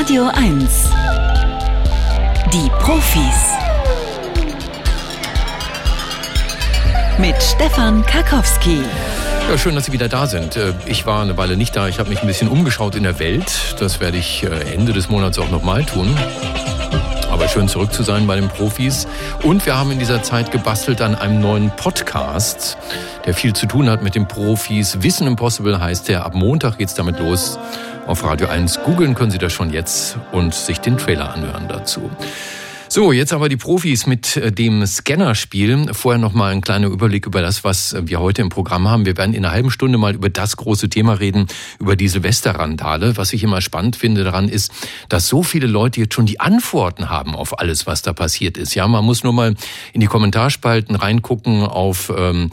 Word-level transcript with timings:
Radio 0.00 0.28
1. 0.34 0.90
Die 2.52 2.70
Profis. 2.80 3.52
Mit 7.18 7.42
Stefan 7.42 8.04
Karkowski. 8.06 8.82
Ja, 9.48 9.58
schön, 9.58 9.74
dass 9.74 9.86
Sie 9.86 9.92
wieder 9.92 10.08
da 10.08 10.26
sind. 10.26 10.56
Äh, 10.56 10.74
ich 10.86 11.06
war 11.06 11.22
eine 11.22 11.36
Weile 11.36 11.56
nicht 11.56 11.76
da. 11.76 11.88
Ich 11.88 11.98
habe 11.98 12.08
mich 12.08 12.20
ein 12.22 12.26
bisschen 12.26 12.48
umgeschaut 12.48 12.94
in 12.94 13.02
der 13.02 13.18
Welt. 13.18 13.76
Das 13.78 14.00
werde 14.00 14.16
ich 14.16 14.44
äh, 14.44 14.74
Ende 14.74 14.92
des 14.92 15.08
Monats 15.08 15.38
auch 15.38 15.50
nochmal 15.50 15.84
tun. 15.84 16.16
Aber 17.40 17.48
schön 17.48 17.68
zurück 17.68 17.90
zu 17.90 18.02
sein 18.02 18.26
bei 18.26 18.36
den 18.36 18.48
Profis. 18.48 19.06
Und 19.42 19.64
wir 19.64 19.74
haben 19.74 19.90
in 19.90 19.98
dieser 19.98 20.22
Zeit 20.22 20.50
gebastelt 20.50 21.00
an 21.00 21.14
einem 21.14 21.40
neuen 21.40 21.70
Podcast, 21.74 22.76
der 23.24 23.32
viel 23.32 23.54
zu 23.54 23.64
tun 23.64 23.88
hat 23.88 24.02
mit 24.02 24.14
den 24.14 24.28
Profis. 24.28 25.02
Wissen 25.02 25.26
Impossible 25.26 25.80
heißt 25.80 26.08
der. 26.08 26.26
Ab 26.26 26.34
Montag 26.34 26.76
geht's 26.76 26.92
damit 26.92 27.18
los. 27.18 27.58
Auf 28.06 28.24
Radio 28.24 28.48
1 28.48 28.80
googeln 28.84 29.14
können 29.14 29.30
Sie 29.30 29.38
das 29.38 29.54
schon 29.54 29.70
jetzt 29.70 30.18
und 30.32 30.52
sich 30.52 30.80
den 30.80 30.98
Trailer 30.98 31.32
anhören 31.32 31.66
dazu. 31.66 32.10
So, 32.92 33.12
jetzt 33.12 33.32
aber 33.32 33.48
die 33.48 33.56
Profis 33.56 34.06
mit 34.06 34.36
äh, 34.36 34.50
dem 34.50 34.84
Scannerspiel. 34.84 35.94
Vorher 35.94 36.18
noch 36.18 36.32
mal 36.32 36.50
ein 36.50 36.60
kleiner 36.60 36.88
Überblick 36.88 37.24
über 37.24 37.40
das, 37.40 37.62
was 37.62 37.92
äh, 37.92 38.02
wir 38.06 38.18
heute 38.18 38.42
im 38.42 38.48
Programm 38.48 38.88
haben. 38.88 39.06
Wir 39.06 39.16
werden 39.16 39.32
in 39.32 39.44
einer 39.44 39.54
halben 39.54 39.70
Stunde 39.70 39.96
mal 39.96 40.16
über 40.16 40.28
das 40.28 40.56
große 40.56 40.88
Thema 40.88 41.12
reden, 41.12 41.46
über 41.78 41.94
die 41.94 42.08
Silvesterrandale. 42.08 43.16
Was 43.16 43.32
ich 43.32 43.44
immer 43.44 43.60
spannend 43.60 43.94
finde 43.94 44.24
daran 44.24 44.48
ist, 44.48 44.72
dass 45.08 45.28
so 45.28 45.44
viele 45.44 45.68
Leute 45.68 46.00
jetzt 46.00 46.14
schon 46.14 46.26
die 46.26 46.40
Antworten 46.40 47.08
haben 47.08 47.36
auf 47.36 47.60
alles, 47.60 47.86
was 47.86 48.02
da 48.02 48.12
passiert 48.12 48.58
ist. 48.58 48.74
Ja, 48.74 48.88
man 48.88 49.04
muss 49.04 49.22
nur 49.22 49.34
mal 49.34 49.54
in 49.92 50.00
die 50.00 50.08
Kommentarspalten 50.08 50.96
reingucken 50.96 51.62
auf 51.62 52.12
ähm, 52.18 52.50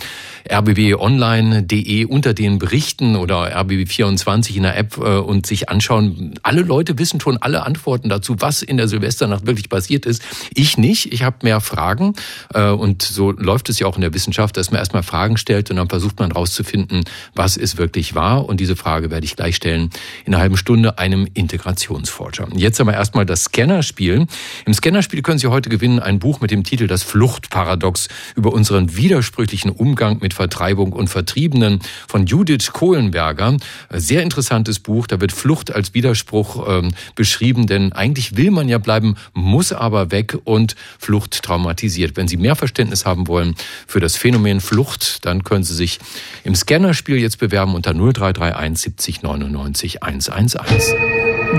rbbonline.de 0.47 2.05
unter 2.05 2.35
den 2.35 2.59
Berichten 2.59 3.15
oder 3.15 3.59
rbb24 3.59 4.55
in 4.55 4.63
der 4.63 4.77
App 4.77 4.97
äh, 4.97 5.17
und 5.17 5.47
sich 5.47 5.69
anschauen. 5.69 6.35
Alle 6.43 6.61
Leute 6.61 6.99
wissen 6.99 7.19
schon 7.19 7.37
alle 7.37 7.65
Antworten 7.65 8.07
dazu, 8.07 8.35
was 8.37 8.61
in 8.61 8.77
der 8.77 8.87
Silvesternacht 8.87 9.47
wirklich 9.47 9.69
passiert 9.69 10.05
ist. 10.05 10.26
Ich 10.53 10.77
nicht. 10.77 11.13
Ich 11.13 11.23
habe 11.23 11.37
mehr 11.43 11.61
Fragen. 11.61 12.13
Äh, 12.53 12.69
und 12.69 13.01
so 13.01 13.31
läuft 13.31 13.69
es 13.69 13.79
ja 13.79 13.87
auch 13.87 13.95
in 13.95 14.01
der 14.01 14.13
Wissenschaft, 14.13 14.57
dass 14.57 14.71
man 14.71 14.79
erstmal 14.79 15.03
Fragen 15.03 15.37
stellt 15.37 15.69
und 15.69 15.77
dann 15.77 15.89
versucht 15.89 16.19
man 16.19 16.31
herauszufinden, 16.31 17.03
was 17.35 17.57
ist 17.57 17.77
wirklich 17.77 18.15
wahr. 18.15 18.45
Und 18.45 18.59
diese 18.59 18.75
Frage 18.75 19.11
werde 19.11 19.25
ich 19.25 19.35
gleich 19.35 19.55
stellen 19.55 19.89
in 20.25 20.33
einer 20.33 20.41
halben 20.41 20.57
Stunde 20.57 20.97
einem 20.97 21.27
Integrationsforscher. 21.33 22.47
Jetzt 22.55 22.79
aber 22.81 22.93
erstmal 22.93 23.25
das 23.25 23.45
Scannerspiel. 23.45 24.27
Im 24.65 24.73
Scannerspiel 24.73 25.21
können 25.21 25.39
Sie 25.39 25.47
heute 25.47 25.69
gewinnen 25.69 25.99
ein 25.99 26.19
Buch 26.19 26.41
mit 26.41 26.51
dem 26.51 26.63
Titel 26.63 26.87
Das 26.87 27.03
Fluchtparadox 27.03 28.07
über 28.35 28.53
unseren 28.53 28.95
widersprüchlichen 28.95 29.71
Umgang 29.71 30.19
mit 30.21 30.33
Vertreibung 30.33 30.93
und 30.93 31.07
Vertriebenen 31.07 31.79
von 32.07 32.25
Judith 32.25 32.71
Kohlenberger. 32.73 33.57
Sehr 33.91 34.23
interessantes 34.23 34.79
Buch. 34.79 35.07
Da 35.07 35.21
wird 35.21 35.31
Flucht 35.31 35.71
als 35.71 35.93
Widerspruch 35.93 36.67
ähm, 36.67 36.91
beschrieben, 37.15 37.67
denn 37.67 37.93
eigentlich 37.93 38.35
will 38.35 38.51
man 38.51 38.67
ja 38.67 38.77
bleiben, 38.77 39.15
muss 39.33 39.71
aber 39.71 40.11
weg 40.11 40.16
weg 40.17 40.37
und 40.43 40.75
Flucht 40.99 41.43
traumatisiert. 41.43 42.17
Wenn 42.17 42.27
Sie 42.27 42.37
mehr 42.37 42.55
Verständnis 42.55 43.05
haben 43.05 43.27
wollen 43.27 43.55
für 43.85 43.99
das 43.99 44.17
Phänomen 44.17 44.61
Flucht, 44.61 45.25
dann 45.25 45.43
können 45.43 45.63
Sie 45.63 45.75
sich 45.75 45.99
im 46.43 46.55
Scannerspiel 46.55 47.17
jetzt 47.17 47.37
bewerben 47.37 47.75
unter 47.75 47.93
0331 47.93 48.77
70 48.81 49.23
99 49.23 50.03
111. 50.03 50.95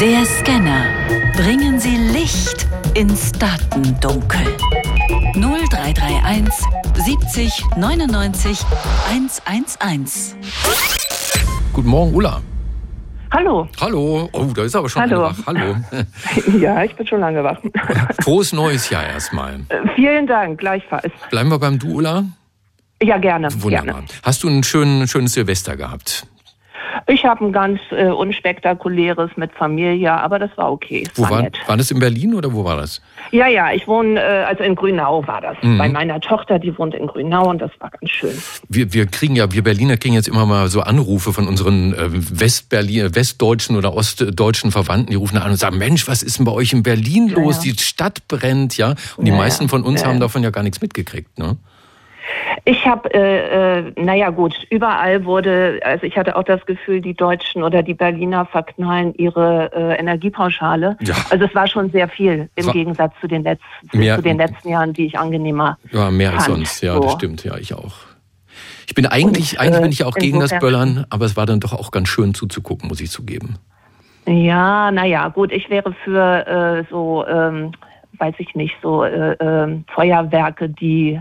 Der 0.01 0.25
Scanner. 0.27 0.85
Bringen 1.37 1.79
Sie 1.79 1.97
Licht 1.97 2.67
ins 2.95 3.31
Datendunkel. 3.33 4.57
0331 5.35 6.53
70 7.07 7.65
99 7.77 8.59
111. 9.09 10.35
Guten 11.73 11.89
Morgen, 11.89 12.15
Ulla. 12.15 12.43
Hallo. 13.31 13.69
Hallo. 13.81 14.29
Oh, 14.33 14.45
da 14.55 14.63
ist 14.65 14.75
aber 14.75 14.89
schon 14.89 15.03
Hallo. 15.03 15.23
wach. 15.23 15.37
Hallo. 15.47 15.77
ja, 16.59 16.83
ich 16.85 16.95
bin 16.97 17.07
schon 17.07 17.21
lange 17.21 17.45
wach. 17.45 17.59
Frohes 18.23 18.53
neues 18.53 18.89
Jahr 18.91 19.05
erstmal. 19.07 19.61
Äh, 19.69 19.89
Vielen 19.95 20.27
Dank, 20.27 20.59
gleichfalls. 20.59 21.13
Bleiben 21.31 21.51
wir 21.51 21.59
beim 21.59 21.79
Du, 21.79 21.97
Ulla? 21.97 22.25
Ja, 23.03 23.19
gerne. 23.19 23.49
Wunderbar. 23.63 23.95
Gerne. 23.95 24.07
Hast 24.23 24.43
du 24.43 24.49
ein 24.49 24.63
schön, 24.65 25.07
schönes 25.07 25.35
Silvester 25.35 25.77
gehabt? 25.77 26.27
Ich 27.07 27.25
habe 27.25 27.45
ein 27.45 27.53
ganz 27.53 27.81
äh, 27.91 28.07
unspektakuläres 28.07 29.31
mit 29.37 29.53
Familie, 29.53 30.13
aber 30.13 30.39
das 30.39 30.51
war 30.57 30.71
okay. 30.73 31.05
Wo 31.15 31.23
war 31.23 31.47
war, 31.67 31.77
das 31.77 31.91
in 31.91 31.99
Berlin 31.99 32.35
oder 32.35 32.53
wo 32.53 32.65
war 32.65 32.77
das? 32.77 33.01
Ja, 33.31 33.47
ja, 33.47 33.73
ich 33.73 33.87
wohne, 33.87 34.21
äh, 34.21 34.45
also 34.45 34.63
in 34.63 34.75
Grünau 34.75 35.27
war 35.27 35.41
das. 35.41 35.57
Mhm. 35.63 35.79
Bei 35.79 35.89
meiner 35.89 36.21
Tochter, 36.21 36.59
die 36.59 36.77
wohnt 36.79 36.95
in 36.95 37.07
Grünau 37.07 37.49
und 37.49 37.61
das 37.61 37.71
war 37.79 37.91
ganz 37.91 38.11
schön. 38.11 38.37
Wir, 38.69 38.93
wir 38.93 39.07
kriegen 39.07 39.37
ja, 39.37 39.51
wir 39.53 39.63
Berliner 39.63 39.97
kriegen 39.97 40.15
jetzt 40.15 40.29
immer 40.29 40.47
mal 40.47 40.69
so 40.69 40.81
Anrufe 40.81 41.33
von 41.33 41.47
unseren 41.47 41.95
äh, 41.95 42.09
Westberlin, 42.41 43.15
westdeutschen 43.15 43.77
oder 43.77 43.95
ostdeutschen 43.95 44.71
Verwandten, 44.73 45.11
die 45.11 45.17
rufen 45.17 45.39
an 45.39 45.51
und 45.51 45.57
sagen, 45.57 45.79
Mensch, 45.79 46.09
was 46.09 46.23
ist 46.23 46.39
denn 46.39 46.45
bei 46.45 46.53
euch 46.53 46.73
in 46.73 46.83
Berlin 46.83 47.29
los? 47.29 47.65
ja. 47.65 47.73
Die 47.73 47.79
Stadt 47.79 48.27
brennt, 48.29 48.77
ja. 48.77 48.95
Und 49.17 49.25
die 49.27 49.31
Ja, 49.31 49.37
meisten 49.37 49.65
ja. 49.65 49.69
von 49.69 49.83
uns 49.83 50.01
Ja, 50.01 50.09
haben 50.09 50.15
ja. 50.15 50.21
davon 50.21 50.43
ja 50.43 50.51
gar 50.51 50.63
nichts 50.63 50.81
mitgekriegt, 50.81 51.39
ne? 51.39 51.57
Ich 52.65 52.87
habe, 52.87 53.13
äh, 53.15 53.79
äh, 53.79 53.93
naja 53.97 54.31
gut, 54.31 54.55
überall 54.71 55.25
wurde, 55.25 55.81
also 55.83 56.05
ich 56.05 56.17
hatte 56.17 56.37
auch 56.37 56.43
das 56.43 56.65
Gefühl, 56.67 57.01
die 57.01 57.15
Deutschen 57.15 57.63
oder 57.63 57.83
die 57.83 57.95
Berliner 57.95 58.45
verknallen 58.47 59.15
ihre 59.15 59.71
äh, 59.75 59.99
Energiepauschale. 59.99 60.97
Ja. 61.01 61.15
Also 61.31 61.45
es 61.47 61.55
war 61.55 61.67
schon 61.67 61.91
sehr 61.91 62.09
viel 62.09 62.51
im 62.57 62.67
War- 62.67 62.73
Gegensatz 62.73 63.13
zu 63.21 63.29
den, 63.29 63.43
letzten, 63.43 63.65
Mehr- 63.99 64.17
zu 64.17 64.23
den 64.23 64.37
letzten 64.37 64.69
Jahren, 64.69 64.93
die 64.93 65.07
ich 65.07 65.19
angenehmer 65.19 65.79
Ja, 65.93 66.11
mehr 66.11 66.33
als 66.33 66.45
fand. 66.45 66.57
sonst, 66.59 66.83
ja, 66.83 66.95
So. 66.95 67.01
das 67.01 67.13
stimmt, 67.15 67.45
ja, 67.45 67.57
ich 67.57 67.73
auch. 67.75 67.95
Ich 68.87 68.95
bin 68.95 69.07
eigentlich, 69.07 69.53
Und, 69.55 69.61
eigentlich 69.61 69.79
äh, 69.79 69.83
bin 69.83 69.93
ich 69.93 69.99
ja 70.01 70.07
auch 70.07 70.15
gegen 70.15 70.41
das 70.41 70.59
Böllern, 70.59 71.07
aber 71.11 71.25
es 71.27 71.37
war 71.37 71.47
dann 71.47 71.61
doch 71.61 71.73
auch 71.73 71.91
ganz 71.91 72.09
schön 72.09 72.35
zuzugucken, 72.35 72.89
muss 72.89 73.01
ich 73.01 73.11
zugeben. 73.11 73.57
Ja, 74.27 74.91
naja, 74.91 75.29
gut, 75.29 75.53
ich 75.53 75.71
wäre 75.71 75.95
für 76.05 76.47
äh, 76.47 76.85
so, 76.91 77.27
ähm, 77.27 77.73
weiß 78.19 78.35
ich 78.39 78.55
nicht, 78.55 78.75
so 78.83 79.05
äh, 79.05 79.33
ähm, 79.41 79.85
Feuerwerke, 79.95 80.69
die 80.69 81.13
äh, 81.13 81.21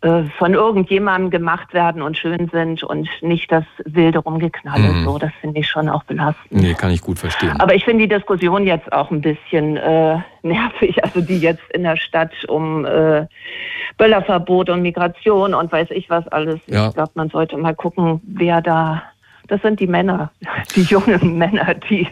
von 0.00 0.54
irgendjemandem 0.54 1.30
gemacht 1.30 1.74
werden 1.74 2.02
und 2.02 2.16
schön 2.16 2.48
sind 2.52 2.84
und 2.84 3.08
nicht 3.20 3.50
das 3.50 3.64
wilde 3.84 4.20
Rumgeknalle. 4.20 4.92
Mhm. 4.92 5.04
So, 5.04 5.18
das 5.18 5.32
finde 5.40 5.58
ich 5.58 5.68
schon 5.68 5.88
auch 5.88 6.04
belastend. 6.04 6.52
Nee, 6.52 6.74
kann 6.74 6.92
ich 6.92 7.00
gut 7.00 7.18
verstehen. 7.18 7.60
Aber 7.60 7.74
ich 7.74 7.84
finde 7.84 8.06
die 8.06 8.14
Diskussion 8.14 8.64
jetzt 8.64 8.92
auch 8.92 9.10
ein 9.10 9.20
bisschen 9.20 9.76
äh, 9.76 10.18
nervig, 10.42 11.02
also 11.04 11.20
die 11.20 11.38
jetzt 11.38 11.68
in 11.72 11.82
der 11.82 11.96
Stadt 11.96 12.30
um 12.46 12.84
äh, 12.84 13.26
Böllerverbot 13.96 14.70
und 14.70 14.82
Migration 14.82 15.52
und 15.52 15.72
weiß 15.72 15.88
ich 15.90 16.08
was 16.08 16.28
alles. 16.28 16.60
Ja. 16.68 16.88
Ich 16.88 16.94
glaube, 16.94 17.10
man 17.14 17.28
sollte 17.30 17.56
mal 17.56 17.74
gucken, 17.74 18.20
wer 18.24 18.60
da. 18.60 19.02
Das 19.48 19.62
sind 19.62 19.80
die 19.80 19.86
Männer, 19.88 20.30
die 20.76 20.82
jungen 20.82 21.38
Männer, 21.38 21.74
die, 21.74 22.06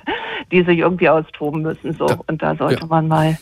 die 0.51 0.63
sich 0.63 0.79
irgendwie 0.79 1.09
austoben 1.09 1.63
müssen. 1.63 1.93
So. 1.93 2.07
Da- 2.07 2.19
und 2.27 2.43
da 2.43 2.57
sollte 2.57 2.81
ja. 2.81 2.87
man 2.87 3.07
mal 3.07 3.39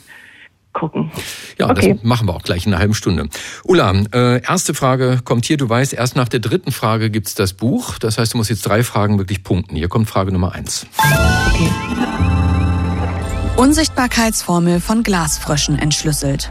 gucken. 0.74 1.10
Ja, 1.58 1.70
Okay. 1.70 1.94
das 1.94 2.02
machen 2.04 2.28
wir 2.28 2.34
auch 2.34 2.42
gleich 2.42 2.66
in 2.66 2.72
einer 2.72 2.80
halben 2.80 2.94
Stunde. 2.94 3.28
Ulla, 3.64 3.92
äh, 4.12 4.42
erste 4.42 4.74
Frage 4.74 5.20
kommt 5.24 5.46
hier. 5.46 5.56
Du 5.56 5.68
weißt, 5.68 5.94
erst 5.94 6.16
nach 6.16 6.28
der 6.28 6.40
dritten 6.40 6.72
Frage 6.72 7.08
gibt's 7.08 7.34
das 7.34 7.54
Buch. 7.54 7.98
Das 7.98 8.18
heißt, 8.18 8.34
du 8.34 8.38
musst 8.38 8.50
jetzt 8.50 8.66
drei 8.66 8.82
Fragen 8.84 9.16
wirklich 9.18 9.42
punkten. 9.42 9.76
Hier 9.76 9.88
kommt 9.88 10.08
Frage 10.10 10.32
Nummer 10.32 10.52
eins. 10.52 10.86
Unsichtbarkeitsformel 13.56 14.80
von 14.80 15.02
Glasfröschen 15.02 15.78
entschlüsselt. 15.78 16.50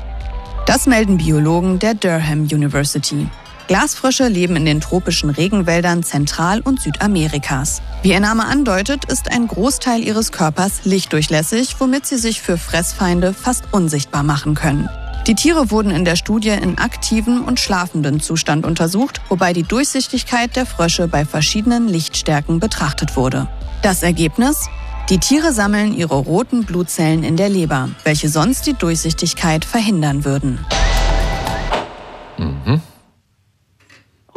Das 0.66 0.88
melden 0.88 1.18
Biologen 1.18 1.78
der 1.80 1.94
Durham 1.94 2.44
University. 2.44 3.28
Glasfrösche 3.68 4.28
leben 4.28 4.56
in 4.56 4.66
den 4.66 4.82
tropischen 4.82 5.30
Regenwäldern 5.30 6.04
Zentral- 6.04 6.62
und 6.62 6.82
Südamerikas. 6.82 7.82
Wie 8.02 8.12
ihr 8.12 8.20
Name 8.20 8.46
andeutet, 8.46 9.06
ist 9.06 9.32
ein 9.32 9.48
Großteil 9.48 10.04
ihres 10.04 10.32
Körpers 10.32 10.86
lichtdurchlässig, 10.86 11.76
womit 11.80 12.06
sie 12.06 12.18
sich 12.18 12.42
für 12.42 12.58
Fressfeinde 12.58 13.34
fast 13.34 13.66
unsichtbar 13.72 14.24
machen 14.24 14.56
können. 14.56 14.90
Die 15.28 15.36
Tiere 15.36 15.72
wurden 15.72 15.92
in 15.92 16.04
der 16.04 16.18
Studie 16.18 16.50
in 16.50 16.78
aktiven 16.78 17.42
und 17.42 17.58
schlafenden 17.58 18.20
Zustand 18.20 18.66
untersucht, 18.66 19.22
wobei 19.30 19.54
die 19.54 19.64
Durchsichtigkeit 19.64 20.56
der 20.58 20.66
Frösche 20.66 21.08
bei 21.08 21.24
verschiedenen 21.24 21.88
Lichtstärken 21.88 22.60
betrachtet 22.60 23.16
wurde. 23.16 23.48
Das 23.82 24.04
Ergebnis? 24.04 24.68
Die 25.10 25.20
Tiere 25.20 25.54
sammeln 25.54 25.94
ihre 25.94 26.16
roten 26.16 26.66
Blutzellen 26.66 27.24
in 27.24 27.38
der 27.38 27.50
Leber, 27.50 27.90
welche 28.04 28.28
sonst 28.28 28.68
die 28.68 28.74
Durchsichtigkeit 28.74 29.64
verhindern 29.64 30.26
würden. 30.26 30.60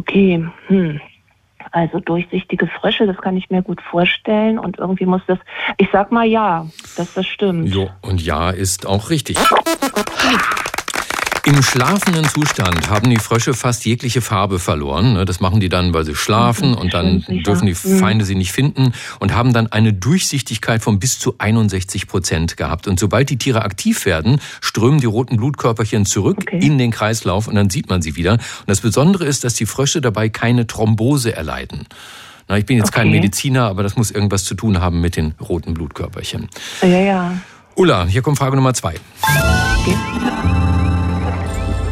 Okay, 0.07 0.47
hm. 0.69 1.01
Also 1.73 1.99
durchsichtige 1.99 2.69
Frösche, 2.69 3.07
das 3.07 3.17
kann 3.19 3.37
ich 3.37 3.51
mir 3.51 3.61
gut 3.63 3.83
vorstellen. 3.83 4.59
Und 4.59 4.79
irgendwie 4.79 5.05
muss 5.05 5.23
das. 5.27 5.39
Ich 5.79 5.89
sag 5.93 6.13
mal 6.13 6.25
ja, 6.25 6.67
dass 6.97 7.15
das 7.15 7.27
stimmt. 7.27 7.69
Jo, 7.69 7.91
und 8.03 8.23
ja 8.23 8.51
ist 8.51 8.87
auch 8.87 9.11
richtig. 9.11 9.37
Im 11.47 11.63
schlafenden 11.63 12.25
Zustand 12.25 12.91
haben 12.91 13.09
die 13.09 13.19
Frösche 13.19 13.55
fast 13.55 13.85
jegliche 13.85 14.21
Farbe 14.21 14.59
verloren. 14.59 15.13
ne? 15.13 15.25
Das 15.25 15.39
machen 15.39 15.61
die 15.61 15.69
dann, 15.69 15.95
weil 15.95 16.05
sie 16.05 16.17
schlafen 16.17 16.75
und 16.75 16.93
dann 16.93 17.25
dürfen 17.29 17.67
die 17.67 17.77
Mhm. 17.85 17.99
Feinde 18.01 18.25
sie 18.25 18.35
nicht 18.35 18.51
finden 18.51 18.93
und 19.21 19.33
haben 19.33 19.53
dann 19.53 19.69
eine 19.69 19.93
Durchsichtigkeit 19.93 20.83
von 20.83 20.99
bis 20.99 21.21
zu 21.21 21.37
61 21.39 22.09
Prozent 22.09 22.57
gehabt. 22.57 22.89
Und 22.89 22.99
sobald 22.99 23.31
die 23.31 23.39
Tiere 23.39 23.63
aktiv 23.63 24.07
werden, 24.07 24.41
strömen 24.61 24.99
die 25.01 25.07
roten 25.07 25.37
Blutkörperchen 25.37 26.05
zurück 26.05 26.39
Okay. 26.43 26.59
in 26.61 26.79
den 26.79 26.91
Kreislauf 26.91 27.47
und 27.47 27.55
dann 27.55 27.71
sieht 27.71 27.89
man 27.89 28.03
sie 28.03 28.17
wieder. 28.17 28.33
Und 28.33 28.41
das 28.67 28.81
Besondere 28.81 29.25
ist, 29.25 29.45
dass 29.45 29.55
die 29.55 29.67
Frösche 29.67 30.01
dabei 30.01 30.29
keine 30.29 30.67
Thrombose 30.67 31.33
erleiden. 31.37 31.87
Na, 32.49 32.59
ich 32.59 32.67
bin 32.67 32.77
jetzt 32.77 32.89
okay. 32.89 33.03
kein 33.03 33.11
Mediziner, 33.13 33.69
aber 33.69 33.85
das 33.85 33.97
muss 33.97 34.11
irgendwas 34.11 34.43
zu 34.45 34.57
tun 34.57 34.81
haben 34.81 35.01
mit 35.01 35.15
den 35.15 35.35
roten 35.41 35.75
Blutkörperchen. 35.75 36.49
Ja, 36.83 36.89
ja. 36.89 37.33
Ulla, 37.77 38.05
hier 38.07 38.23
kommt 38.23 38.37
Frage 38.39 38.57
Nummer 38.57 38.75
zwei. 38.75 38.95
Okay. 39.23 39.97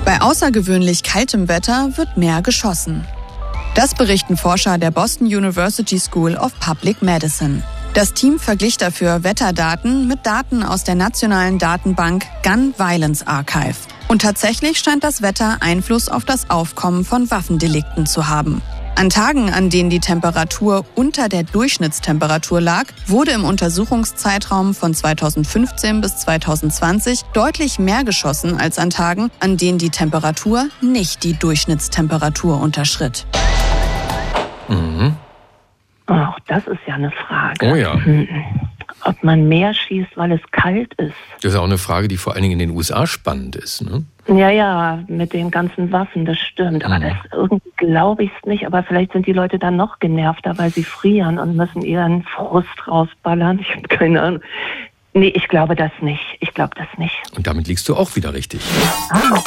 Bei 0.05 0.21
außergewöhnlich 0.21 1.03
kaltem 1.03 1.49
Wetter 1.49 1.97
wird 1.97 2.19
mehr 2.19 2.43
geschossen. 2.43 3.07
Das 3.75 3.95
berichten 3.95 4.37
Forscher 4.37 4.77
der 4.77 4.91
Boston 4.91 5.27
University 5.27 5.99
School 5.99 6.37
of 6.37 6.53
Public 6.61 7.01
Medicine. 7.01 7.63
Das 7.95 8.13
Team 8.13 8.39
verglich 8.39 8.77
dafür 8.77 9.25
Wetterdaten 9.25 10.07
mit 10.07 10.27
Daten 10.27 10.63
aus 10.63 10.85
der 10.85 10.95
nationalen 10.95 11.59
Datenbank 11.59 12.27
Gun 12.43 12.75
Violence 12.77 13.27
Archive. 13.27 13.77
Und 14.09 14.21
tatsächlich 14.21 14.79
scheint 14.79 15.05
das 15.05 15.23
Wetter 15.23 15.57
Einfluss 15.61 16.11
auf 16.11 16.25
das 16.25 16.51
Aufkommen 16.51 17.05
von 17.05 17.31
Waffendelikten 17.31 18.05
zu 18.05 18.29
haben. 18.29 18.61
An 18.97 19.11
Tagen, 19.11 19.51
an 19.51 19.71
denen 19.71 19.91
die 19.91 19.99
Temperatur 19.99 20.85
unter 20.95 21.29
der 21.29 21.43
Durchschnittstemperatur 21.43 22.61
lag, 22.61 22.85
wurde 23.09 23.33
im 23.33 23.45
Untersuchungszeitraum 23.45 24.73
von 24.73 24.95
2015 24.95 26.01
bis 26.01 26.19
2020 26.19 27.23
deutlich 27.33 27.81
mehr 27.81 28.05
geschossen 28.05 28.57
als 28.57 28.79
an 28.79 28.91
Tagen, 28.91 29.33
an 29.41 29.57
denen 29.57 29.79
die 29.79 29.91
Temperatur 29.91 30.69
nicht 30.81 31.25
die 31.25 31.35
Durchschnittstemperatur 31.35 32.61
unterschritt. 32.61 33.27
Mhm. 34.69 35.17
Auch 36.07 36.39
das 36.47 36.65
ist 36.67 36.81
ja 36.87 36.95
eine 36.95 37.11
Frage. 37.11 37.67
Oh 37.67 37.75
ja. 37.75 37.97
Ob 39.03 39.23
man 39.23 39.49
mehr 39.49 39.75
schießt, 39.75 40.17
weil 40.17 40.33
es 40.33 40.41
kalt 40.51 40.95
ist. 40.95 41.15
Das 41.43 41.53
ist 41.53 41.59
auch 41.59 41.65
eine 41.65 41.79
Frage, 41.79 42.09
die 42.09 42.17
vor 42.17 42.35
allen 42.35 42.43
Dingen 42.43 42.61
in 42.61 42.69
den 42.69 42.77
USA 42.77 43.07
spannend 43.07 43.57
ist. 43.57 43.83
Ne? 43.83 44.05
Ja, 44.27 44.49
ja, 44.49 45.05
mit 45.09 45.35
den 45.35 45.51
ganzen 45.51 45.93
Waffen, 45.93 46.25
das 46.25 46.39
stimmt. 46.39 46.85
Aber 46.85 46.99
mhm. 46.99 47.03
das 47.03 47.17
irgendwie 47.33 47.73
glaube 47.77 48.25
ich 48.25 48.31
es 48.39 48.47
nicht. 48.47 48.67
Aber 48.67 48.83
vielleicht 48.83 49.13
sind 49.13 49.27
die 49.27 49.33
Leute 49.33 49.59
dann 49.59 49.77
noch 49.77 49.99
genervter, 49.99 50.57
weil 50.57 50.71
sie 50.71 50.85
frieren 50.85 51.39
und 51.39 51.57
müssen 51.57 51.83
ihren 51.83 52.23
Frust 52.23 52.89
rausballern. 52.89 53.59
Ich 53.59 53.75
habe 53.75 53.89
keine 53.89 54.23
Ahnung. 54.23 54.41
Nee, 55.17 55.29
ich 55.29 55.47
glaube 55.47 55.77
das 55.77 55.93
nicht. 56.01 56.23
Ich 56.41 56.53
glaube 56.55 56.75
das 56.77 56.89
nicht. 56.99 57.15
Und 57.37 57.47
damit 57.47 57.69
liegst 57.69 57.89
du 57.89 57.95
auch 57.95 58.17
wieder 58.17 58.35
richtig. 58.35 58.61
Ah. 59.11 59.41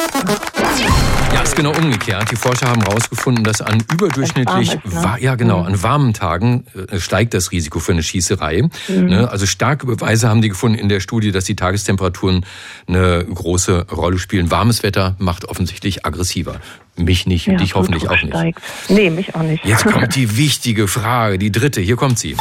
Ja, 1.33 1.41
ist 1.41 1.57
genau 1.57 1.73
umgekehrt. 1.73 2.31
Die 2.31 2.37
Forscher 2.37 2.69
haben 2.69 2.81
herausgefunden, 2.81 3.43
dass 3.43 3.61
an 3.61 3.83
überdurchschnittlich, 3.91 4.75
ist, 4.75 4.93
ne? 4.93 5.17
ja 5.19 5.35
genau, 5.35 5.59
mhm. 5.59 5.65
an 5.65 5.83
warmen 5.83 6.13
Tagen 6.13 6.65
äh, 6.89 6.99
steigt 6.99 7.33
das 7.33 7.51
Risiko 7.51 7.79
für 7.79 7.91
eine 7.91 8.01
Schießerei. 8.01 8.69
Mhm. 8.87 9.05
Ne? 9.07 9.29
Also 9.29 9.45
starke 9.45 9.85
Beweise 9.85 10.29
haben 10.29 10.41
die 10.41 10.47
gefunden 10.47 10.79
in 10.79 10.87
der 10.87 11.01
Studie, 11.01 11.33
dass 11.33 11.43
die 11.43 11.57
Tagestemperaturen 11.57 12.45
eine 12.87 13.25
große 13.25 13.87
Rolle 13.91 14.19
spielen. 14.19 14.49
Warmes 14.49 14.83
Wetter 14.83 15.17
macht 15.19 15.43
offensichtlich 15.45 16.05
aggressiver. 16.05 16.61
Mich 16.95 17.27
nicht, 17.27 17.45
ja, 17.45 17.55
dich 17.55 17.75
hoffentlich 17.75 18.07
auch 18.07 18.21
nicht. 18.21 18.29
Steigt. 18.29 18.61
Nee, 18.87 19.09
mich 19.09 19.35
auch 19.35 19.43
nicht. 19.43 19.65
Jetzt 19.65 19.83
kommt 19.85 20.15
die 20.15 20.37
wichtige 20.37 20.87
Frage, 20.87 21.37
die 21.37 21.51
dritte. 21.51 21.81
Hier 21.81 21.97
kommt 21.97 22.19
sie. 22.19 22.37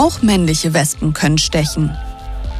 Auch 0.00 0.22
männliche 0.22 0.72
Wespen 0.72 1.12
können 1.12 1.36
stechen. 1.36 1.94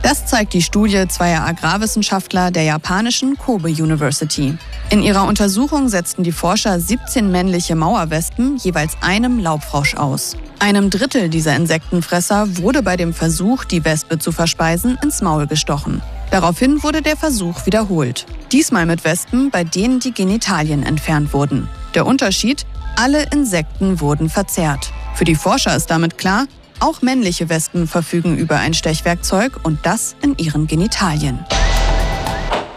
Das 0.02 0.26
zeigt 0.26 0.52
die 0.52 0.60
Studie 0.60 1.08
zweier 1.08 1.46
Agrarwissenschaftler 1.46 2.50
der 2.50 2.64
japanischen 2.64 3.38
Kobe 3.38 3.68
University. 3.68 4.58
In 4.90 5.02
ihrer 5.02 5.26
Untersuchung 5.26 5.88
setzten 5.88 6.22
die 6.22 6.32
Forscher 6.32 6.78
17 6.78 7.30
männliche 7.30 7.76
Mauerwespen 7.76 8.58
jeweils 8.58 8.98
einem 9.00 9.38
Laubfrosch 9.38 9.94
aus. 9.94 10.36
Einem 10.58 10.90
Drittel 10.90 11.30
dieser 11.30 11.56
Insektenfresser 11.56 12.58
wurde 12.58 12.82
bei 12.82 12.98
dem 12.98 13.14
Versuch, 13.14 13.64
die 13.64 13.86
Wespe 13.86 14.18
zu 14.18 14.32
verspeisen, 14.32 14.98
ins 15.02 15.22
Maul 15.22 15.46
gestochen. 15.46 16.02
Daraufhin 16.30 16.82
wurde 16.82 17.00
der 17.00 17.16
Versuch 17.16 17.64
wiederholt. 17.64 18.26
Diesmal 18.52 18.84
mit 18.84 19.02
Wespen, 19.04 19.50
bei 19.50 19.64
denen 19.64 19.98
die 19.98 20.12
Genitalien 20.12 20.82
entfernt 20.82 21.32
wurden. 21.32 21.70
Der 21.94 22.04
Unterschied? 22.04 22.66
Alle 22.96 23.22
Insekten 23.32 24.00
wurden 24.00 24.28
verzehrt. 24.28 24.92
Für 25.14 25.24
die 25.24 25.36
Forscher 25.36 25.74
ist 25.74 25.90
damit 25.90 26.18
klar, 26.18 26.44
auch 26.80 27.02
männliche 27.02 27.48
Wespen 27.48 27.86
verfügen 27.86 28.36
über 28.36 28.56
ein 28.56 28.74
Stechwerkzeug 28.74 29.60
und 29.62 29.84
das 29.84 30.16
in 30.22 30.36
ihren 30.38 30.66
Genitalien. 30.66 31.38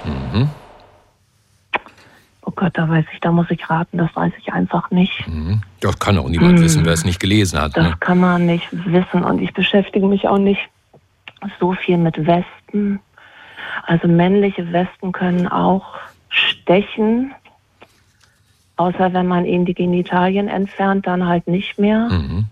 Mhm. 0.05 0.49
Oh 2.45 2.51
Gott, 2.55 2.77
da 2.77 2.87
weiß 2.87 3.05
ich, 3.13 3.19
da 3.19 3.31
muss 3.31 3.49
ich 3.49 3.69
raten, 3.69 3.97
das 3.97 4.15
weiß 4.15 4.33
ich 4.37 4.51
einfach 4.53 4.91
nicht. 4.91 5.27
Mhm. 5.27 5.61
Das 5.79 5.97
kann 5.99 6.17
auch 6.17 6.27
niemand 6.27 6.59
mhm. 6.59 6.63
wissen, 6.63 6.85
wer 6.85 6.93
es 6.93 7.05
nicht 7.05 7.19
gelesen 7.19 7.59
hat. 7.59 7.75
Das 7.77 7.89
ne? 7.89 7.95
kann 7.99 8.19
man 8.19 8.45
nicht 8.45 8.67
wissen 8.71 9.23
und 9.23 9.41
ich 9.41 9.53
beschäftige 9.53 10.07
mich 10.07 10.27
auch 10.27 10.37
nicht 10.37 10.61
so 11.59 11.73
viel 11.73 11.97
mit 11.97 12.17
Wespen. 12.25 12.99
Also 13.85 14.07
männliche 14.07 14.71
Wespen 14.71 15.11
können 15.11 15.47
auch 15.47 15.95
stechen, 16.29 17.33
außer 18.75 19.13
wenn 19.13 19.27
man 19.27 19.45
ihnen 19.45 19.65
die 19.65 19.73
Genitalien 19.73 20.47
entfernt, 20.47 21.07
dann 21.07 21.27
halt 21.27 21.47
nicht 21.47 21.79
mehr. 21.79 22.09
Mhm. 22.09 22.45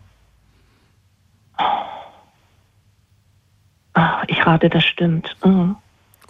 Rate, 4.46 4.70
das 4.70 4.84
stimmt. 4.84 5.36
Mhm. 5.44 5.76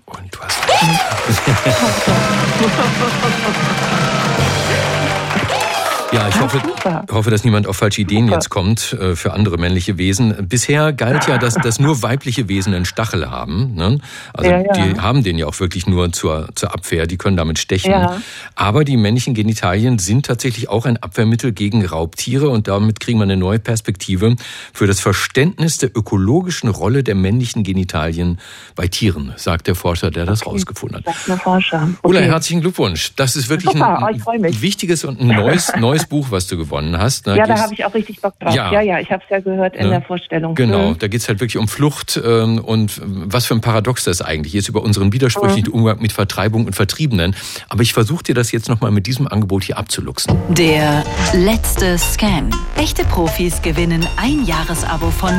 Und 0.05 0.35
du 0.35 0.39
hast. 0.39 0.61
Ja, 6.13 6.27
ich 6.27 6.41
hoffe, 6.41 6.61
hoffe, 7.09 7.31
dass 7.31 7.45
niemand 7.45 7.67
auf 7.67 7.77
falsche 7.77 8.01
Ideen 8.01 8.25
Super. 8.25 8.35
jetzt 8.35 8.49
kommt 8.49 8.93
äh, 8.93 9.15
für 9.15 9.31
andere 9.31 9.57
männliche 9.57 9.97
Wesen. 9.97 10.47
Bisher 10.47 10.91
galt 10.91 11.25
ja, 11.27 11.37
dass, 11.37 11.55
dass 11.55 11.79
nur 11.79 12.01
weibliche 12.01 12.49
Wesen 12.49 12.73
einen 12.73 12.83
Stachel 12.83 13.29
haben. 13.29 13.75
Ne? 13.75 13.97
Also 14.33 14.51
ja, 14.51 14.59
ja. 14.59 14.73
die 14.73 14.99
haben 14.99 15.23
den 15.23 15.37
ja 15.37 15.45
auch 15.45 15.57
wirklich 15.61 15.87
nur 15.87 16.11
zur, 16.11 16.49
zur 16.55 16.73
Abwehr, 16.73 17.07
die 17.07 17.15
können 17.15 17.37
damit 17.37 17.59
stechen. 17.59 17.93
Aber 18.55 18.83
die 18.83 18.97
männlichen 18.97 19.33
Genitalien 19.33 19.99
sind 19.99 20.25
tatsächlich 20.25 20.67
auch 20.67 20.85
ein 20.85 20.97
Abwehrmittel 20.97 21.53
gegen 21.53 21.85
Raubtiere 21.85 22.49
und 22.49 22.67
damit 22.67 22.99
kriegen 22.99 23.19
wir 23.19 23.23
eine 23.23 23.37
neue 23.37 23.59
Perspektive 23.59 24.35
für 24.73 24.87
das 24.87 24.99
Verständnis 24.99 25.77
der 25.77 25.95
ökologischen 25.95 26.69
Rolle 26.69 27.03
der 27.03 27.15
männlichen 27.15 27.63
Genitalien 27.63 28.37
bei 28.75 28.87
Tieren, 28.87 29.33
sagt 29.37 29.67
der 29.67 29.75
Forscher, 29.75 30.11
der 30.11 30.25
das 30.25 30.41
okay. 30.41 30.51
rausgefunden 30.51 30.97
hat. 30.97 31.05
Sagt 31.05 31.27
der 31.29 31.37
Forscher. 31.37 31.83
Okay. 31.83 32.07
Ulla, 32.07 32.19
herzlichen 32.19 32.59
Glückwunsch. 32.59 33.13
Das 33.15 33.37
ist 33.37 33.47
wirklich 33.47 33.71
Super, 33.71 34.05
ein, 34.05 34.21
ein 34.27 34.61
wichtiges 34.61 35.05
und 35.05 35.21
ein 35.21 35.27
neues, 35.27 35.71
neues 35.79 36.00
neues 36.01 36.07
Buch, 36.07 36.31
was 36.31 36.47
du 36.47 36.57
gewonnen 36.57 36.97
hast. 36.97 37.27
Ne? 37.27 37.37
Ja, 37.37 37.45
da 37.45 37.59
habe 37.59 37.73
ich 37.73 37.85
auch 37.85 37.93
richtig 37.93 38.21
Bock 38.21 38.37
drauf. 38.39 38.53
Ja, 38.53 38.71
ja, 38.71 38.81
ja 38.81 38.99
ich 38.99 39.11
habe 39.11 39.23
es 39.23 39.29
ja 39.29 39.39
gehört 39.39 39.75
in 39.75 39.83
ne? 39.83 39.89
der 39.89 40.01
Vorstellung. 40.01 40.55
Genau, 40.55 40.89
mhm. 40.89 40.99
da 40.99 41.07
geht 41.07 41.21
es 41.21 41.27
halt 41.27 41.39
wirklich 41.39 41.57
um 41.57 41.67
Flucht 41.67 42.19
ähm, 42.23 42.59
und 42.59 43.01
was 43.03 43.45
für 43.45 43.53
ein 43.53 43.61
Paradox 43.61 44.03
das 44.03 44.21
eigentlich 44.21 44.55
ist, 44.55 44.69
über 44.69 44.81
unseren 44.83 45.13
widersprüchlichen 45.13 45.69
mhm. 45.69 45.79
Umgang 45.79 46.01
mit 46.01 46.11
Vertreibung 46.11 46.65
und 46.65 46.75
Vertriebenen. 46.75 47.35
Aber 47.69 47.83
ich 47.83 47.93
versuche 47.93 48.23
dir 48.23 48.35
das 48.35 48.51
jetzt 48.51 48.69
nochmal 48.69 48.91
mit 48.91 49.07
diesem 49.07 49.27
Angebot 49.27 49.63
hier 49.63 49.77
abzuluxen. 49.77 50.35
Der 50.49 51.03
letzte 51.33 51.97
Scan. 51.97 52.49
Echte 52.77 53.03
Profis 53.05 53.61
gewinnen 53.61 54.05
ein 54.17 54.45
Jahresabo 54.45 55.11
von 55.11 55.31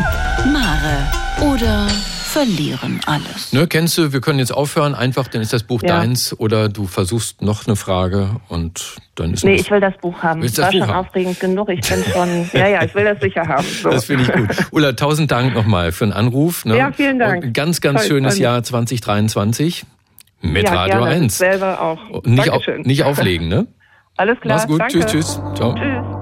Mare 0.53 1.53
oder 1.55 1.89
verlieren 2.33 3.01
alles. 3.07 3.53
Ne, 3.53 3.67
kennst 3.67 3.99
du, 3.99 4.13
wir 4.13 4.21
können 4.23 4.39
jetzt 4.39 4.53
aufhören, 4.53 4.95
einfach, 4.95 5.29
dann 5.29 5.43
ist 5.43 5.53
das 5.53 5.65
Buch 5.65 5.83
ja. 5.83 5.99
deins 5.99 6.39
oder 6.39 6.71
du 6.71 6.87
versuchst 6.87 7.43
noch 7.43 7.67
eine 7.67 7.77
Frage 7.77 8.41
und 8.49 8.97
dann 9.17 9.35
ist 9.35 9.45
Nee, 9.45 9.57
ich 9.57 9.71
will 9.71 9.81
das 9.81 9.95
Buch 9.99 10.23
haben. 10.23 10.41
Das 10.41 10.57
War 10.59 10.73
schon 10.73 10.83
haben? 10.83 11.07
aufregend 11.07 11.39
genug. 11.41 11.69
Ich 11.69 11.87
bin 11.87 12.03
schon, 12.05 12.51
ja, 12.59 12.69
ja, 12.69 12.85
ich 12.85 12.95
will 12.95 13.05
das 13.05 13.21
sicher 13.21 13.47
haben. 13.47 13.67
So. 13.67 13.91
Das 13.91 14.07
finde 14.07 14.25
ich 14.25 14.33
gut. 14.33 14.49
Ulla, 14.71 14.93
tausend 14.93 15.31
Dank 15.31 15.55
nochmal 15.55 15.93
für 15.93 16.07
den 16.07 16.15
Anruf. 16.15 16.65
Ne? 16.65 16.79
Ja, 16.79 16.91
vielen 16.91 17.19
Dank. 17.19 17.45
Und 17.45 17.53
ganz, 17.53 17.83
ganz 17.83 18.01
Toll, 18.01 18.09
schönes 18.09 18.39
Jahr 18.39 18.63
2023 18.63 19.85
mit 20.41 20.65
ja, 20.65 20.75
Radio 20.75 21.01
gerne. 21.01 21.15
1. 21.15 21.37
Selber 21.37 21.81
auch. 21.83 22.25
Nicht, 22.25 22.51
auf, 22.51 22.63
nicht 22.79 23.05
auflegen, 23.05 23.49
ne? 23.49 23.67
Alles 24.17 24.41
klar. 24.41 24.57
Mach's 24.57 24.69
gut. 24.69 24.81
Danke. 24.81 25.01
Tschüss, 25.01 25.07
tschüss. 25.07 25.41
Ciao. 25.55 25.75
Tschüss. 25.75 26.22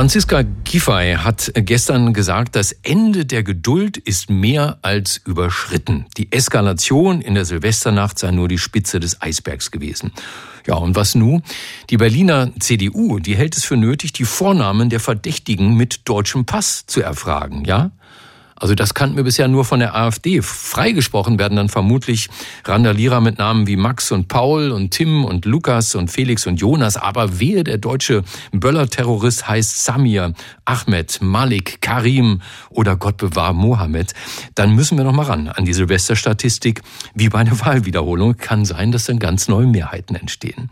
Franziska 0.00 0.44
Giffey 0.64 1.16
hat 1.18 1.52
gestern 1.54 2.14
gesagt, 2.14 2.56
das 2.56 2.72
Ende 2.72 3.26
der 3.26 3.42
Geduld 3.42 3.98
ist 3.98 4.30
mehr 4.30 4.78
als 4.80 5.20
überschritten. 5.26 6.06
Die 6.16 6.32
Eskalation 6.32 7.20
in 7.20 7.34
der 7.34 7.44
Silvesternacht 7.44 8.18
sei 8.18 8.30
nur 8.30 8.48
die 8.48 8.56
Spitze 8.56 8.98
des 8.98 9.20
Eisbergs 9.20 9.70
gewesen. 9.70 10.12
Ja, 10.66 10.76
und 10.76 10.96
was 10.96 11.14
nun? 11.14 11.42
Die 11.90 11.98
Berliner 11.98 12.50
CDU, 12.58 13.18
die 13.18 13.36
hält 13.36 13.58
es 13.58 13.66
für 13.66 13.76
nötig, 13.76 14.14
die 14.14 14.24
Vornamen 14.24 14.88
der 14.88 15.00
Verdächtigen 15.00 15.74
mit 15.74 16.08
deutschem 16.08 16.46
Pass 16.46 16.86
zu 16.86 17.02
erfragen, 17.02 17.66
ja? 17.66 17.90
Also 18.60 18.74
das 18.74 18.92
kannten 18.92 19.16
wir 19.16 19.24
bisher 19.24 19.48
nur 19.48 19.64
von 19.64 19.80
der 19.80 19.96
AfD. 19.96 20.42
Freigesprochen 20.42 21.38
werden 21.38 21.56
dann 21.56 21.70
vermutlich 21.70 22.28
Randalierer 22.64 23.22
mit 23.22 23.38
Namen 23.38 23.66
wie 23.66 23.76
Max 23.76 24.12
und 24.12 24.28
Paul 24.28 24.70
und 24.70 24.90
Tim 24.90 25.24
und 25.24 25.46
Lukas 25.46 25.94
und 25.94 26.10
Felix 26.10 26.46
und 26.46 26.60
Jonas. 26.60 26.98
Aber 26.98 27.40
wehe, 27.40 27.64
der 27.64 27.78
deutsche 27.78 28.22
Böller-Terrorist 28.52 29.48
heißt 29.48 29.82
Samir, 29.82 30.34
Ahmed, 30.66 31.22
Malik, 31.22 31.80
Karim 31.80 32.42
oder 32.68 32.96
Gott 32.96 33.16
bewahr 33.16 33.54
Mohammed. 33.54 34.12
Dann 34.54 34.74
müssen 34.74 34.98
wir 34.98 35.04
noch 35.04 35.14
mal 35.14 35.24
ran 35.24 35.48
an 35.48 35.64
die 35.64 35.72
Silvesterstatistik. 35.72 36.82
Wie 37.14 37.30
bei 37.30 37.38
einer 37.38 37.58
Wahlwiederholung 37.60 38.36
kann 38.36 38.66
sein, 38.66 38.92
dass 38.92 39.04
dann 39.04 39.18
ganz 39.18 39.48
neue 39.48 39.66
Mehrheiten 39.66 40.16
entstehen. 40.16 40.70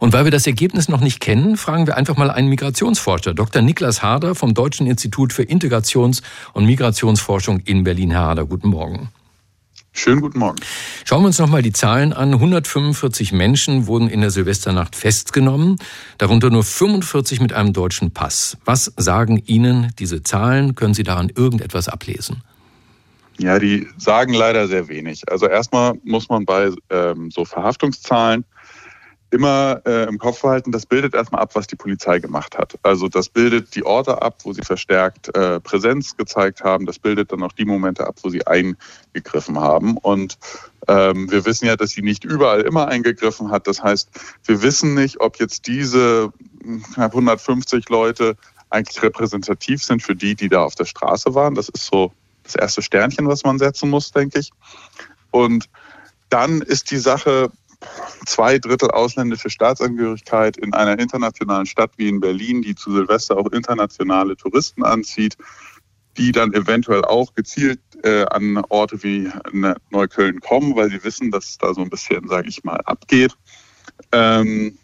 Und 0.00 0.12
weil 0.12 0.24
wir 0.24 0.30
das 0.30 0.46
Ergebnis 0.46 0.88
noch 0.88 1.00
nicht 1.00 1.20
kennen, 1.20 1.56
fragen 1.56 1.86
wir 1.86 1.96
einfach 1.96 2.16
mal 2.16 2.30
einen 2.30 2.48
Migrationsforscher, 2.48 3.34
Dr. 3.34 3.62
Niklas 3.62 4.02
Harder 4.02 4.34
vom 4.34 4.54
Deutschen 4.54 4.86
Institut 4.86 5.32
für 5.32 5.42
Integrations- 5.42 6.22
und 6.52 6.66
Migrationsforschung 6.66 7.60
in 7.60 7.84
Berlin. 7.84 8.10
Herr 8.10 8.22
Harder, 8.22 8.46
guten 8.46 8.68
Morgen. 8.68 9.10
Schönen 9.96 10.20
guten 10.20 10.40
Morgen. 10.40 10.58
Schauen 11.04 11.22
wir 11.22 11.28
uns 11.28 11.38
nochmal 11.38 11.62
die 11.62 11.72
Zahlen 11.72 12.12
an. 12.12 12.34
145 12.34 13.30
Menschen 13.30 13.86
wurden 13.86 14.08
in 14.08 14.22
der 14.22 14.30
Silvesternacht 14.30 14.96
festgenommen, 14.96 15.78
darunter 16.18 16.50
nur 16.50 16.64
45 16.64 17.40
mit 17.40 17.52
einem 17.52 17.72
deutschen 17.72 18.10
Pass. 18.12 18.58
Was 18.64 18.92
sagen 18.96 19.40
Ihnen 19.46 19.92
diese 20.00 20.24
Zahlen? 20.24 20.74
Können 20.74 20.94
Sie 20.94 21.04
daran 21.04 21.30
irgendetwas 21.34 21.88
ablesen? 21.88 22.42
Ja, 23.38 23.60
die 23.60 23.86
sagen 23.96 24.34
leider 24.34 24.66
sehr 24.66 24.88
wenig. 24.88 25.22
Also 25.28 25.46
erstmal 25.46 25.94
muss 26.02 26.28
man 26.28 26.44
bei 26.44 26.70
ähm, 26.90 27.30
so 27.30 27.44
Verhaftungszahlen 27.44 28.44
immer 29.30 29.82
äh, 29.84 30.04
im 30.04 30.18
Kopf 30.18 30.42
behalten, 30.42 30.70
das 30.70 30.86
bildet 30.86 31.14
erstmal 31.14 31.42
ab, 31.42 31.54
was 31.54 31.66
die 31.66 31.76
Polizei 31.76 32.20
gemacht 32.20 32.56
hat. 32.56 32.78
Also 32.82 33.08
das 33.08 33.28
bildet 33.28 33.74
die 33.74 33.84
Orte 33.84 34.22
ab, 34.22 34.38
wo 34.44 34.52
sie 34.52 34.62
verstärkt 34.62 35.34
äh, 35.36 35.60
Präsenz 35.60 36.16
gezeigt 36.16 36.62
haben. 36.62 36.86
Das 36.86 36.98
bildet 36.98 37.32
dann 37.32 37.42
auch 37.42 37.52
die 37.52 37.64
Momente 37.64 38.06
ab, 38.06 38.16
wo 38.22 38.28
sie 38.28 38.46
eingegriffen 38.46 39.58
haben. 39.58 39.96
Und 39.96 40.38
ähm, 40.86 41.30
wir 41.30 41.44
wissen 41.44 41.66
ja, 41.66 41.76
dass 41.76 41.90
sie 41.90 42.02
nicht 42.02 42.24
überall 42.24 42.60
immer 42.60 42.88
eingegriffen 42.88 43.50
hat. 43.50 43.66
Das 43.66 43.82
heißt, 43.82 44.08
wir 44.44 44.62
wissen 44.62 44.94
nicht, 44.94 45.20
ob 45.20 45.40
jetzt 45.40 45.66
diese 45.66 46.32
knapp 46.94 47.12
150 47.12 47.88
Leute 47.88 48.36
eigentlich 48.70 49.02
repräsentativ 49.02 49.82
sind 49.82 50.02
für 50.02 50.14
die, 50.14 50.34
die 50.34 50.48
da 50.48 50.62
auf 50.62 50.74
der 50.74 50.84
Straße 50.84 51.34
waren. 51.34 51.54
Das 51.54 51.68
ist 51.68 51.86
so 51.86 52.12
das 52.42 52.54
erste 52.54 52.82
Sternchen, 52.82 53.26
was 53.26 53.44
man 53.44 53.58
setzen 53.58 53.90
muss, 53.90 54.12
denke 54.12 54.38
ich. 54.38 54.50
Und 55.30 55.68
dann 56.28 56.62
ist 56.62 56.90
die 56.90 56.98
Sache 56.98 57.50
zwei 58.26 58.58
Drittel 58.58 58.90
ausländische 58.90 59.50
Staatsangehörigkeit 59.50 60.56
in 60.56 60.74
einer 60.74 60.98
internationalen 60.98 61.66
Stadt 61.66 61.92
wie 61.96 62.08
in 62.08 62.20
Berlin, 62.20 62.62
die 62.62 62.74
zu 62.74 62.92
Silvester 62.92 63.36
auch 63.36 63.50
internationale 63.52 64.36
Touristen 64.36 64.82
anzieht, 64.84 65.36
die 66.16 66.32
dann 66.32 66.52
eventuell 66.52 67.04
auch 67.04 67.34
gezielt 67.34 67.80
äh, 68.02 68.24
an 68.24 68.62
Orte 68.68 69.02
wie 69.02 69.30
Neukölln 69.90 70.40
kommen, 70.40 70.76
weil 70.76 70.90
sie 70.90 71.02
wissen, 71.02 71.30
dass 71.30 71.50
es 71.50 71.58
da 71.58 71.74
so 71.74 71.82
ein 71.82 71.90
bisschen, 71.90 72.28
sage 72.28 72.48
ich 72.48 72.62
mal, 72.64 72.80
abgeht. 72.84 73.36
Ähm, 74.12 74.78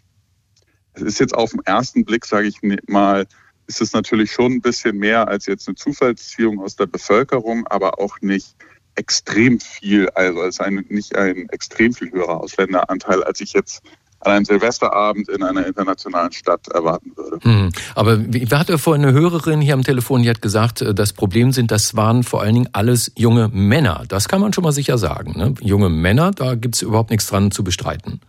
es 0.93 1.03
ist 1.03 1.19
jetzt 1.19 1.33
auf 1.33 1.51
den 1.51 1.61
ersten 1.61 2.03
Blick, 2.03 2.25
sage 2.25 2.47
ich 2.47 2.57
mal, 2.87 3.25
ist 3.67 3.81
es 3.81 3.93
natürlich 3.93 4.31
schon 4.31 4.53
ein 4.53 4.61
bisschen 4.61 4.97
mehr 4.97 5.27
als 5.27 5.45
jetzt 5.45 5.67
eine 5.67 5.75
Zufallsziehung 5.75 6.59
aus 6.59 6.75
der 6.75 6.87
Bevölkerung, 6.87 7.65
aber 7.67 7.99
auch 7.99 8.19
nicht 8.19 8.55
extrem 8.95 9.59
viel, 9.59 10.09
also 10.09 10.41
es 10.43 10.55
ist 10.55 10.61
ein, 10.61 10.85
nicht 10.89 11.15
ein 11.15 11.47
extrem 11.49 11.93
viel 11.93 12.11
höherer 12.11 12.41
Ausländeranteil, 12.41 13.23
als 13.23 13.41
ich 13.41 13.53
jetzt 13.53 13.81
an 14.21 14.33
einem 14.33 14.45
Silvesterabend 14.45 15.29
in 15.29 15.43
einer 15.43 15.65
internationalen 15.65 16.31
Stadt 16.31 16.67
erwarten 16.67 17.11
würde. 17.15 17.39
Hm. 17.41 17.71
Aber 17.95 18.19
wir 18.31 18.59
hatte 18.59 18.77
vorhin 18.77 19.03
eine 19.03 19.13
Hörerin 19.13 19.61
hier 19.61 19.73
am 19.73 19.83
Telefon, 19.83 20.21
die 20.21 20.29
hat 20.29 20.41
gesagt, 20.41 20.81
äh, 20.81 20.93
das 20.93 21.13
Problem 21.13 21.51
sind, 21.51 21.71
das 21.71 21.95
waren 21.95 22.23
vor 22.23 22.41
allen 22.41 22.53
Dingen 22.53 22.69
alles 22.73 23.11
junge 23.15 23.49
Männer. 23.49 24.03
Das 24.07 24.27
kann 24.27 24.41
man 24.41 24.53
schon 24.53 24.63
mal 24.63 24.71
sicher 24.71 24.97
sagen. 24.97 25.33
Ne? 25.35 25.55
Junge 25.61 25.89
Männer, 25.89 26.31
da 26.31 26.55
gibt 26.55 26.75
es 26.75 26.81
überhaupt 26.81 27.09
nichts 27.09 27.27
dran 27.27 27.51
zu 27.51 27.63
bestreiten. 27.63 28.21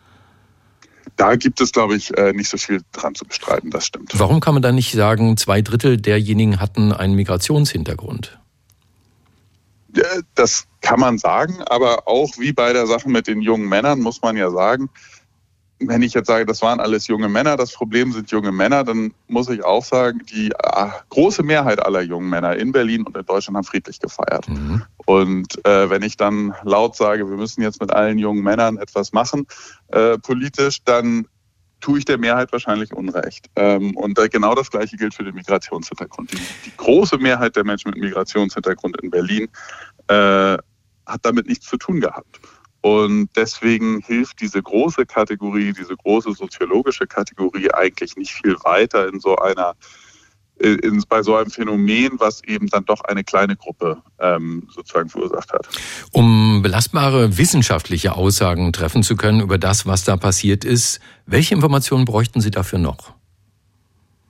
Da 1.16 1.36
gibt 1.36 1.60
es, 1.60 1.72
glaube 1.72 1.94
ich, 1.94 2.16
äh, 2.16 2.32
nicht 2.32 2.48
so 2.48 2.56
viel 2.56 2.80
dran 2.92 3.14
zu 3.14 3.26
bestreiten, 3.26 3.70
das 3.70 3.86
stimmt. 3.86 4.18
Warum 4.18 4.40
kann 4.40 4.54
man 4.54 4.62
da 4.62 4.72
nicht 4.72 4.92
sagen, 4.92 5.36
zwei 5.36 5.60
Drittel 5.60 5.98
derjenigen 5.98 6.58
hatten 6.58 6.92
einen 6.92 7.14
Migrationshintergrund? 7.14 8.38
Das 10.34 10.66
kann 10.80 11.00
man 11.00 11.18
sagen, 11.18 11.62
aber 11.66 12.08
auch 12.08 12.30
wie 12.38 12.52
bei 12.52 12.72
der 12.72 12.86
Sache 12.86 13.08
mit 13.08 13.26
den 13.26 13.42
jungen 13.42 13.68
Männern 13.68 14.00
muss 14.00 14.22
man 14.22 14.36
ja 14.36 14.50
sagen, 14.50 14.90
wenn 15.88 16.02
ich 16.02 16.14
jetzt 16.14 16.26
sage, 16.26 16.46
das 16.46 16.62
waren 16.62 16.80
alles 16.80 17.06
junge 17.06 17.28
Männer, 17.28 17.56
das 17.56 17.72
Problem 17.72 18.12
sind 18.12 18.30
junge 18.30 18.52
Männer, 18.52 18.84
dann 18.84 19.12
muss 19.28 19.48
ich 19.48 19.64
auch 19.64 19.84
sagen, 19.84 20.20
die 20.30 20.50
äh, 20.50 20.88
große 21.10 21.42
Mehrheit 21.42 21.84
aller 21.84 22.02
jungen 22.02 22.28
Männer 22.28 22.56
in 22.56 22.72
Berlin 22.72 23.02
und 23.02 23.16
in 23.16 23.24
Deutschland 23.24 23.56
haben 23.56 23.64
friedlich 23.64 24.00
gefeiert. 24.00 24.48
Mhm. 24.48 24.82
Und 25.06 25.64
äh, 25.66 25.90
wenn 25.90 26.02
ich 26.02 26.16
dann 26.16 26.54
laut 26.62 26.96
sage, 26.96 27.28
wir 27.28 27.36
müssen 27.36 27.62
jetzt 27.62 27.80
mit 27.80 27.92
allen 27.92 28.18
jungen 28.18 28.42
Männern 28.42 28.78
etwas 28.78 29.12
machen, 29.12 29.46
äh, 29.88 30.18
politisch, 30.18 30.78
dann 30.84 31.26
tue 31.82 31.98
ich 31.98 32.04
der 32.06 32.16
Mehrheit 32.16 32.50
wahrscheinlich 32.52 32.94
Unrecht. 32.94 33.50
Ähm, 33.56 33.94
und 33.96 34.18
genau 34.30 34.54
das 34.54 34.70
Gleiche 34.70 34.96
gilt 34.96 35.12
für 35.12 35.24
den 35.24 35.34
Migrationshintergrund. 35.34 36.32
Die, 36.32 36.38
die 36.64 36.76
große 36.76 37.18
Mehrheit 37.18 37.56
der 37.56 37.64
Menschen 37.64 37.90
mit 37.90 37.98
Migrationshintergrund 37.98 38.96
in 39.02 39.10
Berlin 39.10 39.48
äh, 40.06 40.56
hat 41.06 41.20
damit 41.22 41.46
nichts 41.46 41.66
zu 41.66 41.76
tun 41.76 42.00
gehabt. 42.00 42.40
Und 42.80 43.28
deswegen 43.36 44.00
hilft 44.00 44.40
diese 44.40 44.62
große 44.62 45.06
Kategorie, 45.06 45.72
diese 45.72 45.96
große 45.96 46.32
soziologische 46.32 47.06
Kategorie 47.06 47.70
eigentlich 47.72 48.16
nicht 48.16 48.32
viel 48.32 48.56
weiter 48.64 49.08
in 49.08 49.20
so 49.20 49.36
einer 49.36 49.74
in, 50.62 51.02
bei 51.08 51.22
so 51.22 51.36
einem 51.36 51.50
Phänomen, 51.50 52.12
was 52.18 52.42
eben 52.44 52.68
dann 52.68 52.84
doch 52.84 53.02
eine 53.02 53.24
kleine 53.24 53.56
Gruppe 53.56 54.02
ähm, 54.20 54.68
sozusagen 54.72 55.08
verursacht 55.08 55.52
hat. 55.52 55.68
Um 56.12 56.62
belastbare 56.62 57.36
wissenschaftliche 57.36 58.14
Aussagen 58.14 58.72
treffen 58.72 59.02
zu 59.02 59.16
können 59.16 59.40
über 59.40 59.58
das, 59.58 59.86
was 59.86 60.04
da 60.04 60.16
passiert 60.16 60.64
ist, 60.64 61.00
welche 61.26 61.54
Informationen 61.54 62.04
bräuchten 62.04 62.40
Sie 62.40 62.50
dafür 62.50 62.78
noch? 62.78 63.14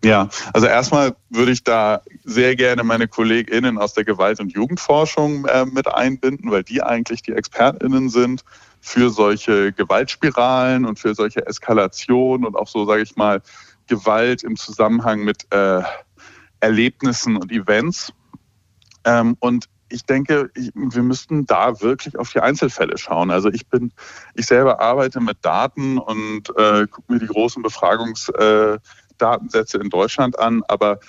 Ja, 0.04 0.28
also 0.52 0.66
erstmal 0.66 1.14
würde 1.30 1.52
ich 1.52 1.62
da 1.62 2.00
sehr 2.24 2.56
gerne 2.56 2.82
meine 2.82 3.06
KollegInnen 3.06 3.78
aus 3.78 3.94
der 3.94 4.04
Gewalt- 4.04 4.40
und 4.40 4.52
Jugendforschung 4.52 5.44
äh, 5.46 5.64
mit 5.64 5.86
einbinden, 5.86 6.50
weil 6.50 6.64
die 6.64 6.82
eigentlich 6.82 7.22
die 7.22 7.32
ExpertInnen 7.32 8.08
sind 8.08 8.42
für 8.80 9.10
solche 9.10 9.72
Gewaltspiralen 9.72 10.86
und 10.86 10.98
für 10.98 11.14
solche 11.14 11.46
Eskalationen 11.46 12.44
und 12.44 12.56
auch 12.56 12.66
so, 12.66 12.84
sage 12.84 13.02
ich 13.02 13.14
mal, 13.14 13.42
Gewalt 13.86 14.42
im 14.42 14.56
Zusammenhang 14.56 15.22
mit 15.22 15.46
äh, 15.50 15.82
Erlebnissen 16.62 17.36
und 17.36 17.50
Events. 17.50 18.12
Ähm, 19.04 19.36
und 19.40 19.66
ich 19.88 20.04
denke, 20.04 20.50
wir 20.54 21.02
müssten 21.02 21.44
da 21.44 21.82
wirklich 21.82 22.16
auf 22.18 22.32
die 22.32 22.40
Einzelfälle 22.40 22.96
schauen. 22.96 23.30
Also 23.30 23.50
ich 23.50 23.66
bin, 23.66 23.92
ich 24.34 24.46
selber 24.46 24.80
arbeite 24.80 25.20
mit 25.20 25.36
Daten 25.42 25.98
und 25.98 26.48
äh, 26.56 26.86
gucke 26.86 27.12
mir 27.12 27.18
die 27.18 27.26
großen 27.26 27.62
Befragungsdatensätze 27.62 29.78
äh, 29.78 29.80
in 29.80 29.90
Deutschland 29.90 30.38
an, 30.38 30.62
aber 30.68 31.00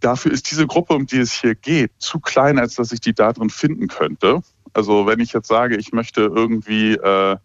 dafür 0.00 0.32
ist 0.32 0.50
diese 0.50 0.66
Gruppe, 0.66 0.94
um 0.94 1.06
die 1.06 1.18
es 1.18 1.32
hier 1.32 1.54
geht, 1.54 1.92
zu 1.98 2.20
klein, 2.20 2.58
als 2.58 2.74
dass 2.74 2.92
ich 2.92 3.00
die 3.00 3.14
da 3.14 3.32
drin 3.32 3.50
finden 3.50 3.88
könnte. 3.88 4.42
Also 4.74 5.06
wenn 5.06 5.20
ich 5.20 5.32
jetzt 5.32 5.48
sage, 5.48 5.76
ich 5.76 5.92
möchte 5.92 6.22
irgendwie 6.22 6.94
äh, 6.94 7.36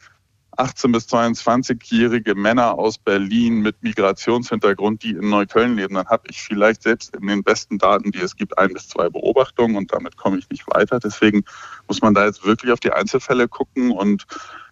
18 0.57 0.91
bis 0.91 1.07
22-jährige 1.07 2.36
Männer 2.36 2.77
aus 2.77 2.98
Berlin 2.98 3.62
mit 3.62 3.81
Migrationshintergrund, 3.81 5.03
die 5.03 5.12
in 5.12 5.29
Neukölln 5.29 5.75
leben, 5.75 5.95
dann 5.95 6.07
habe 6.07 6.24
ich 6.29 6.41
vielleicht 6.41 6.83
selbst 6.83 7.15
in 7.15 7.27
den 7.27 7.43
besten 7.43 7.77
Daten, 7.77 8.12
die 8.12 8.19
es 8.19 8.36
gibt, 8.36 8.57
ein 8.57 8.74
bis 8.74 8.89
zwei 8.89 9.10
Beobachtungen 9.10 9.75
und 9.75 9.93
damit 9.93 10.17
komme 10.17 10.38
ich 10.38 10.50
nicht 10.50 10.65
weiter. 10.67 11.00
Deswegen 11.00 11.43
muss 11.88 12.01
man 12.01 12.13
da 12.13 12.25
jetzt 12.25 12.45
wirklich 12.45 12.72
auf 12.72 12.79
die 12.79 12.91
Einzelfälle 12.91 13.48
gucken 13.48 13.91
und 13.91 14.25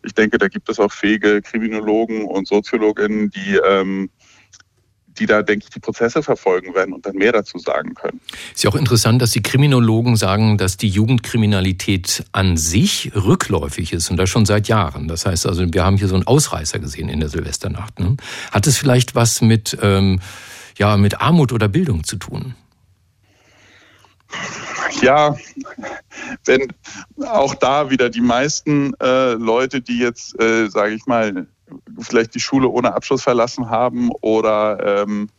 ich 0.03 0.13
denke, 0.13 0.37
da 0.37 0.47
gibt 0.47 0.69
es 0.69 0.79
auch 0.79 0.91
fähige 0.91 1.41
Kriminologen 1.41 2.25
und 2.25 2.47
Soziologinnen, 2.47 3.29
die 3.29 3.59
ähm, 3.63 4.09
die 5.17 5.25
da, 5.25 5.41
denke 5.41 5.65
ich, 5.65 5.69
die 5.69 5.79
Prozesse 5.79 6.23
verfolgen 6.23 6.73
werden 6.73 6.93
und 6.93 7.05
dann 7.05 7.15
mehr 7.15 7.31
dazu 7.31 7.57
sagen 7.57 7.93
können. 7.93 8.21
Ist 8.53 8.63
ja 8.63 8.69
auch 8.69 8.75
interessant, 8.75 9.21
dass 9.21 9.31
die 9.31 9.41
Kriminologen 9.41 10.15
sagen, 10.15 10.57
dass 10.57 10.77
die 10.77 10.89
Jugendkriminalität 10.89 12.25
an 12.31 12.57
sich 12.57 13.11
rückläufig 13.15 13.93
ist 13.93 14.09
und 14.09 14.17
das 14.17 14.29
schon 14.29 14.45
seit 14.45 14.67
Jahren. 14.67 15.07
Das 15.07 15.25
heißt 15.25 15.45
also, 15.45 15.65
wir 15.71 15.83
haben 15.83 15.97
hier 15.97 16.07
so 16.07 16.15
einen 16.15 16.27
Ausreißer 16.27 16.79
gesehen 16.79 17.09
in 17.09 17.19
der 17.19 17.29
Silvesternacht. 17.29 17.99
Ne? 17.99 18.17
Hat 18.51 18.67
es 18.67 18.77
vielleicht 18.77 19.15
was 19.15 19.41
mit, 19.41 19.77
ähm, 19.81 20.19
ja, 20.77 20.97
mit 20.97 21.21
Armut 21.21 21.51
oder 21.51 21.67
Bildung 21.67 22.03
zu 22.03 22.17
tun? 22.17 22.55
Ja, 25.01 25.35
wenn 26.45 26.73
auch 27.27 27.55
da 27.55 27.89
wieder 27.89 28.09
die 28.09 28.21
meisten 28.21 28.93
äh, 29.01 29.33
Leute, 29.33 29.81
die 29.81 29.99
jetzt, 29.99 30.39
äh, 30.39 30.67
sage 30.69 30.93
ich 30.93 31.05
mal, 31.05 31.47
vielleicht 31.99 32.35
die 32.35 32.39
Schule 32.39 32.67
ohne 32.67 32.93
Abschluss 32.93 33.23
verlassen 33.23 33.69
haben 33.69 34.09
oder 34.21 35.03
ähm, 35.03 35.29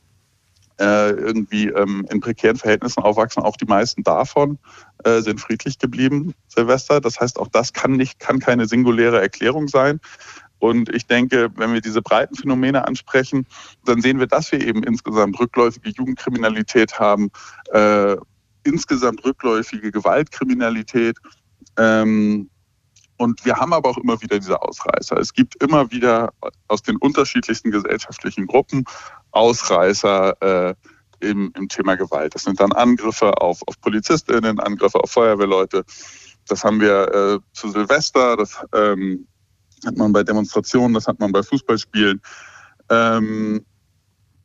äh, 0.81 1.11
irgendwie 1.11 1.69
ähm, 1.69 2.07
in 2.11 2.21
prekären 2.21 2.57
Verhältnissen 2.57 3.03
aufwachsen. 3.03 3.43
Auch 3.43 3.57
die 3.57 3.67
meisten 3.67 4.03
davon 4.03 4.59
äh, 5.05 5.21
sind 5.21 5.41
friedlich 5.41 5.79
geblieben, 5.79 6.35
Silvester. 6.49 7.01
Das 7.01 7.21
heißt, 7.21 7.39
auch 7.39 7.49
das 7.49 7.73
kann 7.73 7.93
nicht, 7.93 8.19
kann 8.19 8.39
keine 8.39 8.67
singuläre 8.67 9.21
Erklärung 9.21 9.69
sein. 9.69 10.01
Und 10.59 10.95
ich 10.95 11.07
denke, 11.07 11.51
wenn 11.57 11.73
wir 11.73 11.81
diese 11.81 12.03
breiten 12.03 12.37
Phänomene 12.37 12.87
ansprechen, 12.87 13.47
dann 13.85 14.01
sehen 14.01 14.21
wir, 14.21 14.29
dass 14.29 14.53
wir 14.53 14.61
eben 14.61 14.85
insgesamt 14.85 15.39
rückläufige 15.41 15.91
Jugendkriminalität 15.91 17.01
haben, 17.01 17.31
äh, 17.73 18.17
insgesamt 18.63 19.25
rückläufige 19.25 19.91
Gewaltkriminalität. 19.91 21.17
Ähm, 21.77 22.49
und 23.19 23.45
wir 23.45 23.57
haben 23.57 23.73
aber 23.73 23.91
auch 23.91 23.99
immer 23.99 24.21
wieder 24.21 24.39
diese 24.39 24.61
Ausreißer. 24.61 25.17
Es 25.19 25.33
gibt 25.33 25.63
immer 25.63 25.91
wieder 25.91 26.33
aus 26.69 26.83
den 26.83 26.97
unterschiedlichsten 26.97 27.71
gesellschaftlichen 27.71 28.47
Gruppen 28.47 28.85
Ausreißer 29.31 30.71
äh, 30.71 30.75
im, 31.21 31.53
im 31.57 31.69
Thema 31.69 31.95
Gewalt. 31.97 32.35
Das 32.35 32.43
sind 32.43 32.61
dann 32.61 32.73
Angriffe 32.73 33.41
auf, 33.41 33.61
auf 33.67 33.81
PolizistInnen, 33.81 34.59
Angriffe 34.59 34.99
auf 34.99 35.11
Feuerwehrleute. 35.11 35.85
Das 36.49 36.65
haben 36.65 36.81
wir 36.81 37.15
äh, 37.15 37.39
zu 37.53 37.71
Silvester, 37.71 38.37
das 38.37 38.59
ähm, 38.75 39.27
hat 39.87 39.97
man 39.97 40.13
bei 40.13 40.23
Demonstrationen, 40.23 40.95
das 40.95 41.07
hat 41.07 41.21
man 41.21 41.33
bei 41.33 41.43
Fußballspielen. 41.43 42.21
Ähm, 42.91 43.65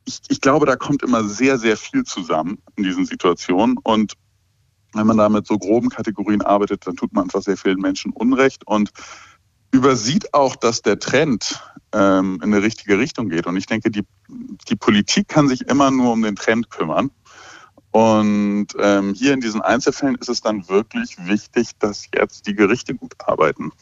ich, 0.04 0.20
ich 0.28 0.40
glaube, 0.40 0.66
da 0.66 0.76
kommt 0.76 1.02
immer 1.02 1.24
sehr, 1.24 1.58
sehr 1.58 1.76
viel 1.76 2.04
zusammen 2.04 2.58
in 2.76 2.84
diesen 2.84 3.04
Situationen. 3.04 3.76
Und 3.82 4.14
Wenn 4.98 5.06
man 5.06 5.16
da 5.16 5.28
mit 5.28 5.46
so 5.46 5.58
groben 5.58 5.88
Kategorien 5.88 6.42
arbeitet, 6.42 6.86
dann 6.86 6.96
tut 6.96 7.12
man 7.12 7.24
einfach 7.24 7.42
sehr 7.42 7.56
vielen 7.56 7.78
Menschen 7.78 8.12
Unrecht 8.12 8.66
und 8.66 8.90
übersieht 9.70 10.34
auch, 10.34 10.56
dass 10.56 10.82
der 10.82 10.98
Trend 10.98 11.62
ähm, 11.92 12.40
in 12.42 12.54
eine 12.54 12.62
richtige 12.62 12.98
Richtung 12.98 13.28
geht. 13.28 13.46
Und 13.46 13.56
ich 13.56 13.66
denke, 13.66 13.90
die, 13.90 14.04
die 14.68 14.76
Politik 14.76 15.28
kann 15.28 15.48
sich 15.48 15.62
immer 15.68 15.90
nur 15.90 16.12
um 16.12 16.22
den 16.22 16.36
Trend 16.36 16.70
kümmern. 16.70 17.10
Und 17.90 18.68
ähm, 18.78 19.14
hier 19.14 19.32
in 19.32 19.40
diesen 19.40 19.62
Einzelfällen 19.62 20.16
ist 20.16 20.28
es 20.28 20.40
dann 20.40 20.68
wirklich 20.68 21.16
wichtig, 21.26 21.70
dass 21.78 22.06
jetzt 22.14 22.46
die 22.46 22.54
Gerichte 22.54 22.94
gut 22.94 23.14
arbeiten 23.26 23.72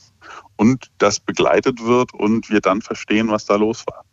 und 0.56 0.90
das 0.99 1.18
begleitet 1.18 1.82
wird 1.82 2.14
und 2.14 2.49
wir 2.49 2.61
dann 2.61 2.82
verstehen, 2.82 3.28
was 3.28 3.46
da 3.46 3.56
los 3.56 3.85
war. 3.87 4.04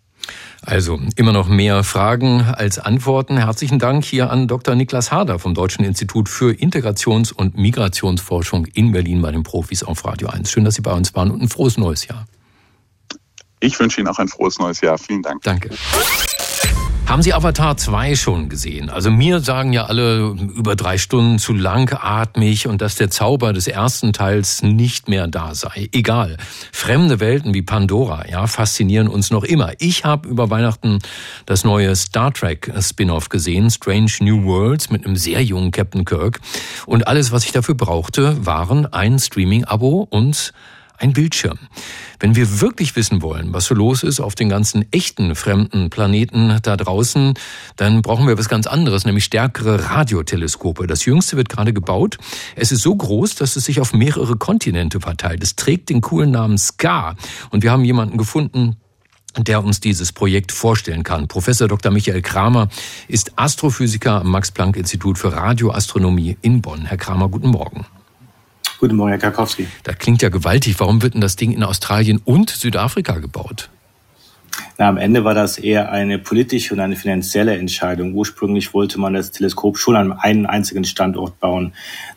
Also 0.62 1.00
immer 1.16 1.34
noch 1.34 1.48
mehr 1.48 1.84
Fragen 1.84 2.42
als 2.42 2.80
Antworten. 2.80 3.38
Herzlichen 3.38 3.80
Dank 3.80 4.06
hier 4.06 4.30
an 4.30 4.48
Dr. 4.48 4.76
Niklas 4.76 5.12
Harder 5.12 5.40
vom 5.40 5.54
Deutschen 5.54 5.84
Institut 5.84 6.30
für 6.30 6.54
Integrations- 6.54 7.34
und 7.34 7.58
Migrationsforschung 7.58 8.66
in 8.68 8.92
Berlin 8.92 9.22
bei 9.22 9.32
den 9.32 9.44
Profis 9.44 9.84
auf 9.84 10.06
Radio 10.06 10.30
1. 10.30 10.50
Schön, 10.50 10.64
dass 10.64 10.76
Sie 10.76 10.82
bei 10.82 10.94
uns 10.94 11.14
waren 11.16 11.32
und 11.32 11.42
ein 11.42 11.50
frohes 11.50 11.78
neues 11.78 12.08
Jahr. 12.08 12.26
Ich 13.60 13.80
wünsche 13.80 14.02
Ihnen 14.02 14.10
auch 14.10 14.20
ein 14.20 14.28
frohes 14.28 14.60
neues 14.60 14.82
Jahr. 14.82 14.98
Vielen 14.98 15.22
Dank. 15.22 15.42
Danke. 15.44 15.70
Haben 17.06 17.22
Sie 17.22 17.34
Avatar 17.34 17.78
2 17.78 18.16
schon 18.16 18.50
gesehen? 18.50 18.90
Also 18.90 19.12
mir 19.12 19.40
sagen 19.40 19.72
ja 19.72 19.86
alle 19.86 20.36
über 20.56 20.76
drei 20.76 20.98
Stunden 20.98 21.38
zu 21.38 21.54
langatmig 21.54 22.66
und 22.68 22.82
dass 22.82 22.96
der 22.96 23.12
Zauber 23.12 23.54
des 23.54 23.68
ersten 23.68 24.14
Teils 24.14 24.64
nicht 24.64 25.10
mehr 25.10 25.28
da 25.28 25.54
sei. 25.54 25.90
Egal. 25.92 26.38
Fremde 26.72 27.20
Welten 27.20 27.54
wie 27.54 27.62
Pandora, 27.62 28.28
ja, 28.28 28.48
faszinieren 28.48 29.08
uns 29.08 29.30
noch 29.30 29.44
immer. 29.44 29.74
Ich 29.80 30.06
habe 30.06 30.28
über 30.28 30.50
Weihnachten 30.50 31.00
das 31.46 31.64
neue 31.64 31.96
Star 31.96 32.34
Trek 32.34 32.74
Spin-off 32.80 33.30
gesehen, 33.30 33.70
Strange 33.70 34.12
New 34.22 34.46
Worlds 34.46 34.90
mit 34.90 35.06
einem 35.06 35.16
sehr 35.16 35.44
jungen 35.44 35.72
Captain 35.72 36.06
Kirk. 36.06 36.40
Und 36.88 37.08
alles, 37.08 37.32
was 37.32 37.46
ich 37.46 37.52
dafür 37.52 37.76
brauchte, 37.76 38.46
waren 38.46 38.92
ein 38.92 39.20
Streaming-Abo 39.20 40.08
und 40.10 40.54
ein 41.04 41.12
Bildschirm. 41.12 41.60
Wenn 42.20 42.36
wir 42.38 42.62
wirklich 42.62 42.96
wissen 42.96 43.22
wollen, 43.22 43.52
was 43.52 43.66
so 43.66 43.76
los 43.76 44.04
ist 44.04 44.22
auf 44.22 44.36
den 44.36 44.48
ganzen 44.48 44.86
echten 44.94 45.36
fremden 45.36 45.90
Planeten 45.90 46.58
da 46.64 46.78
draußen, 46.78 47.34
dann 47.76 48.02
brauchen 48.02 48.26
wir 48.26 48.38
was 48.38 48.48
ganz 48.48 48.68
anderes, 48.68 49.04
nämlich 49.04 49.26
stärkere 49.26 49.90
Radioteleskope. 49.90 50.88
Das 50.88 51.04
jüngste 51.04 51.36
wird 51.36 51.50
gerade 51.50 51.74
gebaut. 51.74 52.18
Es 52.56 52.72
ist 52.72 52.82
so 52.82 52.96
groß, 52.96 53.36
dass 53.36 53.58
es 53.58 53.66
sich 53.66 53.82
auf 53.82 53.94
mehrere 53.94 54.38
Kontinente 54.38 55.02
verteilt. 55.02 55.44
Es 55.44 55.58
trägt 55.58 55.90
den 55.90 56.00
coolen 56.00 56.32
Namen 56.32 56.58
SCAR. 56.58 57.18
Und 57.50 57.64
wir 57.64 57.72
haben 57.72 57.84
jemanden 57.84 58.18
gefunden, 58.18 58.78
der 59.38 59.62
uns 59.62 59.82
dieses 59.82 60.14
Projekt 60.14 60.54
vorstellen 60.54 61.04
kann. 61.04 61.28
Professor 61.28 61.68
Dr. 61.68 61.92
Michael 61.92 62.22
Kramer 62.22 62.70
ist 63.10 63.38
Astrophysiker 63.38 64.22
am 64.22 64.32
Max-Planck-Institut 64.32 65.18
für 65.18 65.34
Radioastronomie 65.34 66.38
in 66.42 66.62
Bonn. 66.62 66.86
Herr 66.86 66.98
Kramer, 66.98 67.28
guten 67.28 67.50
Morgen. 67.50 67.86
Guten 68.84 68.98
Morgen, 68.98 69.12
Herr 69.12 69.18
Karkowski. 69.18 69.66
Das 69.84 69.98
klingt 69.98 70.22
ja 70.22 70.28
gewaltig. 70.28 70.78
Warum 70.78 71.02
wird 71.02 71.14
denn 71.14 71.22
das 71.22 71.38
Ding 71.38 71.54
in 71.54 71.64
Australien 71.64 72.20
und 72.26 72.50
Südafrika 72.50 73.20
gebaut? 73.20 73.70
Na, 74.78 74.90
am 74.90 74.98
Ende 74.98 75.24
war 75.24 75.34
das 75.34 75.58
eher 75.58 75.94
eine 75.94 76.20
politische 76.20 76.74
und 76.74 76.82
eine 76.82 76.98
finanzielle 76.98 77.56
Entscheidung. 77.56 78.14
Ursprünglich 78.14 78.74
wollte 78.74 79.00
man 79.00 79.14
das 79.14 79.32
Teleskop 79.32 79.78
schon 79.78 79.96
an 79.96 80.12
einem 80.12 80.48
einzigen 80.48 80.84
Standort 80.84 81.40
bauen. 81.40 81.72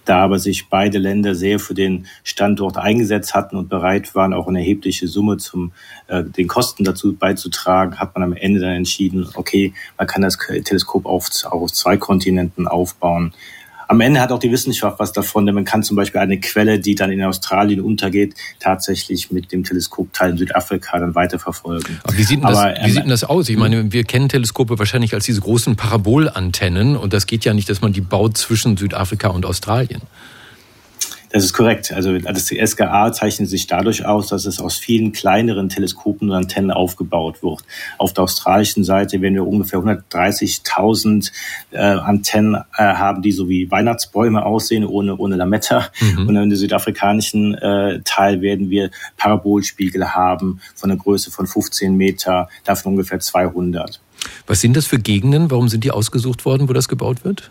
Da 0.07 0.25
aber 0.25 0.41
sich 0.41 0.69
beide 0.69 0.99
Länder 0.99 1.37
sehr 1.37 1.61
für 1.61 1.75
den 1.75 2.09
Standort 2.25 2.79
eingesetzt 2.79 3.33
hatten 3.37 3.55
und 3.55 3.69
bereit 3.69 4.17
waren, 4.17 4.35
auch 4.35 4.49
eine 4.49 4.59
erhebliche 4.59 5.07
Summe 5.07 5.37
zum 5.37 5.71
äh, 6.09 6.25
den 6.25 6.49
Kosten 6.49 6.83
dazu 6.83 7.15
beizutragen, 7.15 8.01
hat 8.01 8.17
man 8.17 8.25
am 8.25 8.33
Ende 8.33 8.59
dann 8.59 8.73
entschieden, 8.73 9.29
okay, 9.35 9.73
man 9.99 10.09
kann 10.09 10.23
das 10.23 10.37
Teleskop 10.37 11.07
auf, 11.07 11.29
auf 11.45 11.73
zwei 11.73 11.97
Kontinenten 11.97 12.67
aufbauen 12.67 13.33
am 13.89 14.01
Ende 14.01 14.21
hat 14.21 14.33
auch 14.33 14.39
die 14.39 14.51
Wissenschaft 14.51 14.99
was 14.99 15.13
davon, 15.13 15.47
denn 15.47 15.55
man 15.55 15.65
kann 15.65 15.83
zum 15.83 15.97
Beispiel 15.97 16.21
eine 16.21 16.41
Quelle, 16.41 16.79
die 16.79 16.95
dann 16.95 17.11
in 17.11 17.23
Australien 17.23 17.81
untergeht, 17.81 18.35
tatsächlich 18.59 19.31
mit 19.31 19.53
dem 19.53 19.65
Teleskopteil 19.65 20.31
in 20.31 20.39
Südafrika 20.39 20.99
dann 20.99 21.15
weiterverfolgen. 21.15 22.01
Aber 22.03 22.17
wie 22.17 22.23
sieht 22.23 22.43
denn 22.43 22.49
das, 22.49 22.59
Aber, 22.59 22.75
wie 22.85 22.91
sieht 22.91 23.03
denn 23.03 23.09
das 23.09 23.25
aus? 23.25 23.49
Ich 23.49 23.57
meine, 23.57 23.93
wir 23.93 24.05
kennen 24.05 24.29
Teleskope 24.29 24.79
wahrscheinlich 24.79 25.15
als 25.15 25.25
diese 25.25 25.41
großen 25.41 25.77
Parabolantennen 25.77 26.97
und 26.97 27.13
das 27.13 27.27
geht 27.27 27.45
ja 27.45 27.55
nicht, 27.55 27.69
dass 27.69 27.81
man 27.81 27.93
die 27.93 28.01
baut 28.01 28.37
zwischen 28.37 28.77
Südafrika 28.77 29.29
und 29.29 29.47
Australien. 29.47 30.03
Das 31.37 31.45
ist 31.45 31.53
korrekt. 31.53 31.93
Also 31.93 32.19
das 32.19 32.47
SGA 32.47 33.13
zeichnet 33.13 33.51
sich 33.51 33.67
dadurch 33.67 34.07
aus, 34.07 34.29
dass 34.29 34.47
es 34.47 34.59
aus 34.59 34.79
vielen 34.79 35.13
kleineren 35.13 35.69
Teleskopen 35.69 36.31
und 36.31 36.35
Antennen 36.35 36.71
aufgebaut 36.71 37.43
wird. 37.43 37.61
Auf 37.99 38.15
der 38.15 38.25
australischen 38.25 38.85
Seite 38.85 39.21
werden 39.21 39.35
wir 39.35 39.47
ungefähr 39.47 39.81
130.000 39.81 41.31
äh, 41.73 41.77
Antennen 41.77 42.55
äh, 42.55 42.85
haben, 42.85 43.21
die 43.21 43.33
so 43.33 43.51
wie 43.51 43.71
Weihnachtsbäume 43.71 44.47
aussehen, 44.47 44.87
ohne, 44.87 45.15
ohne 45.19 45.37
Lametta. 45.37 45.91
Mhm. 46.01 46.27
Und 46.27 46.37
in 46.37 46.49
der 46.49 46.57
südafrikanischen 46.57 47.53
äh, 47.53 48.01
Teil 48.03 48.41
werden 48.41 48.71
wir 48.71 48.91
Parabolspiegel 49.19 50.15
haben 50.15 50.63
von 50.75 50.91
einer 50.91 50.99
Größe 50.99 51.31
von 51.31 51.47
15 51.47 51.95
Meter, 51.95 52.49
davon 52.65 52.93
ungefähr 52.93 53.21
200. 53.21 54.01
Was 54.47 54.63
sind 54.63 54.75
das 54.75 54.87
für 54.87 54.99
Gegenden? 54.99 55.51
Warum 55.51 55.69
sind 55.69 55.85
die 55.85 55.91
ausgesucht 55.91 56.47
worden, 56.47 56.67
wo 56.71 56.73
das 56.73 56.89
gebaut 56.89 57.27
wird? 57.27 57.51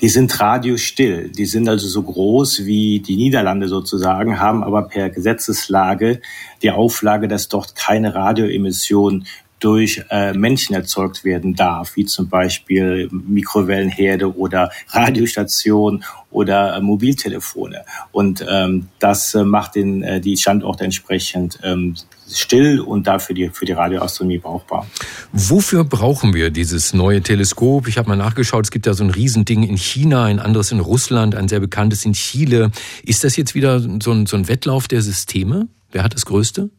Die 0.00 0.08
sind 0.08 0.38
radiostill. 0.40 1.30
Die 1.30 1.46
sind 1.46 1.68
also 1.68 1.88
so 1.88 2.02
groß 2.02 2.64
wie 2.66 3.00
die 3.00 3.16
Niederlande 3.16 3.68
sozusagen, 3.68 4.38
haben 4.40 4.62
aber 4.62 4.82
per 4.82 5.10
Gesetzeslage 5.10 6.20
die 6.62 6.70
Auflage, 6.70 7.28
dass 7.28 7.48
dort 7.48 7.74
keine 7.74 8.14
Radioemission 8.14 9.26
durch 9.60 10.02
äh, 10.10 10.32
Menschen 10.32 10.74
erzeugt 10.74 11.24
werden 11.24 11.54
darf, 11.54 11.96
wie 11.96 12.04
zum 12.04 12.28
Beispiel 12.28 13.08
Mikrowellenherde 13.10 14.36
oder 14.36 14.70
Radiostationen 14.88 16.04
oder 16.30 16.76
äh, 16.76 16.80
Mobiltelefone. 16.80 17.84
Und 18.12 18.44
ähm, 18.48 18.88
das 18.98 19.34
äh, 19.34 19.44
macht 19.44 19.74
den, 19.76 20.02
äh, 20.02 20.20
die 20.20 20.36
Standorte 20.36 20.84
entsprechend 20.84 21.58
ähm, 21.62 21.94
still 22.30 22.80
und 22.80 23.06
dafür 23.06 23.34
die, 23.34 23.48
für 23.48 23.64
die 23.64 23.72
Radioastronomie 23.72 24.38
brauchbar. 24.38 24.86
Wofür 25.32 25.84
brauchen 25.84 26.34
wir 26.34 26.50
dieses 26.50 26.92
neue 26.92 27.22
Teleskop? 27.22 27.88
Ich 27.88 27.96
habe 27.96 28.08
mal 28.08 28.16
nachgeschaut, 28.16 28.64
es 28.64 28.70
gibt 28.70 28.86
ja 28.86 28.92
so 28.92 29.04
ein 29.04 29.10
Riesending 29.10 29.62
in 29.62 29.78
China, 29.78 30.24
ein 30.24 30.38
anderes 30.38 30.72
in 30.72 30.80
Russland, 30.80 31.34
ein 31.34 31.48
sehr 31.48 31.60
bekanntes 31.60 32.04
in 32.04 32.12
Chile. 32.12 32.70
Ist 33.04 33.24
das 33.24 33.36
jetzt 33.36 33.54
wieder 33.54 33.80
so 33.80 34.12
ein, 34.12 34.26
so 34.26 34.36
ein 34.36 34.48
Wettlauf 34.48 34.88
der 34.88 35.00
Systeme? 35.00 35.68
Wer 35.92 36.02
hat 36.02 36.14
das 36.14 36.26
Größte? 36.26 36.70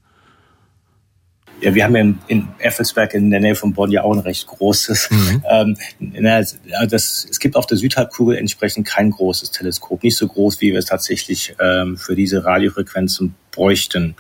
Ja, 1.61 1.73
wir 1.73 1.83
haben 1.83 1.95
ja 1.95 2.01
in, 2.01 2.19
in 2.27 2.47
Effelsberg 2.59 3.13
in 3.15 3.31
der 3.31 3.39
Nähe 3.39 3.55
von 3.55 3.73
Bonn 3.73 3.89
ja 3.89 4.03
auch 4.03 4.13
ein 4.13 4.19
recht 4.19 4.45
großes. 4.45 5.09
Mhm. 5.09 5.43
Ähm, 5.49 5.77
na, 5.99 6.41
das, 6.85 7.27
es 7.29 7.39
gibt 7.39 7.55
auf 7.55 7.65
der 7.65 7.77
Südhalbkugel 7.77 8.37
entsprechend 8.37 8.87
kein 8.87 9.09
großes 9.09 9.51
Teleskop, 9.51 10.03
nicht 10.03 10.17
so 10.17 10.27
groß, 10.27 10.61
wie 10.61 10.71
wir 10.71 10.79
es 10.79 10.85
tatsächlich 10.85 11.55
ähm, 11.59 11.97
für 11.97 12.15
diese 12.15 12.45
Radiofrequenzen 12.45 13.35
bräuchten. 13.51 14.15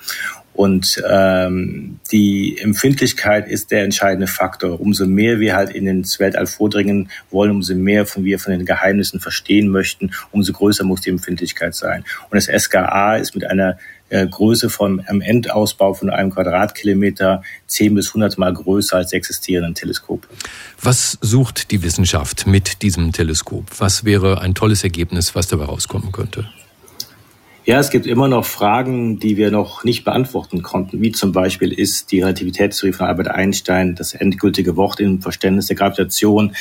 Und 0.57 0.99
ähm, 1.07 1.99
die 2.11 2.57
Empfindlichkeit 2.57 3.47
ist 3.47 3.69
der 3.69 3.83
entscheidende 3.83 4.25
Faktor. 4.25 4.81
Umso 4.81 5.05
mehr 5.05 5.39
wir 5.39 5.55
halt 5.55 5.69
in 5.69 5.85
ins 5.85 6.19
Weltall 6.19 6.47
vordringen 6.47 7.11
wollen, 7.29 7.51
umso 7.51 7.75
mehr 7.75 8.07
von 8.07 8.23
wir 8.23 8.39
von 8.39 8.53
den 8.53 8.65
Geheimnissen 8.65 9.19
verstehen 9.19 9.67
möchten, 9.67 10.09
umso 10.31 10.53
größer 10.53 10.83
muss 10.83 11.01
die 11.01 11.11
Empfindlichkeit 11.11 11.75
sein. 11.75 12.03
Und 12.31 12.35
das 12.35 12.45
SKA 12.47 13.17
ist 13.17 13.35
mit 13.35 13.45
einer 13.45 13.77
Größe 14.09 14.69
von 14.69 15.01
einem 15.01 15.21
Endausbau 15.21 15.93
von 15.93 16.09
einem 16.09 16.31
Quadratkilometer 16.31 17.43
10 17.67 17.95
bis 17.95 18.09
100 18.09 18.37
Mal 18.37 18.53
größer 18.53 18.97
als 18.97 19.09
die 19.09 19.17
existierenden 19.17 19.75
Teleskope. 19.75 20.27
Was 20.81 21.17
sucht 21.21 21.71
die 21.71 21.83
Wissenschaft 21.83 22.47
mit 22.47 22.81
diesem 22.81 23.11
Teleskop? 23.11 23.65
Was 23.79 24.05
wäre 24.05 24.41
ein 24.41 24.55
tolles 24.55 24.83
Ergebnis, 24.83 25.35
was 25.35 25.47
dabei 25.47 25.65
rauskommen 25.65 26.11
könnte? 26.11 26.49
Ja, 27.65 27.79
es 27.79 27.89
gibt 27.89 28.07
immer 28.07 28.29
noch 28.29 28.45
Fragen, 28.45 29.19
die 29.19 29.35
wir 29.35 29.51
noch 29.51 29.83
nicht 29.83 30.05
beantworten 30.05 30.63
konnten, 30.63 31.01
wie 31.01 31.11
zum 31.11 31.33
Beispiel 31.33 31.73
ist 31.73 32.13
die 32.13 32.21
Relativitätstheorie 32.21 32.93
von 32.93 33.07
Albert 33.07 33.27
Einstein 33.27 33.93
das 33.93 34.13
endgültige 34.13 34.77
Wort 34.77 35.01
im 35.01 35.21
Verständnis 35.21 35.67
der 35.67 35.75
Gravitation. 35.75 36.55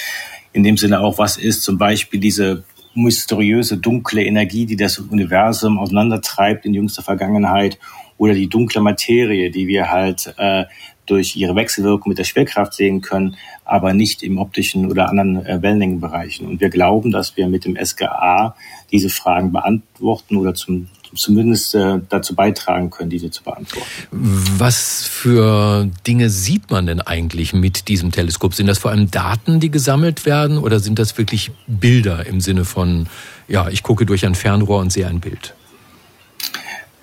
In 0.52 0.64
dem 0.64 0.76
Sinne 0.76 0.98
auch, 0.98 1.18
was 1.18 1.36
ist 1.36 1.62
zum 1.62 1.78
Beispiel 1.78 2.18
diese 2.18 2.64
mysteriöse 2.96 3.78
dunkle 3.78 4.24
Energie, 4.24 4.66
die 4.66 4.76
das 4.76 4.98
Universum 4.98 5.78
auseinandertreibt 5.78 6.64
in 6.64 6.74
jüngster 6.74 7.02
Vergangenheit 7.02 7.78
oder 8.18 8.34
die 8.34 8.48
dunkle 8.48 8.80
Materie, 8.80 9.50
die 9.50 9.66
wir 9.68 9.90
halt 9.90 10.34
äh, 10.38 10.64
durch 11.06 11.36
ihre 11.36 11.54
Wechselwirkung 11.54 12.10
mit 12.10 12.18
der 12.18 12.24
Schwerkraft 12.24 12.74
sehen 12.74 13.00
können, 13.00 13.36
aber 13.64 13.94
nicht 13.94 14.22
im 14.22 14.38
optischen 14.38 14.90
oder 14.90 15.08
anderen 15.08 15.44
äh, 15.46 15.62
Wellenlängenbereichen. 15.62 16.46
Und 16.46 16.60
wir 16.60 16.68
glauben, 16.68 17.12
dass 17.12 17.36
wir 17.36 17.48
mit 17.48 17.64
dem 17.64 17.76
SGA 17.76 18.56
diese 18.90 19.08
Fragen 19.08 19.52
beantworten 19.52 20.36
oder 20.36 20.54
zum 20.54 20.88
zumindest 21.14 21.74
äh, 21.74 22.00
dazu 22.08 22.34
beitragen 22.34 22.90
können, 22.90 23.10
diese 23.10 23.30
zu 23.30 23.42
beantworten. 23.42 23.88
Was 24.10 25.04
für 25.04 25.88
Dinge 26.06 26.30
sieht 26.30 26.70
man 26.70 26.86
denn 26.86 27.00
eigentlich 27.00 27.52
mit 27.52 27.88
diesem 27.88 28.12
Teleskop? 28.12 28.54
Sind 28.54 28.66
das 28.66 28.78
vor 28.78 28.90
allem 28.90 29.10
Daten, 29.10 29.60
die 29.60 29.70
gesammelt 29.70 30.26
werden 30.26 30.58
oder 30.58 30.80
sind 30.80 30.98
das 30.98 31.16
wirklich 31.18 31.50
Bilder 31.66 32.26
im 32.26 32.40
Sinne 32.40 32.64
von, 32.64 33.08
ja, 33.48 33.68
ich 33.68 33.82
gucke 33.82 34.06
durch 34.06 34.24
ein 34.26 34.34
Fernrohr 34.34 34.80
und 34.80 34.92
sehe 34.92 35.06
ein 35.06 35.20
Bild? 35.20 35.54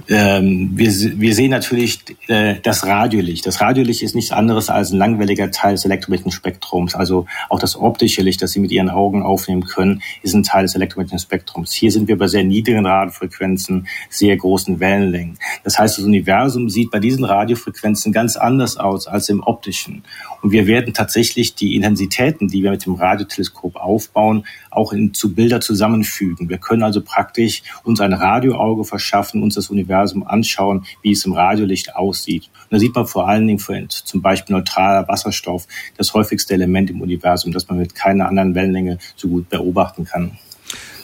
Ähm, 0.10 0.72
wir, 0.74 0.92
wir 0.92 1.34
sehen 1.34 1.52
natürlich 1.52 2.00
äh, 2.28 2.56
das 2.62 2.86
Radiolicht. 2.86 3.46
Das 3.46 3.62
Radiolicht 3.62 4.04
ist 4.04 4.16
nichts 4.16 4.32
anderes 4.32 4.70
als 4.70 4.92
ein 4.92 4.98
langwelliger 4.98 5.50
Teil 5.50 5.74
des 5.74 5.86
elektromagnetischen 5.86 6.32
Spektrums. 6.32 6.94
Also 6.94 7.26
auch 7.50 7.60
das 7.60 7.78
optische 7.78 8.22
Licht, 8.22 8.42
das 8.42 8.52
Sie 8.52 8.60
mit 8.60 8.72
Ihren 8.72 8.90
Augen 8.90 9.24
aufnehmen 9.24 9.64
können, 9.64 10.02
ist 10.22 10.34
ein 10.34 10.44
Teil 10.44 10.64
des 10.64 10.76
elektromagnetischen 10.76 11.26
Spektrums. 11.26 11.72
Hier 11.72 11.92
sind 11.92 12.10
wir 12.10 12.18
bei 12.18 12.28
sehr 12.28 12.44
niedrigen 12.44 12.86
Radiofrequenzen, 12.86 13.88
sehr 14.10 14.36
großen 14.36 14.80
Wellenlängen. 14.82 15.38
Das 15.64 15.80
heißt, 15.80 15.98
das 15.98 16.06
Universum 16.06 16.70
sieht 16.70 16.92
bei 16.92 17.00
diesen 17.00 17.24
Radiofrequenzen 17.24 18.12
ganz 18.12 18.36
anders 18.36 18.76
aus 18.76 19.08
als 19.08 19.30
im 19.30 19.42
optischen. 19.42 20.04
Und 20.42 20.52
wir 20.52 20.68
werden 20.68 20.94
tatsächlich 20.94 21.56
die 21.56 21.76
Intensitäten, 21.76 22.50
die 22.50 22.62
wir 22.62 22.72
mit 22.72 22.86
dem 22.86 22.96
Radioteleskop 22.96 23.78
aufbauen, 23.78 24.46
auch 24.70 24.92
in, 24.92 25.14
zu 25.14 25.34
Bilder 25.34 25.62
zusammenfügen. 25.62 26.50
Wir 26.50 26.58
können 26.58 26.84
also 26.84 27.02
praktisch 27.02 27.64
uns 27.84 28.02
ein 28.02 28.12
Radioauge 28.12 28.84
verschaffen, 28.84 29.42
uns 29.42 29.56
das 29.56 29.70
Universum 29.70 29.93
Universum 29.94 30.26
anschauen, 30.26 30.86
wie 31.02 31.12
es 31.12 31.26
im 31.26 31.34
Radiolicht 31.34 31.96
aussieht. 31.96 32.50
Und 32.64 32.72
da 32.72 32.80
sieht 32.80 32.96
man 32.96 33.06
vor 33.06 33.28
allen 33.28 33.48
Dingen 33.48 33.60
für 33.60 33.88
zum 33.88 34.22
Beispiel 34.22 34.56
neutraler 34.56 35.08
Wasserstoff 35.08 35.68
das 35.98 36.14
häufigste 36.14 36.54
Element 36.54 36.90
im 36.90 37.02
Universum, 37.02 37.52
das 37.52 37.68
man 37.68 37.78
mit 37.78 37.96
keiner 37.96 38.28
anderen 38.28 38.56
Wellenlänge 38.56 38.98
so 39.16 39.28
gut 39.28 39.50
beobachten 39.50 40.06
kann. 40.06 40.38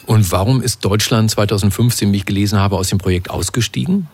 Und 0.06 0.32
warum 0.32 0.60
ist 0.60 0.84
Deutschland 0.84 1.30
2015, 1.30 2.12
wie 2.12 2.18
ich 2.18 2.26
gelesen 2.26 2.58
habe, 2.58 2.76
aus 2.76 2.88
dem 2.88 2.98
Projekt 2.98 3.30
ausgestiegen? 3.30 4.08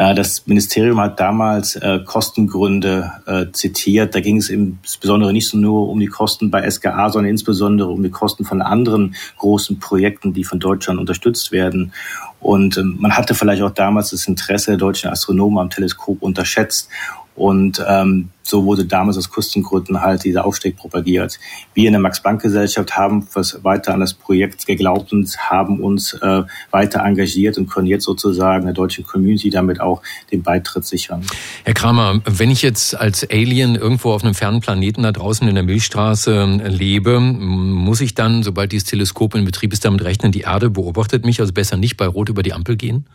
Das 0.00 0.46
Ministerium 0.46 1.00
hat 1.00 1.18
damals 1.18 1.74
äh, 1.74 1.98
Kostengründe 2.04 3.10
äh, 3.26 3.46
zitiert. 3.50 4.14
Da 4.14 4.20
ging 4.20 4.36
es 4.36 4.48
insbesondere 4.48 5.32
nicht 5.32 5.48
so 5.48 5.58
nur 5.58 5.88
um 5.88 5.98
die 5.98 6.06
Kosten 6.06 6.52
bei 6.52 6.70
SGA, 6.70 7.10
sondern 7.10 7.30
insbesondere 7.30 7.88
um 7.88 8.00
die 8.04 8.10
Kosten 8.10 8.44
von 8.44 8.62
anderen 8.62 9.16
großen 9.38 9.80
Projekten, 9.80 10.32
die 10.32 10.44
von 10.44 10.60
Deutschland 10.60 11.00
unterstützt 11.00 11.50
werden. 11.50 11.92
Und 12.38 12.76
ähm, 12.76 12.98
man 13.00 13.16
hatte 13.16 13.34
vielleicht 13.34 13.60
auch 13.62 13.72
damals 13.72 14.10
das 14.10 14.28
Interesse 14.28 14.70
der 14.70 14.78
deutschen 14.78 15.10
Astronomen 15.10 15.58
am 15.58 15.70
Teleskop 15.70 16.22
unterschätzt. 16.22 16.88
Und 17.38 17.82
ähm, 17.86 18.30
so 18.42 18.64
wurde 18.64 18.84
damals 18.84 19.16
aus 19.16 19.30
Kostengründen 19.30 20.00
halt 20.00 20.24
dieser 20.24 20.44
Aufstieg 20.44 20.76
propagiert. 20.76 21.38
Wir 21.74 21.86
in 21.86 21.92
der 21.92 22.00
Max-Planck-Gesellschaft 22.00 22.96
haben 22.96 23.28
was 23.34 23.62
weiter 23.62 23.94
an 23.94 24.00
das 24.00 24.14
Projekt 24.14 24.66
geglaubt 24.66 25.12
und 25.12 25.36
haben 25.38 25.80
uns 25.80 26.14
äh, 26.14 26.42
weiter 26.70 27.04
engagiert 27.04 27.58
und 27.58 27.70
können 27.70 27.86
jetzt 27.86 28.04
sozusagen 28.04 28.64
der 28.64 28.74
deutschen 28.74 29.04
Community 29.04 29.50
damit 29.50 29.80
auch 29.80 30.02
den 30.32 30.42
Beitritt 30.42 30.84
sichern. 30.84 31.22
Herr 31.64 31.74
Kramer, 31.74 32.20
wenn 32.24 32.50
ich 32.50 32.62
jetzt 32.62 32.98
als 32.98 33.28
Alien 33.30 33.76
irgendwo 33.76 34.12
auf 34.12 34.24
einem 34.24 34.34
fernen 34.34 34.60
Planeten 34.60 35.04
da 35.04 35.12
draußen 35.12 35.46
in 35.46 35.54
der 35.54 35.64
Milchstraße 35.64 36.60
äh, 36.62 36.68
lebe, 36.68 37.20
muss 37.20 38.00
ich 38.00 38.14
dann, 38.14 38.42
sobald 38.42 38.72
dieses 38.72 38.88
Teleskop 38.88 39.36
in 39.36 39.44
Betrieb 39.44 39.72
ist, 39.72 39.84
damit 39.84 40.02
rechnen, 40.02 40.32
die 40.32 40.40
Erde 40.40 40.70
beobachtet 40.70 41.24
mich, 41.24 41.40
also 41.40 41.52
besser 41.52 41.76
nicht 41.76 41.96
bei 41.96 42.06
Rot 42.06 42.30
über 42.30 42.42
die 42.42 42.52
Ampel 42.52 42.76
gehen? 42.76 43.06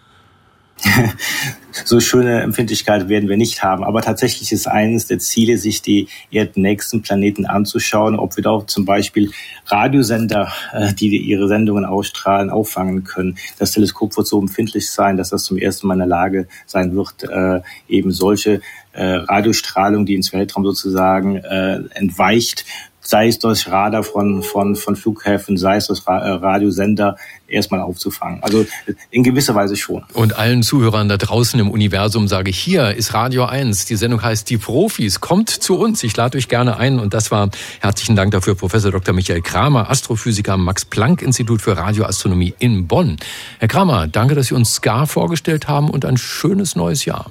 so 1.86 2.00
schöne 2.00 2.42
Empfindlichkeit 2.42 3.10
werden 3.10 3.30
wir 3.30 3.38
nicht 3.38 3.64
haben. 3.64 3.84
Aber 3.84 4.02
tatsächlich 4.02 4.52
ist 4.52 4.68
eines 4.68 5.08
der 5.08 5.20
Ziele, 5.20 5.58
sich 5.58 5.82
die 5.82 6.08
erdnächsten 6.32 7.02
Planeten 7.02 7.46
anzuschauen, 7.46 8.16
ob 8.18 8.36
wir 8.36 8.44
da 8.44 8.52
auch 8.52 8.66
zum 8.66 8.86
Beispiel 8.86 9.32
Radiosender, 9.68 10.52
äh, 10.74 10.94
die 10.94 11.18
ihre 11.18 11.48
Sendungen 11.48 11.86
ausstrahlen, 11.86 12.50
auffangen 12.50 13.04
können. 13.04 13.38
Das 13.60 13.72
Teleskop 13.72 14.16
wird 14.18 14.28
so 14.28 14.40
empfindlich 14.40 14.90
sein, 14.90 15.18
dass 15.18 15.30
das 15.30 15.44
zum 15.44 15.58
ersten 15.58 15.88
Mal 15.88 15.96
in 15.96 16.00
der 16.00 16.08
Lage 16.08 16.48
sein 16.66 16.96
wird, 16.96 17.24
äh, 17.24 17.62
eben 17.88 18.12
solche 18.12 18.62
äh, 18.94 19.04
Radiostrahlung, 19.04 20.06
die 20.06 20.16
ins 20.16 20.34
Weltraum 20.34 20.64
sozusagen 20.64 21.38
entweicht, 21.38 22.66
sei 23.04 23.28
es 23.28 23.38
durch 23.38 23.68
Radar 23.68 24.04
von, 24.04 24.42
von, 24.42 24.76
von 24.76 24.96
Flughäfen, 24.96 25.58
sei 25.58 25.76
es 25.76 25.88
durch 25.88 26.02
äh, 26.08 26.12
Radiosender, 26.12 27.18
erstmal 27.48 27.82
aufzufangen. 27.82 28.42
Also 28.42 28.66
in 29.12 29.24
gewisser 29.24 29.54
Weise 29.54 29.76
schon. 29.76 30.04
Und 30.14 30.38
allen 30.38 30.64
Zuhörern 30.64 31.10
da 31.10 31.18
draußen 31.18 31.60
im 31.60 31.70
Universum 31.70 32.28
sage 32.28 32.50
ich, 32.50 32.58
hier 32.58 32.96
ist 32.96 33.14
Radio 33.14 33.46
1. 33.46 33.86
Die 33.86 33.96
Sendung 33.96 34.24
heißt 34.24 34.50
Die 34.50 34.58
Profis. 34.58 35.20
Kommt 35.20 35.50
zu 35.50 35.78
uns. 35.78 36.04
Ich 36.04 36.16
lade 36.18 36.38
euch 36.38 36.48
gerne 36.48 36.78
ein. 36.78 37.00
Und 37.00 37.14
das 37.14 37.30
war 37.30 37.50
herzlichen 37.82 38.16
Dank 38.16 38.32
dafür 38.32 38.56
Professor 38.56 38.92
Dr. 38.92 39.14
Michael 39.14 39.42
Kramer, 39.42 39.90
Astrophysiker 39.90 40.54
am 40.54 40.64
Max-Planck-Institut 40.66 41.62
für 41.62 41.78
Radioastronomie 41.78 42.56
in 42.60 42.88
Bonn. 42.88 43.18
Herr 43.60 43.68
Kramer, 43.68 44.08
danke, 44.08 44.34
dass 44.34 44.48
Sie 44.48 44.56
uns 44.56 44.76
SCAR 44.76 45.06
vorgestellt 45.08 45.68
haben 45.68 45.90
und 45.90 46.06
ein 46.06 46.18
schönes 46.18 46.76
neues 46.76 47.06
Jahr. 47.06 47.30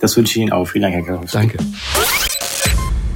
Das 0.00 0.16
wünsche 0.16 0.32
ich 0.32 0.42
Ihnen 0.42 0.52
auch. 0.52 0.64
Vielen 0.66 0.82
Dank, 0.82 0.94
Herr 0.94 1.02
Karofsky. 1.02 1.38
Danke. 1.38 1.58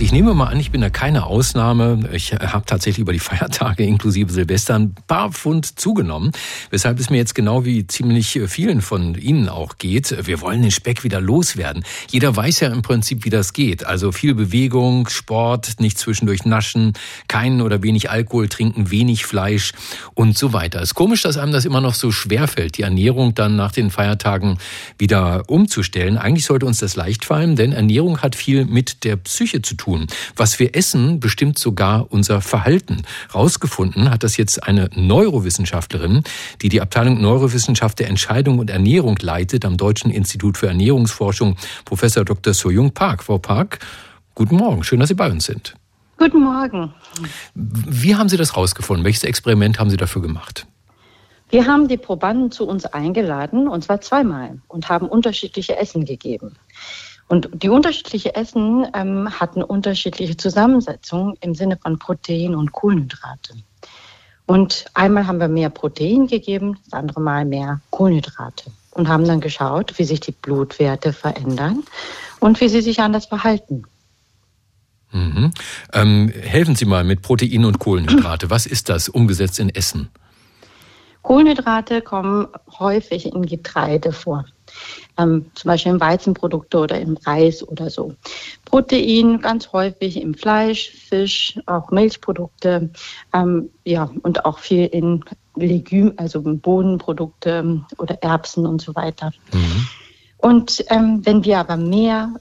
Ich 0.00 0.12
nehme 0.12 0.32
mal 0.32 0.46
an, 0.46 0.61
ich 0.61 0.70
bin 0.70 0.80
da 0.80 0.90
keine 0.90 1.26
Ausnahme. 1.26 2.08
Ich 2.12 2.32
habe 2.32 2.64
tatsächlich 2.64 3.00
über 3.00 3.12
die 3.12 3.18
Feiertage 3.18 3.82
inklusive 3.82 4.32
Silvester 4.32 4.76
ein 4.76 4.94
paar 5.08 5.32
Pfund 5.32 5.80
zugenommen, 5.80 6.30
weshalb 6.70 7.00
es 7.00 7.11
mir 7.11 7.16
jetzt 7.16 7.34
genau 7.34 7.64
wie 7.64 7.84
ziemlich 7.84 8.38
vielen 8.46 8.80
von 8.80 9.16
Ihnen 9.16 9.48
auch 9.48 9.76
geht. 9.76 10.24
Wir 10.24 10.40
wollen 10.40 10.62
den 10.62 10.70
Speck 10.70 11.02
wieder 11.02 11.20
loswerden. 11.20 11.82
Jeder 12.08 12.34
weiß 12.34 12.61
ja 12.61 12.68
im 12.68 12.82
Prinzip, 12.82 13.24
wie 13.24 13.30
das 13.30 13.52
geht. 13.52 13.87
Also 13.87 14.12
viel 14.12 14.37
Bewegung, 14.37 15.08
Sport, 15.08 15.80
nicht 15.80 15.98
zwischendurch 15.98 16.44
naschen, 16.44 16.92
keinen 17.26 17.61
oder 17.61 17.82
wenig 17.82 18.08
Alkohol 18.08 18.48
trinken, 18.48 18.92
wenig 18.92 19.26
Fleisch 19.26 19.72
und 20.14 20.38
so 20.38 20.52
weiter. 20.52 20.78
Es 20.78 20.90
ist 20.90 20.94
komisch, 20.94 21.22
dass 21.22 21.37
einem 21.37 21.50
das 21.50 21.64
immer 21.64 21.80
noch 21.80 21.94
so 21.94 22.12
schwer 22.12 22.46
fällt, 22.46 22.78
die 22.78 22.82
Ernährung 22.82 23.34
dann 23.34 23.56
nach 23.56 23.72
den 23.72 23.90
Feiertagen 23.90 24.58
wieder 24.96 25.42
umzustellen. 25.48 26.18
Eigentlich 26.18 26.44
sollte 26.44 26.66
uns 26.66 26.78
das 26.78 26.94
leicht 26.94 27.24
fallen, 27.24 27.56
denn 27.56 27.72
Ernährung 27.72 28.22
hat 28.22 28.37
viel 28.37 28.64
mit 28.64 29.02
der 29.02 29.16
Psyche 29.16 29.61
zu 29.61 29.74
tun 29.74 29.88
tun. 29.88 30.07
Was 30.37 30.59
wir 30.59 30.77
essen, 30.77 31.20
bestimmt 31.20 31.59
sogar 31.59 32.07
unser 32.11 32.40
Verhalten. 32.40 33.03
Rausgefunden 33.35 34.11
hat 34.11 34.22
das 34.22 34.37
jetzt 34.37 34.62
eine 34.64 34.90
Neurowissenschaftlerin, 34.94 36.22
die 36.61 36.68
die 36.68 36.81
Abteilung 36.81 37.20
Neurowissenschaft 37.20 37.98
der 37.98 38.09
Entscheidung 38.09 38.59
und 38.59 38.70
Ernährung 38.70 39.16
leitet 39.20 39.64
am 39.64 39.77
Deutschen 39.77 40.11
Institut 40.11 40.59
für 40.59 40.68
Ernährungsforschung, 40.68 41.57
Professor 41.85 42.24
Dr. 42.24 42.53
Soyoung 42.53 42.92
Park. 42.92 43.24
Frau 43.24 43.38
Park, 43.38 43.79
guten 44.35 44.57
Morgen. 44.57 44.85
Schön, 44.85 45.01
dass 45.01 45.09
Sie 45.09 45.14
bei 45.14 45.31
uns 45.31 45.46
sind. 45.46 45.74
Guten 46.18 46.42
Morgen. 46.42 46.92
Wie 47.55 48.14
haben 48.16 48.29
Sie 48.29 48.37
das 48.37 48.57
rausgefunden? 48.57 49.05
Welches 49.05 49.22
Experiment 49.22 49.79
haben 49.79 49.88
Sie 49.88 49.96
dafür 49.96 50.20
gemacht? 50.20 50.66
Wir 51.51 51.66
haben 51.66 51.88
die 51.88 51.96
Probanden 51.96 52.51
zu 52.51 52.66
uns 52.66 52.85
eingeladen, 52.85 53.68
und 53.68 53.83
zwar 53.83 54.03
zweimal, 54.03 54.61
und 54.68 54.90
haben 54.90 55.09
unterschiedliche 55.09 55.77
Essen 55.77 56.05
gegeben. 56.05 56.57
Und 57.29 57.51
die 57.53 57.69
unterschiedlichen 57.69 58.35
Essen 58.35 58.87
ähm, 58.95 59.29
hatten 59.38 59.62
unterschiedliche 59.62 60.37
Zusammensetzungen 60.37 61.37
im 61.41 61.55
Sinne 61.55 61.77
von 61.77 61.99
Protein 61.99 62.55
und 62.55 62.73
Kohlenhydrate. 62.73 63.55
Und 64.47 64.87
einmal 64.95 65.27
haben 65.27 65.38
wir 65.38 65.49
mehr 65.49 65.69
Protein 65.69 66.27
gegeben, 66.27 66.79
das 66.85 66.95
andere 66.95 67.21
Mal 67.21 67.45
mehr 67.45 67.81
Kohlenhydrate. 67.91 68.71
Und 68.93 69.09
haben 69.09 69.27
dann 69.27 69.41
geschaut, 69.41 69.99
wie 69.99 70.05
sich 70.05 70.21
die 70.21 70.33
Blutwerte 70.33 71.12
verändern 71.12 71.85
und 72.41 72.61
wie 72.61 72.69
sie 72.69 72.81
sich 72.81 73.01
anders 73.01 73.27
verhalten. 73.27 73.85
Mhm. 75.12 75.53
Ähm, 75.93 76.33
helfen 76.35 76.75
Sie 76.75 76.85
mal 76.85 77.05
mit 77.05 77.23
Protein 77.23 77.64
und 77.64 77.79
Kohlenhydrate. 77.79 78.51
Was 78.51 78.67
ist 78.67 78.88
das 78.88 79.09
umgesetzt 79.09 79.61
in 79.61 79.69
Essen? 79.69 80.09
Kohlenhydrate 81.23 82.01
kommen 82.01 82.49
häufig 82.79 83.27
in 83.27 83.45
Getreide 83.45 84.12
vor 84.12 84.47
ähm, 85.18 85.46
zum 85.54 85.68
Beispiel 85.68 85.92
in 85.92 86.00
Weizenprodukte 86.00 86.78
oder 86.78 87.00
im 87.00 87.16
Reis 87.16 87.66
oder 87.66 87.90
so. 87.90 88.14
Protein 88.64 89.40
ganz 89.40 89.72
häufig 89.72 90.20
im 90.20 90.35
Fleisch, 90.35 90.90
Fisch, 90.90 91.59
auch 91.66 91.90
Milchprodukte, 91.90 92.90
ähm, 93.33 93.70
ja, 93.85 94.11
und 94.22 94.44
auch 94.44 94.59
viel 94.59 94.87
in 94.87 95.24
Legüm, 95.57 96.12
also 96.16 96.40
Bodenprodukte 96.42 97.85
oder 97.98 98.22
Erbsen 98.22 98.66
und 98.66 98.81
so 98.81 98.94
weiter. 98.94 99.33
Mhm. 99.52 99.88
Und 100.38 100.85
ähm, 100.88 101.20
wenn 101.24 101.44
wir 101.44 101.59
aber 101.59 101.76
mehr 101.76 102.33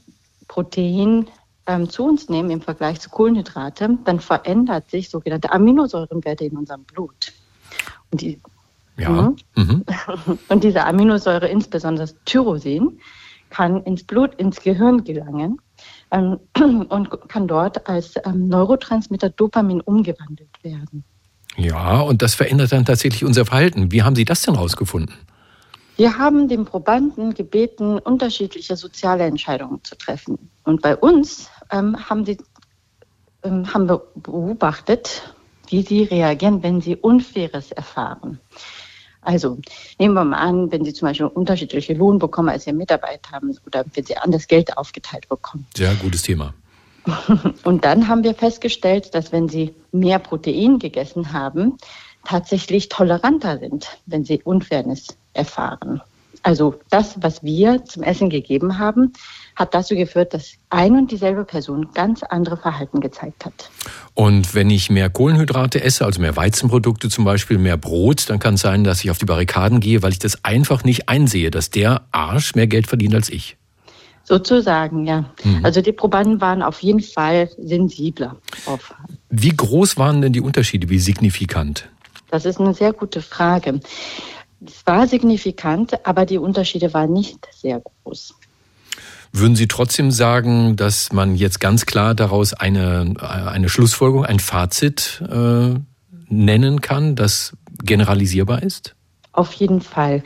Protein 0.47 1.27
ähm, 1.65 1.89
zu 1.89 2.05
uns 2.05 2.29
nehmen 2.29 2.51
im 2.51 2.61
Vergleich 2.61 2.99
zu 2.99 3.09
Kohlenhydrate, 3.09 3.97
dann 4.05 4.19
verändert 4.19 4.89
sich 4.89 5.09
sogenannte 5.09 5.51
Aminosäurenwerte 5.51 6.45
in 6.45 6.57
unserem 6.57 6.83
Blut. 6.83 7.33
Und 8.11 8.21
die 8.21 8.39
ja. 8.97 9.09
Mhm. 9.09 9.35
Mhm. 9.55 9.85
Und 10.49 10.63
diese 10.63 10.85
Aminosäure, 10.85 11.47
insbesondere 11.47 12.09
Tyrosin, 12.25 12.99
kann 13.49 13.83
ins 13.83 14.03
Blut, 14.03 14.35
ins 14.35 14.61
Gehirn 14.61 15.03
gelangen 15.03 15.59
ähm, 16.11 16.39
und 16.89 17.09
kann 17.29 17.47
dort 17.47 17.87
als 17.87 18.15
ähm, 18.25 18.49
Neurotransmitter 18.49 19.29
Dopamin 19.29 19.81
umgewandelt 19.81 20.63
werden. 20.63 21.03
Ja, 21.55 22.01
und 22.01 22.21
das 22.21 22.35
verändert 22.35 22.71
dann 22.71 22.85
tatsächlich 22.85 23.23
unser 23.25 23.45
Verhalten. 23.45 23.91
Wie 23.91 24.03
haben 24.03 24.15
Sie 24.15 24.25
das 24.25 24.41
denn 24.41 24.55
herausgefunden? 24.55 25.15
Wir 25.95 26.17
haben 26.19 26.47
den 26.47 26.65
Probanden 26.65 27.33
gebeten, 27.33 27.97
unterschiedliche 27.97 28.75
soziale 28.75 29.23
Entscheidungen 29.23 29.83
zu 29.83 29.97
treffen. 29.97 30.37
Und 30.63 30.83
bei 30.83 30.95
uns 30.95 31.49
ähm, 31.71 31.97
haben, 32.07 32.23
die, 32.23 32.37
ähm, 33.41 33.73
haben 33.73 33.89
wir 33.89 34.03
beobachtet, 34.13 35.33
wie 35.69 35.81
sie 35.81 36.03
reagieren, 36.03 36.61
wenn 36.61 36.81
sie 36.81 36.95
Unfaires 36.95 37.71
erfahren. 37.71 38.39
Also 39.27 39.57
nehmen 39.99 40.13
wir 40.13 40.23
mal 40.23 40.37
an, 40.37 40.71
wenn 40.71 40.85
Sie 40.85 40.93
zum 40.93 41.09
Beispiel 41.09 41.25
unterschiedliche 41.25 41.93
Lohn 41.93 42.17
bekommen, 42.17 42.47
als 42.47 42.63
Sie 42.63 42.71
Mitarbeiter 42.71 43.31
haben 43.31 43.53
oder 43.65 43.83
wenn 43.93 44.05
Sie 44.05 44.15
anders 44.15 44.47
Geld 44.47 44.77
aufgeteilt 44.77 45.27
bekommen. 45.27 45.67
Sehr 45.75 45.93
gutes 45.95 46.21
Thema. 46.21 46.53
Und 47.65 47.83
dann 47.83 48.07
haben 48.07 48.23
wir 48.23 48.33
festgestellt, 48.33 49.13
dass 49.13 49.33
wenn 49.33 49.49
Sie 49.49 49.73
mehr 49.91 50.19
Protein 50.19 50.79
gegessen 50.79 51.33
haben, 51.33 51.77
tatsächlich 52.23 52.87
toleranter 52.87 53.59
sind, 53.59 53.97
wenn 54.05 54.23
sie 54.23 54.41
Unfairness 54.43 55.07
erfahren. 55.33 56.01
Also 56.47 56.75
das, 56.89 57.17
was 57.19 57.43
wir 57.43 57.83
zum 57.83 58.03
Essen 58.03 58.29
gegeben 58.29 58.79
haben, 58.79 59.11
hat 59.57 59.73
dazu 59.73 59.95
geführt, 59.95 60.33
dass 60.33 60.53
ein 60.69 60.93
und 60.93 61.11
dieselbe 61.11 61.43
Person 61.43 61.89
ganz 61.93 62.23
andere 62.23 62.55
Verhalten 62.55 63.01
gezeigt 63.01 63.43
hat. 63.43 63.69
Und 64.13 64.55
wenn 64.55 64.69
ich 64.69 64.89
mehr 64.89 65.09
Kohlenhydrate 65.09 65.83
esse, 65.83 66.05
also 66.05 66.21
mehr 66.21 66.37
Weizenprodukte 66.37 67.09
zum 67.09 67.25
Beispiel, 67.25 67.57
mehr 67.57 67.75
Brot, 67.75 68.29
dann 68.29 68.39
kann 68.39 68.53
es 68.53 68.61
sein, 68.61 68.85
dass 68.85 69.03
ich 69.03 69.11
auf 69.11 69.17
die 69.17 69.25
Barrikaden 69.25 69.81
gehe, 69.81 70.03
weil 70.03 70.13
ich 70.13 70.19
das 70.19 70.45
einfach 70.45 70.85
nicht 70.85 71.09
einsehe, 71.09 71.51
dass 71.51 71.69
der 71.69 72.03
Arsch 72.13 72.55
mehr 72.55 72.67
Geld 72.67 72.87
verdient 72.87 73.13
als 73.13 73.27
ich. 73.27 73.57
Sozusagen, 74.23 75.05
ja. 75.05 75.25
Mhm. 75.43 75.65
Also 75.65 75.81
die 75.81 75.91
Probanden 75.91 76.39
waren 76.39 76.61
auf 76.61 76.81
jeden 76.81 77.01
Fall 77.01 77.49
sensibler. 77.57 78.37
Auf. 78.65 78.93
Wie 79.29 79.49
groß 79.49 79.97
waren 79.97 80.21
denn 80.21 80.31
die 80.31 80.39
Unterschiede, 80.39 80.87
wie 80.89 80.99
signifikant? 80.99 81.89
Das 82.31 82.45
ist 82.45 82.57
eine 82.57 82.73
sehr 82.73 82.93
gute 82.93 83.21
Frage. 83.21 83.81
Es 84.65 84.85
war 84.85 85.07
signifikant, 85.07 86.05
aber 86.05 86.25
die 86.25 86.37
Unterschiede 86.37 86.93
waren 86.93 87.13
nicht 87.13 87.47
sehr 87.53 87.81
groß. 88.03 88.33
Würden 89.31 89.55
Sie 89.55 89.67
trotzdem 89.67 90.11
sagen, 90.11 90.75
dass 90.75 91.11
man 91.11 91.35
jetzt 91.35 91.59
ganz 91.59 91.85
klar 91.85 92.15
daraus 92.15 92.53
eine, 92.53 93.13
eine 93.19 93.69
Schlussfolgerung, 93.69 94.25
ein 94.25 94.39
Fazit 94.39 95.21
äh, 95.29 95.75
nennen 96.29 96.81
kann, 96.81 97.15
das 97.15 97.53
generalisierbar 97.83 98.63
ist? 98.63 98.95
Auf 99.37 99.53
jeden 99.53 99.81
Fall. 99.81 100.23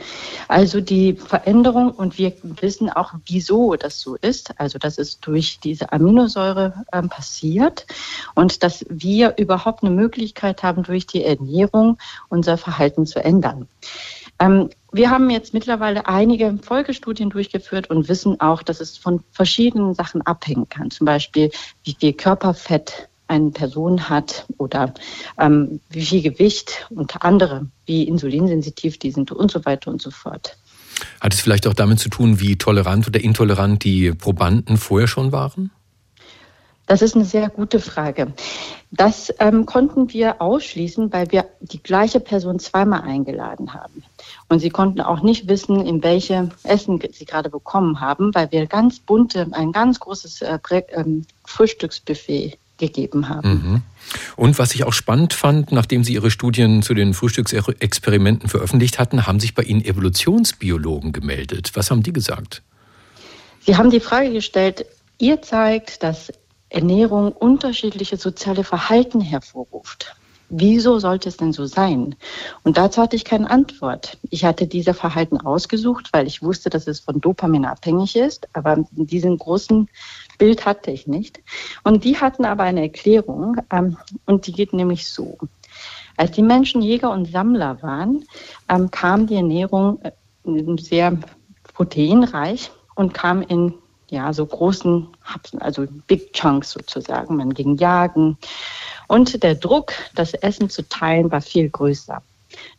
Also 0.48 0.80
die 0.80 1.12
Veränderung, 1.12 1.90
und 1.90 2.16
wir 2.16 2.32
wissen 2.42 2.88
auch, 2.88 3.12
wieso 3.26 3.76
das 3.76 4.00
so 4.00 4.16
ist, 4.16 4.58
also 4.58 4.78
dass 4.78 4.96
es 4.96 5.20
durch 5.20 5.60
diese 5.62 5.92
Aminosäure 5.92 6.86
äh, 6.90 7.02
passiert 7.02 7.86
und 8.34 8.62
dass 8.62 8.86
wir 8.88 9.36
überhaupt 9.36 9.84
eine 9.84 9.94
Möglichkeit 9.94 10.62
haben, 10.62 10.84
durch 10.84 11.06
die 11.06 11.24
Ernährung 11.24 11.98
unser 12.30 12.56
Verhalten 12.56 13.04
zu 13.04 13.22
ändern. 13.22 13.68
Ähm, 14.42 14.70
wir 14.92 15.10
haben 15.10 15.30
jetzt 15.30 15.54
mittlerweile 15.54 16.06
einige 16.08 16.58
Folgestudien 16.60 17.30
durchgeführt 17.30 17.90
und 17.90 18.08
wissen 18.08 18.40
auch, 18.40 18.62
dass 18.62 18.80
es 18.80 18.98
von 18.98 19.22
verschiedenen 19.30 19.94
Sachen 19.94 20.20
abhängen 20.22 20.68
kann. 20.68 20.90
Zum 20.90 21.04
Beispiel, 21.04 21.50
wie 21.84 21.96
viel 21.98 22.12
Körperfett 22.12 23.08
eine 23.28 23.50
Person 23.50 24.08
hat 24.08 24.46
oder 24.58 24.92
ähm, 25.38 25.80
wie 25.90 26.04
viel 26.04 26.22
Gewicht 26.22 26.86
und 26.90 27.22
andere, 27.22 27.66
wie 27.86 28.02
insulinsensitiv 28.02 28.98
die 28.98 29.12
sind 29.12 29.30
und 29.30 29.50
so 29.50 29.64
weiter 29.64 29.90
und 29.90 30.02
so 30.02 30.10
fort. 30.10 30.56
Hat 31.20 31.32
es 31.32 31.40
vielleicht 31.40 31.66
auch 31.66 31.74
damit 31.74 32.00
zu 32.00 32.08
tun, 32.08 32.40
wie 32.40 32.56
tolerant 32.56 33.06
oder 33.06 33.20
intolerant 33.20 33.84
die 33.84 34.12
Probanden 34.12 34.76
vorher 34.76 35.08
schon 35.08 35.30
waren? 35.30 35.70
Das 36.86 37.00
ist 37.00 37.14
eine 37.14 37.24
sehr 37.24 37.48
gute 37.48 37.80
Frage. 37.80 38.32
Das 38.90 39.32
ähm, 39.38 39.64
konnten 39.64 40.12
wir 40.12 40.42
ausschließen, 40.42 41.12
weil 41.12 41.30
wir 41.30 41.46
die 41.60 41.82
gleiche 41.82 42.20
Person 42.20 42.58
zweimal 42.58 43.02
eingeladen 43.02 43.72
haben. 43.72 44.02
Und 44.48 44.58
sie 44.58 44.68
konnten 44.68 45.00
auch 45.00 45.22
nicht 45.22 45.48
wissen, 45.48 45.86
in 45.86 46.02
welche 46.02 46.50
Essen 46.64 47.00
sie 47.12 47.24
gerade 47.24 47.48
bekommen 47.48 48.00
haben, 48.00 48.34
weil 48.34 48.50
wir 48.52 48.66
ganz 48.66 48.98
bunte, 48.98 49.48
ein 49.52 49.72
ganz 49.72 50.00
großes 50.00 50.42
äh, 50.42 50.58
ähm, 50.92 51.24
Frühstücksbuffet 51.44 52.58
gegeben 52.78 53.28
haben. 53.28 53.48
Mhm. 53.48 53.82
Und 54.36 54.58
was 54.58 54.74
ich 54.74 54.84
auch 54.84 54.92
spannend 54.92 55.32
fand, 55.32 55.72
nachdem 55.72 56.04
Sie 56.04 56.14
Ihre 56.14 56.30
Studien 56.30 56.82
zu 56.82 56.94
den 56.94 57.14
Frühstücksexperimenten 57.14 58.48
veröffentlicht 58.48 58.98
hatten, 58.98 59.26
haben 59.26 59.40
sich 59.40 59.54
bei 59.54 59.62
Ihnen 59.62 59.84
Evolutionsbiologen 59.84 61.12
gemeldet. 61.12 61.70
Was 61.74 61.90
haben 61.90 62.02
die 62.02 62.12
gesagt? 62.12 62.62
Sie 63.60 63.76
haben 63.76 63.90
die 63.90 64.00
Frage 64.00 64.32
gestellt, 64.32 64.84
ihr 65.18 65.40
zeigt, 65.40 66.02
dass 66.02 66.32
Ernährung 66.72 67.32
unterschiedliche 67.32 68.16
soziale 68.16 68.64
Verhalten 68.64 69.20
hervorruft. 69.20 70.16
Wieso 70.54 70.98
sollte 70.98 71.30
es 71.30 71.38
denn 71.38 71.54
so 71.54 71.64
sein? 71.64 72.14
Und 72.62 72.76
dazu 72.76 73.00
hatte 73.00 73.16
ich 73.16 73.24
keine 73.24 73.48
Antwort. 73.48 74.18
Ich 74.28 74.44
hatte 74.44 74.66
diese 74.66 74.92
Verhalten 74.92 75.38
ausgesucht, 75.38 76.10
weil 76.12 76.26
ich 76.26 76.42
wusste, 76.42 76.68
dass 76.68 76.86
es 76.86 77.00
von 77.00 77.22
Dopamin 77.22 77.64
abhängig 77.64 78.16
ist, 78.16 78.46
aber 78.52 78.84
diesen 78.90 79.38
großen 79.38 79.88
Bild 80.36 80.66
hatte 80.66 80.90
ich 80.90 81.06
nicht. 81.06 81.40
Und 81.84 82.04
die 82.04 82.18
hatten 82.18 82.44
aber 82.44 82.64
eine 82.64 82.82
Erklärung 82.82 83.56
ähm, 83.70 83.96
und 84.26 84.46
die 84.46 84.52
geht 84.52 84.74
nämlich 84.74 85.08
so. 85.08 85.38
Als 86.18 86.32
die 86.32 86.42
Menschen 86.42 86.82
Jäger 86.82 87.10
und 87.10 87.30
Sammler 87.30 87.82
waren, 87.82 88.24
ähm, 88.68 88.90
kam 88.90 89.26
die 89.26 89.36
Ernährung 89.36 90.02
äh, 90.02 90.12
sehr 90.78 91.16
proteinreich 91.72 92.70
und 92.94 93.14
kam 93.14 93.40
in 93.40 93.72
ja, 94.12 94.30
so 94.34 94.44
großen 94.44 95.08
also 95.60 95.86
Big 96.06 96.34
Chunks 96.34 96.72
sozusagen. 96.72 97.36
Man 97.36 97.54
ging 97.54 97.78
jagen. 97.78 98.36
Und 99.08 99.42
der 99.42 99.54
Druck, 99.54 99.94
das 100.14 100.34
Essen 100.34 100.68
zu 100.68 100.86
teilen, 100.86 101.32
war 101.32 101.40
viel 101.40 101.70
größer. 101.70 102.22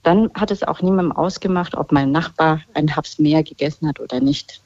Dann 0.03 0.29
hat 0.35 0.51
es 0.51 0.61
auch 0.61 0.83
niemandem 0.83 1.11
ausgemacht, 1.11 1.73
ob 1.73 1.91
mein 1.91 2.11
Nachbar 2.11 2.61
ein 2.75 2.95
Haps 2.95 3.17
mehr 3.17 3.41
gegessen 3.41 3.87
hat 3.87 3.99
oder 3.99 4.19
nicht. 4.19 4.61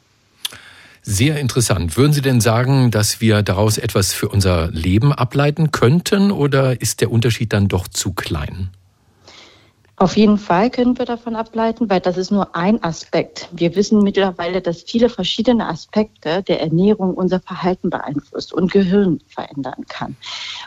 Sehr 1.02 1.40
interessant. 1.40 1.96
Würden 1.96 2.12
Sie 2.12 2.22
denn 2.22 2.42
sagen, 2.42 2.92
dass 2.92 3.22
wir 3.22 3.44
daraus 3.44 3.78
etwas 3.78 4.12
für 4.12 4.28
unser 4.28 4.70
Leben 4.70 5.14
ableiten 5.14 5.72
könnten 5.72 6.32
oder 6.32 6.82
ist 6.82 7.00
der 7.00 7.12
Unterschied 7.12 7.54
dann 7.54 7.70
doch 7.70 7.88
zu 7.88 8.12
klein? 8.12 8.72
Auf 10.00 10.16
jeden 10.16 10.38
Fall 10.38 10.70
können 10.70 10.96
wir 11.00 11.06
davon 11.06 11.36
ableiten, 11.36 11.90
weil 11.90 12.00
das 12.00 12.18
ist 12.18 12.30
nur 12.30 12.56
ein 12.56 12.84
Aspekt. 12.84 13.50
Wir 13.52 13.76
wissen 13.76 14.04
mittlerweile, 14.04 14.62
dass 14.62 14.84
viele 14.84 15.10
verschiedene 15.10 15.68
Aspekte 15.68 16.44
der 16.44 16.62
Ernährung 16.62 17.16
unser 17.16 17.40
Verhalten 17.40 17.90
beeinflusst 17.90 18.54
und 18.54 18.72
Gehirn 18.72 19.20
verändern 19.28 19.86
kann. 19.90 20.16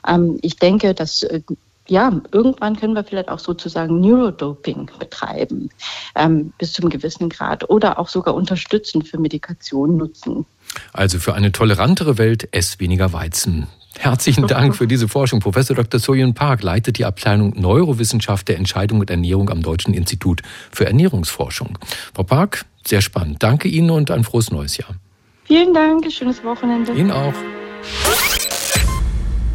Ähm, 0.07 0.38
ich 0.43 0.57
denke, 0.57 0.95
dass 0.95 1.23
äh, 1.23 1.43
ja, 1.87 2.21
irgendwann 2.33 2.77
können 2.77 2.95
wir 2.95 3.05
vielleicht 3.05 3.29
auch 3.29 3.38
sozusagen 3.38 4.01
Neurodoping 4.01 4.90
betreiben, 4.99 5.71
ähm, 6.16 6.53
bis 6.59 6.73
zum 6.73 6.90
gewissen 6.90 7.29
Grad 7.29 7.71
oder 7.71 8.01
auch 8.01 8.09
sogar 8.09 8.35
unterstützend 8.35 9.07
für 9.07 9.19
Medikation 9.19 9.97
nutzen. 9.97 10.45
Also 10.93 11.21
für 11.21 11.35
eine 11.35 11.53
tolerantere 11.53 12.19
Welt, 12.19 12.49
ess 12.53 12.81
weniger 12.81 13.12
Weizen. 13.12 13.69
Herzlichen 14.01 14.47
Dank 14.47 14.75
für 14.75 14.87
diese 14.87 15.09
Forschung. 15.09 15.41
Professor 15.41 15.77
Dr. 15.77 16.01
Soyun 16.01 16.33
Park 16.33 16.63
leitet 16.63 16.97
die 16.97 17.05
Abteilung 17.05 17.53
Neurowissenschaft 17.55 18.49
der 18.49 18.57
Entscheidung 18.57 19.01
und 19.01 19.11
Ernährung 19.11 19.51
am 19.51 19.63
Deutschen 19.63 19.93
Institut 19.93 20.41
für 20.73 20.87
Ernährungsforschung. 20.87 21.77
Frau 22.15 22.23
Park, 22.23 22.65
sehr 22.87 23.03
spannend. 23.03 23.43
Danke 23.43 23.69
Ihnen 23.69 23.91
und 23.91 24.11
ein 24.11 24.25
frohes 24.25 24.51
neues 24.51 24.79
Jahr. 24.79 24.95
Vielen 25.45 25.75
Dank, 25.75 26.11
schönes 26.11 26.43
Wochenende. 26.43 26.93
Ihnen 26.93 27.11
auch. 27.11 27.35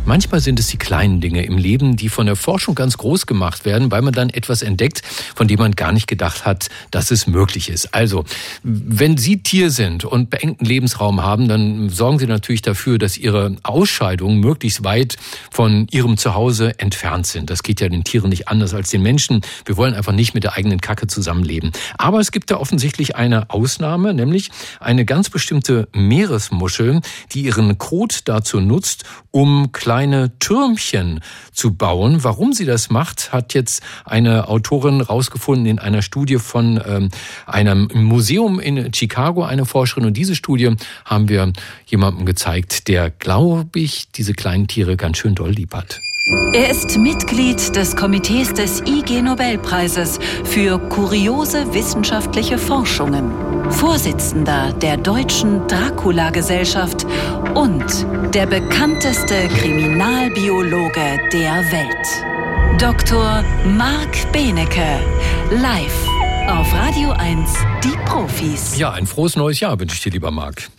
Manchmal 0.07 0.39
sind 0.39 0.59
es 0.59 0.67
die 0.67 0.77
kleinen 0.77 1.19
Dinge 1.19 1.43
im 1.45 1.57
Leben, 1.57 1.95
die 1.95 2.09
von 2.09 2.27
der 2.27 2.35
Forschung 2.35 2.75
ganz 2.75 2.95
groß 2.97 3.25
gemacht 3.25 3.65
werden, 3.65 3.89
weil 3.89 4.03
man 4.03 4.13
dann 4.13 4.29
etwas 4.29 4.61
entdeckt, 4.61 5.01
von 5.33 5.47
dem 5.47 5.57
man 5.57 5.71
gar 5.71 5.91
nicht 5.91 6.05
gedacht 6.05 6.45
hat, 6.45 6.69
dass 6.91 7.09
es 7.09 7.25
möglich 7.25 7.69
ist. 7.69 7.95
Also, 7.95 8.23
wenn 8.61 9.17
Sie 9.17 9.41
Tier 9.41 9.71
sind 9.71 10.05
und 10.05 10.29
beengten 10.29 10.63
Lebensraum 10.63 11.23
haben, 11.23 11.47
dann 11.47 11.89
sorgen 11.89 12.19
Sie 12.19 12.27
natürlich 12.27 12.61
dafür, 12.61 12.99
dass 12.99 13.17
Ihre 13.17 13.55
Ausscheidungen 13.63 14.39
möglichst 14.41 14.83
weit 14.83 15.15
von 15.49 15.87
Ihrem 15.89 16.17
Zuhause 16.17 16.77
entfernt 16.77 17.25
sind. 17.25 17.49
Das 17.49 17.63
geht 17.63 17.81
ja 17.81 17.89
den 17.89 18.03
Tieren 18.03 18.29
nicht 18.29 18.47
anders 18.47 18.75
als 18.75 18.91
den 18.91 19.01
Menschen. 19.01 19.41
Wir 19.65 19.75
wollen 19.75 19.95
einfach 19.95 20.13
nicht 20.13 20.35
mit 20.35 20.43
der 20.43 20.53
eigenen 20.53 20.81
Kacke 20.81 21.07
zusammenleben. 21.07 21.71
Aber 21.97 22.19
es 22.19 22.31
gibt 22.31 22.51
da 22.51 22.57
offensichtlich 22.57 23.15
eine 23.15 23.49
Ausnahme, 23.49 24.13
nämlich 24.13 24.51
eine 24.79 25.03
ganz 25.03 25.31
bestimmte 25.31 25.87
Meeresmuschel, 25.93 27.01
die 27.33 27.41
ihren 27.41 27.79
Kot 27.79 28.19
dazu 28.25 28.59
nutzt, 28.59 29.03
um 29.31 29.71
kleine 29.71 29.94
kleine 29.95 30.37
Türmchen 30.39 31.21
zu 31.53 31.73
bauen. 31.73 32.25
Warum 32.25 32.51
sie 32.51 32.65
das 32.65 32.89
macht, 32.89 33.31
hat 33.31 33.53
jetzt 33.53 33.81
eine 34.03 34.49
Autorin 34.49 34.99
rausgefunden 34.99 35.67
in 35.67 35.79
einer 35.79 36.01
Studie 36.01 36.37
von 36.37 36.81
ähm, 36.85 37.09
einem 37.45 37.87
Museum 37.93 38.59
in 38.59 38.93
Chicago, 38.93 39.45
eine 39.45 39.65
Forscherin. 39.65 40.03
Und 40.03 40.17
diese 40.17 40.35
Studie 40.35 40.75
haben 41.05 41.29
wir 41.29 41.53
jemandem 41.85 42.25
gezeigt, 42.25 42.89
der, 42.89 43.09
glaube 43.09 43.79
ich, 43.79 44.11
diese 44.11 44.33
kleinen 44.33 44.67
Tiere 44.67 44.97
ganz 44.97 45.17
schön 45.17 45.33
doll 45.33 45.51
lieb 45.51 45.73
hat. 45.73 46.01
Er 46.53 46.71
ist 46.71 46.97
Mitglied 46.97 47.75
des 47.75 47.95
Komitees 47.95 48.51
des 48.51 48.81
IG 48.81 49.21
Nobelpreises 49.21 50.17
für 50.43 50.79
kuriose 50.79 51.71
wissenschaftliche 51.71 52.57
Forschungen, 52.57 53.31
Vorsitzender 53.71 54.73
der 54.73 54.97
Deutschen 54.97 55.67
Dracula-Gesellschaft 55.67 57.05
und 57.53 58.07
der 58.33 58.47
bekannteste 58.47 59.47
Kriminalbiologe 59.49 61.19
der 61.31 61.63
Welt. 61.71 62.81
Dr. 62.81 63.43
Marc 63.77 64.31
Benecke, 64.31 64.99
live 65.51 66.07
auf 66.47 66.73
Radio 66.73 67.11
1, 67.11 67.53
die 67.83 67.97
Profis. 68.05 68.75
Ja, 68.79 68.93
ein 68.93 69.05
frohes 69.05 69.35
neues 69.35 69.59
Jahr 69.59 69.79
wünsche 69.79 69.95
ich 69.95 70.01
dir, 70.01 70.11
lieber 70.11 70.31
Marc. 70.31 70.69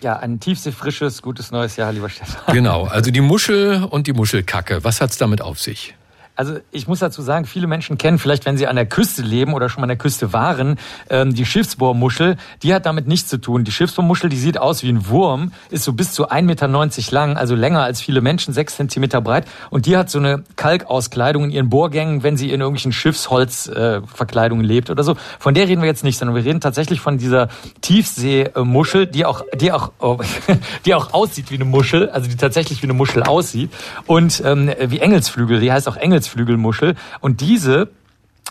Ja, 0.00 0.16
ein 0.18 0.38
tiefseefrisches, 0.38 0.78
frisches, 0.78 1.22
gutes 1.22 1.50
neues 1.50 1.76
Jahr, 1.76 1.92
lieber 1.92 2.08
Stefan. 2.08 2.54
Genau, 2.54 2.84
also 2.84 3.10
die 3.10 3.20
Muschel 3.20 3.84
und 3.84 4.06
die 4.06 4.12
Muschelkacke. 4.12 4.84
Was 4.84 5.00
hat's 5.00 5.18
damit 5.18 5.42
auf 5.42 5.60
sich? 5.60 5.94
Also 6.38 6.60
ich 6.70 6.86
muss 6.86 7.00
dazu 7.00 7.20
sagen, 7.20 7.46
viele 7.46 7.66
Menschen 7.66 7.98
kennen 7.98 8.16
vielleicht, 8.16 8.46
wenn 8.46 8.56
sie 8.56 8.68
an 8.68 8.76
der 8.76 8.86
Küste 8.86 9.22
leben 9.22 9.54
oder 9.54 9.68
schon 9.68 9.80
mal 9.80 9.86
an 9.86 9.88
der 9.88 9.98
Küste 9.98 10.32
waren, 10.32 10.78
ähm, 11.10 11.34
die 11.34 11.44
Schiffsbohrmuschel. 11.44 12.36
Die 12.62 12.72
hat 12.72 12.86
damit 12.86 13.08
nichts 13.08 13.28
zu 13.28 13.38
tun. 13.38 13.64
Die 13.64 13.72
Schiffsbohrmuschel, 13.72 14.30
die 14.30 14.36
sieht 14.36 14.56
aus 14.56 14.84
wie 14.84 14.88
ein 14.88 15.08
Wurm, 15.08 15.50
ist 15.70 15.82
so 15.82 15.92
bis 15.92 16.12
zu 16.12 16.30
1,90 16.30 16.42
Meter 16.42 16.68
lang, 17.12 17.36
also 17.36 17.56
länger 17.56 17.82
als 17.82 18.00
viele 18.00 18.20
Menschen, 18.20 18.54
sechs 18.54 18.76
Zentimeter 18.76 19.20
breit. 19.20 19.48
Und 19.70 19.86
die 19.86 19.96
hat 19.96 20.10
so 20.10 20.20
eine 20.20 20.44
Kalkauskleidung 20.54 21.42
in 21.42 21.50
ihren 21.50 21.70
Bohrgängen, 21.70 22.22
wenn 22.22 22.36
sie 22.36 22.52
in 22.52 22.60
irgendwelchen 22.60 22.92
Schiffsholzverkleidungen 22.92 24.64
äh, 24.64 24.68
lebt 24.68 24.90
oder 24.90 25.02
so. 25.02 25.16
Von 25.40 25.54
der 25.54 25.66
reden 25.66 25.82
wir 25.82 25.88
jetzt 25.88 26.04
nicht, 26.04 26.18
sondern 26.18 26.36
wir 26.36 26.44
reden 26.44 26.60
tatsächlich 26.60 27.00
von 27.00 27.18
dieser 27.18 27.48
Tiefseemuschel, 27.80 29.08
die 29.08 29.24
auch, 29.24 29.42
die 29.56 29.72
auch, 29.72 29.90
oh, 29.98 30.20
die 30.84 30.94
auch 30.94 31.12
aussieht 31.12 31.50
wie 31.50 31.56
eine 31.56 31.64
Muschel, 31.64 32.10
also 32.10 32.30
die 32.30 32.36
tatsächlich 32.36 32.80
wie 32.80 32.86
eine 32.86 32.94
Muschel 32.94 33.24
aussieht. 33.24 33.72
Und 34.06 34.40
ähm, 34.44 34.70
wie 34.86 35.00
Engelsflügel, 35.00 35.58
die 35.58 35.72
heißt 35.72 35.88
auch 35.88 35.96
Engelsflügelmuschel. 36.28 36.94
Und 37.20 37.40
diese 37.40 37.88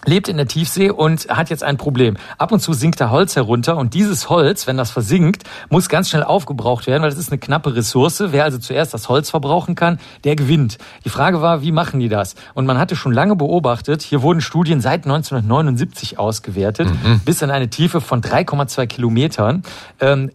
lebt 0.06 0.28
in 0.28 0.38
der 0.38 0.48
Tiefsee 0.48 0.90
und 0.90 1.28
hat 1.30 1.50
jetzt 1.50 1.64
ein 1.64 1.78
Problem. 1.78 2.18
Ab 2.38 2.52
und 2.52 2.60
zu 2.60 2.74
sinkt 2.74 3.02
da 3.02 3.10
Holz 3.10 3.36
herunter 3.36 3.78
und 3.78 3.94
dieses 3.94 4.30
Holz, 4.30 4.68
wenn 4.68 4.78
das 4.78 4.92
versinkt, 4.92 5.44
muss 5.70 5.90
ganz 5.90 6.10
schnell 6.10 6.24
aufgebraucht 6.24 6.88
werden, 6.88 7.04
weil 7.04 7.10
das 7.10 7.20
ist 7.20 7.32
eine 7.32 7.40
knappe 7.40 7.76
Ressource. 7.76 8.24
Wer 8.28 8.44
also 8.44 8.58
zuerst 8.58 8.94
das 8.94 9.10
Holz 9.10 9.30
verbrauchen 9.30 9.76
kann, 9.76 10.00
der 10.24 10.36
gewinnt. 10.36 10.78
Die 11.06 11.10
Frage 11.10 11.42
war, 11.42 11.62
wie 11.62 11.72
machen 11.72 12.00
die 12.00 12.10
das? 12.10 12.36
Und 12.54 12.66
man 12.66 12.78
hatte 12.78 12.96
schon 12.96 13.12
lange 13.12 13.36
beobachtet, 13.36 14.02
hier 14.02 14.22
wurden 14.22 14.42
Studien 14.42 14.82
seit 14.82 15.06
1979 15.06 16.20
ausgewertet, 16.20 16.90
mhm. 16.90 17.22
bis 17.26 17.42
in 17.42 17.52
eine 17.52 17.70
Tiefe 17.70 18.02
von 18.02 18.22
3,2 18.22 18.88
Kilometern, 18.88 19.64
ähm, 20.00 20.32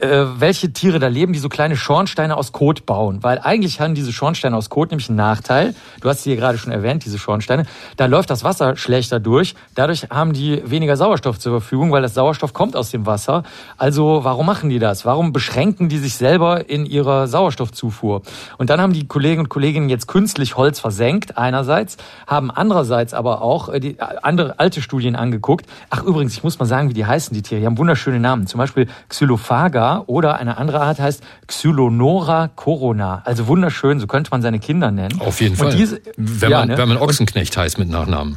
äh, 0.00 0.24
welche 0.36 0.72
Tiere 0.72 0.98
da 0.98 1.08
leben, 1.08 1.32
die 1.32 1.38
so 1.38 1.48
kleine 1.48 1.76
Schornsteine 1.76 2.36
aus 2.36 2.52
Kot 2.52 2.86
bauen. 2.86 3.22
Weil 3.22 3.40
eigentlich 3.40 3.80
haben 3.80 3.94
diese 3.94 4.12
Schornsteine 4.12 4.56
aus 4.56 4.70
Kot 4.70 4.90
nämlich 4.90 5.08
einen 5.08 5.16
Nachteil. 5.16 5.74
Du 6.00 6.08
hast 6.08 6.22
sie 6.22 6.30
hier 6.30 6.38
gerade 6.38 6.58
schon 6.58 6.72
erwähnt, 6.72 7.04
diese 7.04 7.18
Schornsteine. 7.18 7.64
Da 7.96 8.06
läuft 8.06 8.30
das 8.30 8.44
Wasser 8.44 8.57
Wasser 8.58 8.76
schlechter 8.76 9.20
durch. 9.20 9.54
Dadurch 9.74 10.08
haben 10.10 10.32
die 10.32 10.62
weniger 10.68 10.96
Sauerstoff 10.96 11.38
zur 11.38 11.60
Verfügung, 11.60 11.92
weil 11.92 12.02
das 12.02 12.14
Sauerstoff 12.14 12.52
kommt 12.52 12.76
aus 12.76 12.90
dem 12.90 13.06
Wasser. 13.06 13.42
Also 13.76 14.20
warum 14.24 14.46
machen 14.46 14.68
die 14.70 14.78
das? 14.78 15.04
Warum 15.04 15.32
beschränken 15.32 15.88
die 15.88 15.98
sich 15.98 16.14
selber 16.14 16.68
in 16.68 16.86
ihrer 16.86 17.28
Sauerstoffzufuhr? 17.28 18.22
Und 18.56 18.70
dann 18.70 18.80
haben 18.80 18.92
die 18.92 19.06
Kollegen 19.06 19.42
und 19.42 19.48
Kolleginnen 19.48 19.88
jetzt 19.88 20.08
künstlich 20.08 20.56
Holz 20.56 20.80
versenkt 20.80 21.38
einerseits, 21.38 21.96
haben 22.26 22.50
andererseits 22.50 23.14
aber 23.14 23.42
auch 23.42 23.68
äh, 23.68 23.80
die 23.80 23.98
äh, 23.98 24.04
andere 24.22 24.58
alte 24.58 24.82
Studien 24.82 25.14
angeguckt. 25.14 25.66
Ach 25.90 26.02
übrigens, 26.02 26.32
ich 26.32 26.42
muss 26.42 26.58
mal 26.58 26.66
sagen, 26.66 26.90
wie 26.90 26.94
die 26.94 27.06
heißen 27.06 27.34
die 27.34 27.42
Tiere. 27.42 27.60
Die 27.60 27.66
haben 27.66 27.78
wunderschöne 27.78 28.18
Namen. 28.18 28.46
Zum 28.46 28.58
Beispiel 28.58 28.88
Xylophaga 29.08 30.04
oder 30.06 30.36
eine 30.36 30.56
andere 30.56 30.80
Art 30.80 30.98
heißt 30.98 31.22
Xylonora 31.46 32.50
corona. 32.54 33.22
Also 33.24 33.46
wunderschön, 33.46 34.00
so 34.00 34.06
könnte 34.06 34.30
man 34.30 34.42
seine 34.42 34.58
Kinder 34.58 34.90
nennen. 34.90 35.20
Auf 35.20 35.40
jeden 35.40 35.56
Fall. 35.56 35.74
Diese, 35.74 36.00
wenn, 36.16 36.50
ja, 36.50 36.58
man, 36.60 36.68
ne? 36.68 36.78
wenn 36.78 36.88
man 36.88 36.98
Ochsenknecht 36.98 37.56
heißt 37.56 37.78
mit 37.78 37.88
Nachnamen. 37.88 38.36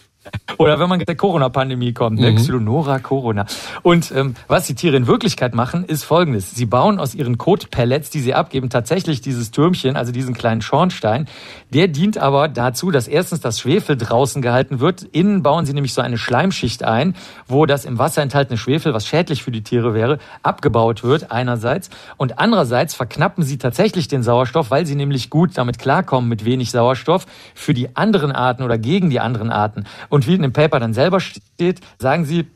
Oder 0.57 0.79
wenn 0.79 0.89
man 0.89 0.99
mit 0.99 1.07
der 1.07 1.15
Corona-Pandemie 1.15 1.93
kommt, 1.93 2.19
ne? 2.19 2.31
Mhm. 2.31 2.35
Xylonora 2.35 2.99
Corona. 2.99 3.45
Und 3.81 4.11
ähm, 4.15 4.35
was 4.47 4.67
die 4.67 4.75
Tiere 4.75 4.97
in 4.97 5.07
Wirklichkeit 5.07 5.55
machen, 5.55 5.85
ist 5.85 6.03
folgendes. 6.03 6.51
Sie 6.51 6.65
bauen 6.65 6.99
aus 6.99 7.15
ihren 7.15 7.37
Kotpellets, 7.37 8.09
die 8.09 8.19
sie 8.19 8.33
abgeben, 8.33 8.69
tatsächlich 8.69 9.21
dieses 9.21 9.51
Türmchen, 9.51 9.95
also 9.95 10.11
diesen 10.11 10.33
kleinen 10.33 10.61
Schornstein. 10.61 11.27
Der 11.73 11.87
dient 11.87 12.17
aber 12.17 12.47
dazu, 12.47 12.91
dass 12.91 13.07
erstens 13.07 13.41
das 13.41 13.59
Schwefel 13.59 13.97
draußen 13.97 14.41
gehalten 14.41 14.79
wird. 14.79 15.03
Innen 15.03 15.41
bauen 15.41 15.65
sie 15.65 15.73
nämlich 15.73 15.93
so 15.93 16.01
eine 16.01 16.17
Schleimschicht 16.17 16.83
ein, 16.83 17.15
wo 17.47 17.65
das 17.65 17.85
im 17.85 17.97
Wasser 17.97 18.21
enthaltene 18.21 18.57
Schwefel, 18.57 18.93
was 18.93 19.07
schädlich 19.07 19.43
für 19.43 19.51
die 19.51 19.63
Tiere 19.63 19.93
wäre, 19.93 20.19
abgebaut 20.43 21.03
wird 21.03 21.31
einerseits. 21.31 21.89
Und 22.17 22.39
andererseits 22.39 22.93
verknappen 22.93 23.43
sie 23.43 23.57
tatsächlich 23.57 24.07
den 24.07 24.23
Sauerstoff, 24.23 24.71
weil 24.71 24.85
sie 24.85 24.95
nämlich 24.95 25.29
gut 25.29 25.57
damit 25.57 25.79
klarkommen 25.79 26.29
mit 26.29 26.45
wenig 26.45 26.71
Sauerstoff 26.71 27.25
für 27.55 27.73
die 27.73 27.95
anderen 27.95 28.31
Arten 28.31 28.63
oder 28.63 28.77
gegen 28.77 29.09
die 29.09 29.19
anderen 29.19 29.49
Arten. 29.49 29.85
Und 30.09 30.20
wie 30.27 30.35
in 30.35 30.41
dem 30.41 30.53
Paper 30.53 30.79
dann 30.79 30.93
selber 30.93 31.19
steht, 31.19 31.81
sagen 31.99 32.25
sie, 32.25 32.47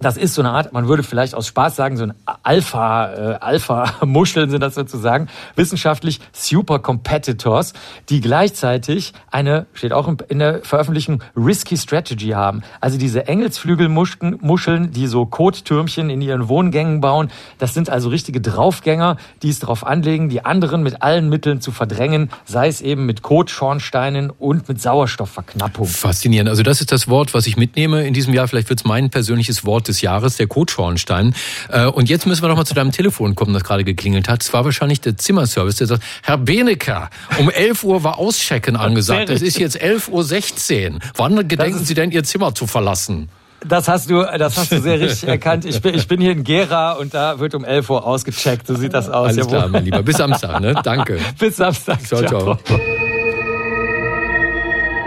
das 0.00 0.16
ist 0.16 0.34
so 0.34 0.42
eine 0.42 0.50
Art, 0.50 0.72
man 0.72 0.88
würde 0.88 1.02
vielleicht 1.02 1.34
aus 1.34 1.46
Spaß 1.46 1.76
sagen, 1.76 1.96
so 1.96 2.04
ein 2.04 2.14
Alpha, 2.42 3.12
äh, 3.12 3.38
Alpha-Muscheln 3.40 4.50
sind 4.50 4.60
das 4.60 4.74
sozusagen, 4.74 5.28
wissenschaftlich 5.54 6.20
Super 6.32 6.78
Competitors, 6.78 7.72
die 8.08 8.20
gleichzeitig 8.20 9.12
eine, 9.30 9.66
steht 9.72 9.92
auch 9.92 10.12
in 10.28 10.38
der 10.38 10.62
Veröffentlichung, 10.62 11.22
Risky 11.36 11.76
Strategy 11.76 12.30
haben. 12.30 12.62
Also 12.80 12.98
diese 12.98 13.26
Engelsflügelmuscheln, 13.26 14.90
die 14.92 15.06
so 15.06 15.26
Kottürmchen 15.26 16.10
in 16.10 16.20
ihren 16.20 16.48
Wohngängen 16.48 17.00
bauen, 17.00 17.30
das 17.58 17.74
sind 17.74 17.90
also 17.90 18.08
richtige 18.08 18.40
Draufgänger, 18.40 19.16
die 19.42 19.48
es 19.48 19.60
darauf 19.60 19.86
anlegen, 19.86 20.28
die 20.28 20.44
anderen 20.44 20.82
mit 20.82 21.02
allen 21.02 21.28
Mitteln 21.28 21.60
zu 21.60 21.72
verdrängen, 21.72 22.30
sei 22.44 22.68
es 22.68 22.80
eben 22.80 23.06
mit 23.06 23.22
Kotschornsteinen 23.22 24.30
und 24.30 24.68
mit 24.68 24.80
Sauerstoffverknappung. 24.80 25.86
Faszinierend. 25.86 26.50
Also 26.50 26.62
das 26.62 26.80
ist 26.80 26.92
das 26.92 27.08
Wort, 27.08 27.34
was 27.34 27.46
ich 27.46 27.56
mitnehme 27.56 28.06
in 28.06 28.14
diesem 28.14 28.34
Jahr. 28.34 28.48
Vielleicht 28.48 28.68
wird 28.68 28.80
es 28.80 28.84
mein 28.84 29.10
persönliches 29.10 29.64
Wort 29.64 29.85
des 29.88 30.00
Jahres, 30.00 30.36
der 30.36 30.46
Kotschornstein. 30.46 31.34
Äh, 31.70 31.86
und 31.86 32.08
jetzt 32.08 32.26
müssen 32.26 32.42
wir 32.42 32.48
noch 32.48 32.56
mal 32.56 32.64
zu 32.64 32.74
deinem 32.74 32.92
Telefon 32.92 33.34
kommen, 33.34 33.54
das 33.54 33.64
gerade 33.64 33.84
geklingelt 33.84 34.28
hat. 34.28 34.42
Es 34.42 34.52
war 34.52 34.64
wahrscheinlich 34.64 35.00
der 35.00 35.16
Zimmerservice, 35.16 35.76
der 35.76 35.86
sagt, 35.86 36.02
Herr 36.22 36.38
Benecker, 36.38 37.10
um 37.38 37.50
11 37.56 37.84
Uhr 37.84 38.04
war 38.04 38.18
Auschecken 38.18 38.76
angesagt. 38.76 39.30
Es 39.30 39.42
ist 39.42 39.58
jetzt 39.58 39.80
11.16 39.80 40.94
Uhr. 40.94 40.98
Wann 41.16 41.48
gedenken 41.48 41.84
Sie 41.84 41.94
denn, 41.94 42.10
Ihr 42.10 42.24
Zimmer 42.24 42.54
zu 42.54 42.66
verlassen? 42.66 43.28
Das 43.64 43.88
hast 43.88 44.10
du, 44.10 44.22
das 44.22 44.56
hast 44.56 44.72
du 44.72 44.80
sehr 44.80 45.00
richtig 45.00 45.28
erkannt. 45.28 45.64
Ich 45.64 45.80
bin, 45.80 45.94
ich 45.94 46.06
bin 46.06 46.20
hier 46.20 46.32
in 46.32 46.44
Gera 46.44 46.92
und 46.92 47.14
da 47.14 47.38
wird 47.38 47.54
um 47.54 47.64
11 47.64 47.90
Uhr 47.90 48.06
ausgecheckt. 48.06 48.66
So 48.66 48.74
sieht 48.74 48.94
das 48.94 49.08
aus. 49.08 49.30
Alles 49.30 49.46
klar, 49.46 49.68
mein 49.68 49.84
Lieber. 49.84 50.02
Bis 50.02 50.18
Samstag, 50.18 50.60
ne? 50.60 50.74
Danke. 50.82 51.18
Bis 51.38 51.56
Samstag. 51.56 52.02
Ciao, 52.06 52.22
ciao. 52.22 52.58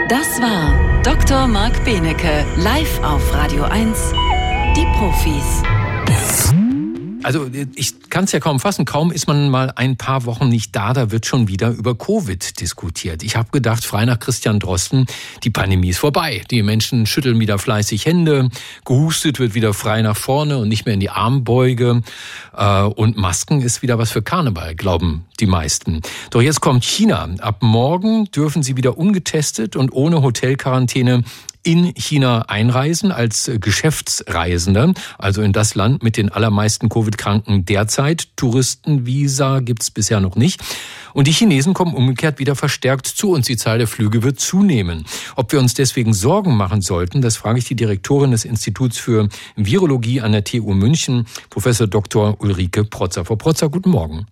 Das 0.09 0.41
war 0.41 1.01
Dr. 1.03 1.47
Marc 1.47 1.85
Benecke 1.85 2.45
live 2.57 3.03
auf 3.03 3.33
Radio 3.33 3.63
1 3.63 4.13
die 4.75 4.85
Profis. 4.97 5.63
Also 7.21 7.47
ich 7.75 8.09
kann 8.09 8.23
es 8.23 8.31
ja 8.31 8.39
kaum 8.39 8.59
fassen. 8.59 8.85
Kaum 8.85 9.11
ist 9.11 9.27
man 9.27 9.49
mal 9.49 9.73
ein 9.75 9.97
paar 9.97 10.25
Wochen 10.25 10.47
nicht 10.47 10.75
da, 10.75 10.93
da 10.93 11.11
wird 11.11 11.25
schon 11.25 11.47
wieder 11.47 11.69
über 11.69 11.93
Covid 11.95 12.59
diskutiert. 12.61 13.23
Ich 13.23 13.35
habe 13.35 13.51
gedacht, 13.51 13.83
frei 13.83 14.05
nach 14.05 14.19
Christian 14.19 14.59
Drosten, 14.59 15.05
die 15.43 15.49
Pandemie 15.49 15.89
ist 15.89 15.99
vorbei. 15.99 16.41
Die 16.49 16.63
Menschen 16.63 17.05
schütteln 17.05 17.39
wieder 17.39 17.59
fleißig 17.59 18.05
Hände, 18.05 18.49
gehustet 18.85 19.39
wird 19.39 19.53
wieder 19.53 19.73
frei 19.73 20.01
nach 20.01 20.15
vorne 20.15 20.57
und 20.57 20.69
nicht 20.69 20.85
mehr 20.85 20.93
in 20.93 21.01
die 21.01 21.09
Armbeuge. 21.09 22.01
Äh, 22.55 22.83
und 22.83 23.17
Masken 23.17 23.61
ist 23.61 23.81
wieder 23.81 23.97
was 23.97 24.11
für 24.11 24.21
Karneval, 24.21 24.75
glauben 24.75 25.25
die 25.41 25.45
meisten. 25.45 26.01
Doch 26.31 26.41
jetzt 26.41 26.61
kommt 26.61 26.85
China. 26.85 27.29
Ab 27.39 27.57
morgen 27.61 28.25
dürfen 28.31 28.63
sie 28.63 28.77
wieder 28.77 28.97
ungetestet 28.97 29.75
und 29.75 29.91
ohne 29.91 30.21
Hotelquarantäne 30.21 31.23
in 31.63 31.93
China 31.95 32.43
einreisen 32.47 33.11
als 33.11 33.51
Geschäftsreisender, 33.59 34.93
also 35.17 35.41
in 35.41 35.53
das 35.53 35.75
Land 35.75 36.03
mit 36.03 36.17
den 36.17 36.29
allermeisten 36.29 36.89
Covid-Kranken 36.89 37.65
derzeit. 37.65 38.29
Touristenvisa 38.37 39.59
gibt's 39.59 39.91
bisher 39.91 40.19
noch 40.19 40.35
nicht. 40.35 40.61
Und 41.13 41.27
die 41.27 41.31
Chinesen 41.31 41.73
kommen 41.73 41.95
umgekehrt 41.95 42.39
wieder 42.39 42.55
verstärkt 42.55 43.07
zu 43.07 43.31
uns. 43.31 43.47
Die 43.47 43.57
Zahl 43.57 43.77
der 43.77 43.87
Flüge 43.87 44.23
wird 44.23 44.39
zunehmen. 44.39 45.05
Ob 45.35 45.51
wir 45.51 45.59
uns 45.59 45.73
deswegen 45.73 46.13
Sorgen 46.13 46.55
machen 46.55 46.81
sollten, 46.81 47.21
das 47.21 47.35
frage 47.35 47.59
ich 47.59 47.65
die 47.65 47.75
Direktorin 47.75 48.31
des 48.31 48.45
Instituts 48.45 48.97
für 48.97 49.27
Virologie 49.55 50.21
an 50.21 50.31
der 50.31 50.43
TU 50.43 50.73
München, 50.73 51.25
Professor 51.49 51.87
Dr. 51.87 52.39
Ulrike 52.39 52.85
Protzer. 52.85 53.25
Frau 53.25 53.35
Protzer, 53.35 53.69
guten 53.69 53.89
Morgen. 53.89 54.27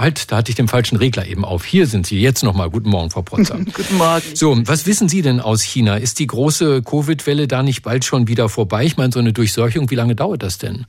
Halt, 0.00 0.32
da 0.32 0.38
hatte 0.38 0.48
ich 0.48 0.56
den 0.56 0.66
falschen 0.66 0.96
Regler 0.96 1.26
eben 1.26 1.44
auf. 1.44 1.66
Hier 1.66 1.86
sind 1.86 2.06
Sie 2.06 2.18
jetzt 2.18 2.42
nochmal. 2.42 2.70
Guten 2.70 2.88
Morgen, 2.88 3.10
Frau 3.10 3.20
Protzer. 3.20 3.58
Guten 3.72 3.98
Morgen. 3.98 4.22
So, 4.34 4.56
was 4.66 4.86
wissen 4.86 5.10
Sie 5.10 5.20
denn 5.20 5.40
aus 5.40 5.60
China? 5.60 5.98
Ist 5.98 6.18
die 6.20 6.26
große 6.26 6.82
Covid-Welle 6.82 7.46
da 7.46 7.62
nicht 7.62 7.82
bald 7.82 8.06
schon 8.06 8.26
wieder 8.26 8.48
vorbei? 8.48 8.86
Ich 8.86 8.96
meine, 8.96 9.12
so 9.12 9.18
eine 9.18 9.34
Durchseuchung, 9.34 9.90
wie 9.90 9.96
lange 9.96 10.16
dauert 10.16 10.42
das 10.42 10.56
denn? 10.56 10.86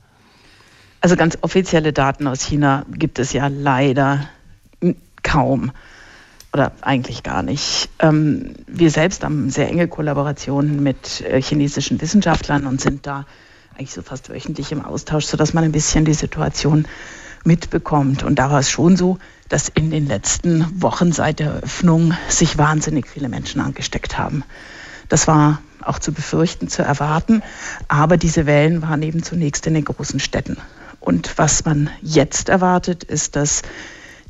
Also 1.02 1.14
ganz 1.16 1.36
offizielle 1.42 1.92
Daten 1.92 2.26
aus 2.26 2.40
China 2.40 2.86
gibt 2.90 3.18
es 3.18 3.34
ja 3.34 3.48
leider 3.48 4.30
kaum 5.22 5.72
oder 6.54 6.72
eigentlich 6.80 7.22
gar 7.22 7.42
nicht. 7.42 7.90
Ähm, 7.98 8.54
wir 8.66 8.90
selbst 8.90 9.24
haben 9.24 9.50
sehr 9.50 9.68
enge 9.68 9.88
Kollaborationen 9.88 10.82
mit 10.82 11.20
äh, 11.20 11.42
chinesischen 11.42 12.00
Wissenschaftlern 12.00 12.66
und 12.66 12.80
sind 12.80 13.06
da 13.06 13.26
eigentlich 13.74 13.92
so 13.92 14.00
fast 14.00 14.30
wöchentlich 14.30 14.72
im 14.72 14.82
Austausch, 14.82 15.26
sodass 15.26 15.52
man 15.52 15.64
ein 15.64 15.72
bisschen 15.72 16.06
die 16.06 16.14
Situation 16.14 16.86
mitbekommt. 17.44 18.22
Und 18.22 18.38
da 18.38 18.50
war 18.50 18.60
es 18.60 18.70
schon 18.70 18.96
so, 18.96 19.18
dass 19.48 19.68
in 19.68 19.90
den 19.90 20.06
letzten 20.06 20.80
Wochen 20.80 21.12
seit 21.12 21.38
der 21.38 21.48
Eröffnung 21.48 22.14
sich 22.28 22.58
wahnsinnig 22.58 23.06
viele 23.06 23.28
Menschen 23.28 23.60
angesteckt 23.60 24.18
haben. 24.18 24.44
Das 25.08 25.28
war 25.28 25.60
auch 25.82 25.98
zu 25.98 26.12
befürchten, 26.12 26.68
zu 26.68 26.82
erwarten. 26.82 27.42
Aber 27.88 28.16
diese 28.16 28.46
Wellen 28.46 28.82
waren 28.82 29.02
eben 29.02 29.22
zunächst 29.22 29.66
in 29.66 29.74
den 29.74 29.84
großen 29.84 30.20
Städten. 30.20 30.56
Und 31.00 31.36
was 31.36 31.64
man 31.64 31.90
jetzt 32.00 32.48
erwartet, 32.48 33.04
ist, 33.04 33.36
dass 33.36 33.62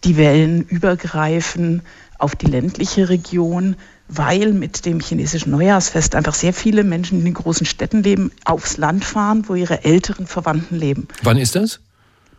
die 0.05 0.16
Wellen 0.16 0.62
übergreifen 0.62 1.83
auf 2.18 2.35
die 2.35 2.46
ländliche 2.46 3.09
Region, 3.09 3.77
weil 4.09 4.53
mit 4.53 4.87
dem 4.87 5.01
chinesischen 5.01 5.51
Neujahrsfest 5.51 6.14
einfach 6.14 6.35
sehr 6.35 6.53
viele 6.53 6.85
Menschen 6.85 7.18
in 7.18 7.25
den 7.25 7.35
großen 7.35 7.66
Städten 7.66 8.03
leben, 8.03 8.31
aufs 8.44 8.77
Land 8.77 9.05
fahren, 9.05 9.44
wo 9.48 9.54
ihre 9.54 9.85
älteren 9.85 10.27
Verwandten 10.27 10.77
leben. 10.77 11.08
Wann 11.23 11.37
ist 11.37 11.54
das? 11.54 11.81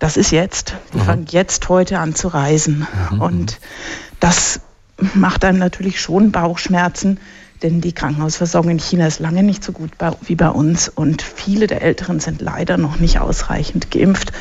Das 0.03 0.17
ist 0.17 0.31
jetzt. 0.31 0.73
Die 0.93 0.97
mhm. 0.97 1.03
fangen 1.03 1.25
jetzt 1.29 1.69
heute 1.69 1.99
an 1.99 2.13
zu 2.13 2.27
reisen. 2.27 2.85
Mhm. 3.09 3.21
Und 3.21 3.59
das 4.19 4.59
macht 5.13 5.45
einem 5.45 5.59
natürlich 5.59 6.01
schon 6.01 6.33
Bauchschmerzen, 6.33 7.21
denn 7.61 7.79
die 7.79 7.93
Krankenhausversorgung 7.93 8.71
in 8.71 8.79
China 8.79 9.07
ist 9.07 9.21
lange 9.21 9.43
nicht 9.43 9.63
so 9.63 9.71
gut 9.71 9.91
wie 10.23 10.35
bei 10.35 10.49
uns 10.49 10.89
und 10.89 11.21
viele 11.21 11.67
der 11.67 11.81
Älteren 11.81 12.19
sind 12.19 12.41
leider 12.41 12.77
noch 12.77 12.99
nicht 12.99 13.19
ausreichend 13.19 13.91
geimpft, 13.91 14.33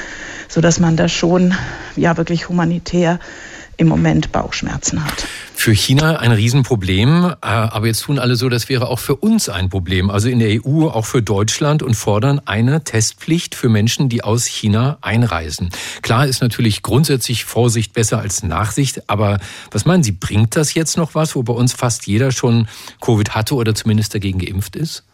sodass 0.49 0.81
man 0.81 0.97
da 0.97 1.09
schon 1.09 1.55
ja 1.95 2.17
wirklich 2.17 2.49
humanitär 2.49 3.21
im 3.77 3.89
Moment 3.89 4.33
Bauchschmerzen 4.33 5.05
hat. 5.05 5.27
Für 5.55 5.73
China 5.73 6.18
ein 6.18 6.33
Riesenproblem, 6.33 7.25
äh, 7.25 7.35
aber 7.41 7.87
jetzt 7.87 8.03
tun 8.03 8.18
alle 8.18 8.37
so, 8.37 8.49
das 8.49 8.68
wäre 8.68 8.89
auch 8.89 8.99
für 8.99 9.16
uns 9.16 9.49
ein 9.49 9.68
Problem, 9.68 10.11
also 10.11 10.29
in 10.29 10.41
der 10.41 10.64
EU, 10.64 10.89
auch 10.89 11.07
für 11.07 11.23
Deutschland 11.23 11.83
und 11.83 11.95
fordern 11.95 12.41
eine 12.45 12.83
Testpflicht 12.83 13.55
für 13.55 13.68
Menschen, 13.68 14.09
die 14.09 14.25
aus 14.25 14.47
China 14.47 14.99
einreisen. 15.03 15.70
Klar 16.03 16.27
ist 16.27 16.43
natürlich 16.43 16.83
grundsätzlich 16.83 17.45
Vorsicht 17.45 17.93
besser 17.93 18.18
als 18.18 18.43
Nachsicht, 18.43 19.09
aber 19.09 19.39
was 19.70 19.85
meinen 19.85 20.03
Sie, 20.03 20.12
bringt 20.12 20.57
das 20.57 20.75
jetzt 20.75 20.97
noch 20.97 21.14
was, 21.14 21.37
wo 21.37 21.43
bei 21.43 21.53
uns 21.53 21.73
fast 21.73 22.07
jeder 22.07 22.33
schon 22.33 22.66
Covid 23.01 23.35
hatte 23.35 23.55
oder 23.55 23.75
zumindest 23.75 24.14
dagegen 24.14 24.39
geimpft 24.39 24.75
ist? 24.75 25.05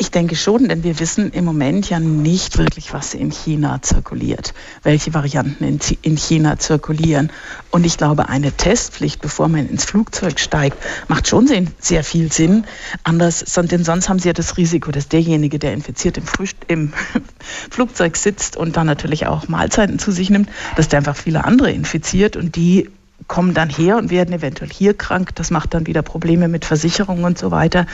Ich 0.00 0.12
denke 0.12 0.36
schon, 0.36 0.68
denn 0.68 0.84
wir 0.84 1.00
wissen 1.00 1.32
im 1.32 1.44
Moment 1.44 1.90
ja 1.90 1.98
nicht 1.98 2.56
wirklich, 2.56 2.94
was 2.94 3.14
in 3.14 3.32
China 3.32 3.82
zirkuliert, 3.82 4.54
welche 4.84 5.12
Varianten 5.12 5.64
in, 6.02 6.16
China 6.16 6.56
zirkulieren. 6.56 7.32
Und 7.72 7.84
ich 7.84 7.96
glaube, 7.96 8.28
eine 8.28 8.52
Testpflicht, 8.52 9.20
bevor 9.20 9.48
man 9.48 9.68
ins 9.68 9.84
Flugzeug 9.84 10.38
steigt, 10.38 10.78
macht 11.08 11.26
schon 11.26 11.48
sehr 11.80 12.04
viel 12.04 12.30
Sinn. 12.30 12.64
Anders, 13.02 13.44
denn 13.56 13.82
sonst 13.82 14.08
haben 14.08 14.20
Sie 14.20 14.28
ja 14.28 14.34
das 14.34 14.56
Risiko, 14.56 14.92
dass 14.92 15.08
derjenige, 15.08 15.58
der 15.58 15.72
infiziert 15.72 16.16
im, 16.16 16.24
im 16.68 16.92
Flugzeug 17.70 18.16
sitzt 18.16 18.56
und 18.56 18.76
dann 18.76 18.86
natürlich 18.86 19.26
auch 19.26 19.48
Mahlzeiten 19.48 19.98
zu 19.98 20.12
sich 20.12 20.30
nimmt, 20.30 20.48
dass 20.76 20.86
der 20.86 20.98
einfach 20.98 21.16
viele 21.16 21.44
andere 21.44 21.72
infiziert 21.72 22.36
und 22.36 22.54
die 22.54 22.88
kommen 23.26 23.54
dann 23.54 23.68
her 23.68 23.96
und 23.96 24.10
werden 24.10 24.32
eventuell 24.32 24.70
hier 24.70 24.94
krank. 24.94 25.34
Das 25.34 25.50
macht 25.50 25.74
dann 25.74 25.86
wieder 25.86 26.02
Probleme 26.02 26.48
mit 26.48 26.64
Versicherungen 26.64 27.24
und 27.24 27.38
so 27.38 27.50
weiter. 27.50 27.86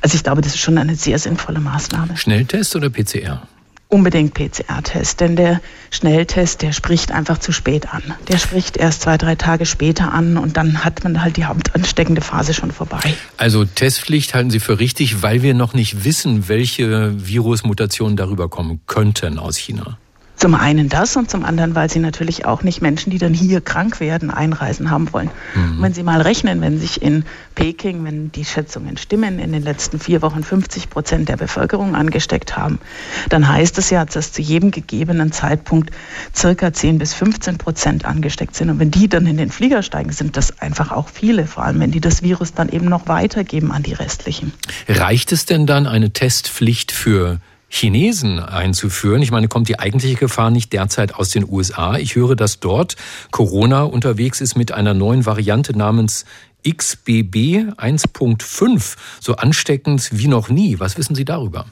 Also 0.00 0.16
ich 0.16 0.24
glaube, 0.24 0.42
das 0.42 0.54
ist 0.54 0.60
schon 0.60 0.78
eine 0.78 0.96
sehr 0.96 1.18
sinnvolle 1.18 1.60
Maßnahme. 1.60 2.16
Schnelltest 2.16 2.74
oder 2.76 2.90
PCR? 2.90 3.42
Unbedingt 3.88 4.32
PCR-Test, 4.32 5.20
denn 5.20 5.36
der 5.36 5.60
Schnelltest, 5.90 6.62
der 6.62 6.72
spricht 6.72 7.12
einfach 7.12 7.36
zu 7.36 7.52
spät 7.52 7.92
an. 7.92 8.02
Der 8.28 8.38
spricht 8.38 8.78
erst 8.78 9.02
zwei, 9.02 9.18
drei 9.18 9.34
Tage 9.34 9.66
später 9.66 10.14
an 10.14 10.38
und 10.38 10.56
dann 10.56 10.82
hat 10.82 11.04
man 11.04 11.22
halt 11.22 11.36
die 11.36 11.44
hauptansteckende 11.44 12.22
Phase 12.22 12.54
schon 12.54 12.70
vorbei. 12.70 13.00
Also 13.36 13.66
Testpflicht 13.66 14.32
halten 14.32 14.50
Sie 14.50 14.60
für 14.60 14.78
richtig, 14.78 15.20
weil 15.22 15.42
wir 15.42 15.52
noch 15.52 15.74
nicht 15.74 16.04
wissen, 16.04 16.48
welche 16.48 17.12
Virusmutationen 17.28 18.16
darüber 18.16 18.48
kommen 18.48 18.80
könnten 18.86 19.38
aus 19.38 19.58
China. 19.58 19.98
Zum 20.42 20.56
einen 20.56 20.88
das 20.88 21.14
und 21.14 21.30
zum 21.30 21.44
anderen, 21.44 21.76
weil 21.76 21.88
sie 21.88 22.00
natürlich 22.00 22.46
auch 22.46 22.64
nicht 22.64 22.82
Menschen, 22.82 23.10
die 23.10 23.18
dann 23.18 23.32
hier 23.32 23.60
krank 23.60 24.00
werden, 24.00 24.28
einreisen 24.28 24.90
haben 24.90 25.12
wollen. 25.12 25.30
Mhm. 25.54 25.80
wenn 25.80 25.94
Sie 25.94 26.02
mal 26.02 26.20
rechnen, 26.20 26.60
wenn 26.60 26.80
sich 26.80 27.00
in 27.00 27.24
Peking, 27.54 28.04
wenn 28.04 28.32
die 28.32 28.44
Schätzungen 28.44 28.96
stimmen, 28.96 29.38
in 29.38 29.52
den 29.52 29.62
letzten 29.62 30.00
vier 30.00 30.20
Wochen 30.20 30.42
50 30.42 30.90
Prozent 30.90 31.28
der 31.28 31.36
Bevölkerung 31.36 31.94
angesteckt 31.94 32.56
haben, 32.56 32.80
dann 33.28 33.46
heißt 33.46 33.78
es 33.78 33.90
ja, 33.90 34.04
dass 34.04 34.32
zu 34.32 34.42
jedem 34.42 34.72
gegebenen 34.72 35.30
Zeitpunkt 35.30 35.92
circa 36.34 36.72
10 36.72 36.98
bis 36.98 37.14
15 37.14 37.58
Prozent 37.58 38.04
angesteckt 38.04 38.56
sind. 38.56 38.68
Und 38.68 38.80
wenn 38.80 38.90
die 38.90 39.08
dann 39.08 39.28
in 39.28 39.36
den 39.36 39.52
Flieger 39.52 39.84
steigen, 39.84 40.10
sind 40.10 40.36
das 40.36 40.58
einfach 40.58 40.90
auch 40.90 41.08
viele, 41.08 41.46
vor 41.46 41.62
allem 41.62 41.78
wenn 41.78 41.92
die 41.92 42.00
das 42.00 42.24
Virus 42.24 42.52
dann 42.52 42.68
eben 42.68 42.86
noch 42.86 43.06
weitergeben 43.06 43.70
an 43.70 43.84
die 43.84 43.92
restlichen. 43.92 44.52
Reicht 44.88 45.30
es 45.30 45.46
denn 45.46 45.68
dann 45.68 45.86
eine 45.86 46.10
Testpflicht 46.12 46.90
für 46.90 47.38
Chinesen 47.74 48.38
einzuführen. 48.38 49.22
Ich 49.22 49.30
meine, 49.30 49.48
kommt 49.48 49.66
die 49.66 49.78
eigentliche 49.78 50.16
Gefahr 50.16 50.50
nicht 50.50 50.74
derzeit 50.74 51.14
aus 51.14 51.30
den 51.30 51.48
USA? 51.48 51.96
Ich 51.96 52.14
höre, 52.14 52.36
dass 52.36 52.60
dort 52.60 52.96
Corona 53.30 53.84
unterwegs 53.84 54.42
ist 54.42 54.56
mit 54.56 54.72
einer 54.72 54.92
neuen 54.92 55.24
Variante 55.24 55.76
namens 55.76 56.26
XBB 56.68 57.72
1.5, 57.78 58.96
so 59.20 59.36
ansteckend 59.36 60.10
wie 60.12 60.28
noch 60.28 60.50
nie. 60.50 60.80
Was 60.80 60.98
wissen 60.98 61.14
Sie 61.14 61.24
darüber? 61.24 61.64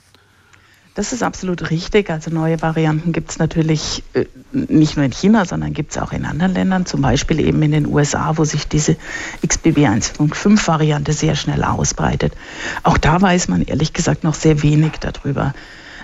Das 0.94 1.12
ist 1.12 1.22
absolut 1.22 1.70
richtig. 1.70 2.08
Also 2.08 2.30
neue 2.30 2.60
Varianten 2.62 3.12
gibt 3.12 3.30
es 3.30 3.38
natürlich 3.38 4.02
äh, 4.14 4.24
nicht 4.52 4.96
nur 4.96 5.04
in 5.04 5.12
China, 5.12 5.44
sondern 5.44 5.74
gibt 5.74 5.92
es 5.92 5.98
auch 5.98 6.12
in 6.12 6.24
anderen 6.24 6.54
Ländern, 6.54 6.86
zum 6.86 7.02
Beispiel 7.02 7.40
eben 7.40 7.62
in 7.62 7.72
den 7.72 7.86
USA, 7.86 8.38
wo 8.38 8.44
sich 8.44 8.66
diese 8.66 8.96
XBB 9.46 9.86
1.5 9.86 10.66
Variante 10.66 11.12
sehr 11.12 11.36
schnell 11.36 11.62
ausbreitet. 11.62 12.32
Auch 12.84 12.96
da 12.96 13.20
weiß 13.20 13.48
man 13.48 13.62
ehrlich 13.62 13.92
gesagt 13.92 14.24
noch 14.24 14.34
sehr 14.34 14.62
wenig 14.62 14.92
darüber 14.98 15.54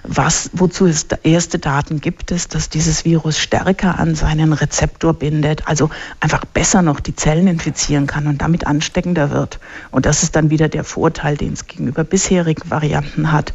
was, 0.09 0.51
wozu 0.53 0.87
es 0.87 1.07
erste 1.23 1.59
Daten 1.59 2.01
gibt 2.01 2.31
es, 2.31 2.49
dass 2.49 2.69
dieses 2.69 3.05
Virus 3.05 3.39
stärker 3.39 3.99
an 3.99 4.15
seinen 4.15 4.53
Rezeptor 4.53 5.15
bindet, 5.15 5.67
also 5.67 5.91
einfach 6.21 6.45
besser 6.45 6.83
noch 6.83 7.01
die 7.01 7.17
Zellen 7.17 7.49
infizieren 7.49 8.07
kann 8.07 8.27
und 8.27 8.41
damit 8.43 8.67
ansteckender 8.67 9.31
wird. 9.31 9.59
Und 9.91 10.07
das 10.07 10.23
ist 10.23 10.37
dann 10.37 10.51
wieder 10.51 10.69
der 10.69 10.85
Vorteil, 10.85 11.37
den 11.37 11.53
es 11.53 11.67
gegenüber 11.67 12.05
bisherigen 12.05 12.71
Varianten 12.71 13.33
hat. 13.33 13.53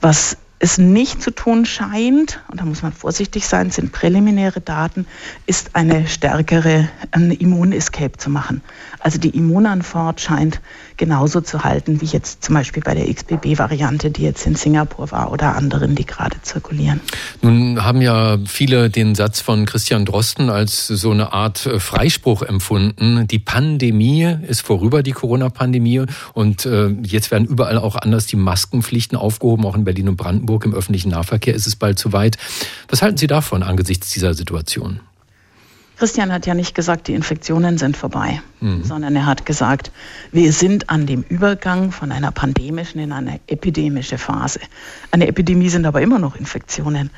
Was 0.00 0.36
es 0.62 0.76
nicht 0.76 1.22
zu 1.22 1.30
tun 1.30 1.64
scheint, 1.64 2.40
und 2.48 2.60
da 2.60 2.66
muss 2.66 2.82
man 2.82 2.92
vorsichtig 2.92 3.46
sein, 3.46 3.70
sind 3.70 3.92
präliminäre 3.92 4.60
Daten, 4.60 5.06
ist 5.46 5.74
eine 5.74 6.06
stärkere 6.06 6.86
eine 7.12 7.32
Immunescape 7.32 8.18
zu 8.18 8.28
machen. 8.28 8.60
Also 8.98 9.18
die 9.18 9.30
Immunantwort 9.30 10.20
scheint 10.20 10.60
genauso 10.98 11.40
zu 11.40 11.64
halten 11.64 12.02
wie 12.02 12.04
jetzt 12.04 12.44
zum 12.44 12.56
Beispiel 12.56 12.82
bei 12.82 12.94
der 12.94 13.12
XBB-Variante, 13.12 14.10
die 14.10 14.22
jetzt 14.22 14.46
in 14.46 14.54
Singapur 14.54 15.10
war 15.10 15.32
oder 15.32 15.56
anderen, 15.56 15.94
die 15.94 16.04
gerade 16.04 16.36
zirkulieren. 16.42 17.00
Nun 17.40 17.82
haben 17.82 18.02
ja 18.02 18.36
viele 18.44 18.90
den 18.90 19.14
Satz 19.14 19.40
von 19.40 19.64
Christian 19.64 20.04
Drosten 20.04 20.50
als 20.50 20.88
so 20.88 21.10
eine 21.10 21.32
Art 21.32 21.64
äh, 21.64 21.80
Freispruch 21.80 22.42
empfunden. 22.42 23.26
Die 23.28 23.38
Pandemie 23.38 24.36
ist 24.46 24.60
vorüber, 24.60 25.02
die 25.02 25.12
Corona-Pandemie, 25.12 26.02
und 26.34 26.66
äh, 26.66 26.88
jetzt 27.02 27.30
werden 27.30 27.46
überall 27.46 27.78
auch 27.78 27.96
anders 27.96 28.26
die 28.26 28.36
Maskenpflichten 28.36 29.16
aufgehoben, 29.16 29.64
auch 29.64 29.74
in 29.74 29.84
Berlin 29.84 30.10
und 30.10 30.16
Brandenburg 30.16 30.49
im 30.58 30.74
öffentlichen 30.74 31.10
Nahverkehr 31.10 31.54
ist 31.54 31.66
es 31.66 31.76
bald 31.76 31.98
zu 31.98 32.12
weit. 32.12 32.36
Was 32.88 33.02
halten 33.02 33.16
Sie 33.16 33.26
davon 33.26 33.62
angesichts 33.62 34.10
dieser 34.10 34.34
Situation? 34.34 35.00
Christian 36.00 36.32
hat 36.32 36.46
ja 36.46 36.54
nicht 36.54 36.74
gesagt, 36.74 37.08
die 37.08 37.12
Infektionen 37.12 37.76
sind 37.76 37.94
vorbei, 37.94 38.40
mhm. 38.60 38.84
sondern 38.84 39.14
er 39.16 39.26
hat 39.26 39.44
gesagt, 39.44 39.92
wir 40.32 40.50
sind 40.50 40.88
an 40.88 41.04
dem 41.04 41.20
Übergang 41.28 41.92
von 41.92 42.10
einer 42.10 42.32
pandemischen 42.32 43.00
in 43.00 43.12
eine 43.12 43.38
epidemische 43.48 44.16
Phase. 44.16 44.60
Eine 45.10 45.26
Epidemie 45.26 45.68
sind 45.68 45.84
aber 45.84 46.00
immer 46.00 46.18
noch 46.18 46.36
Infektionen. 46.36 47.10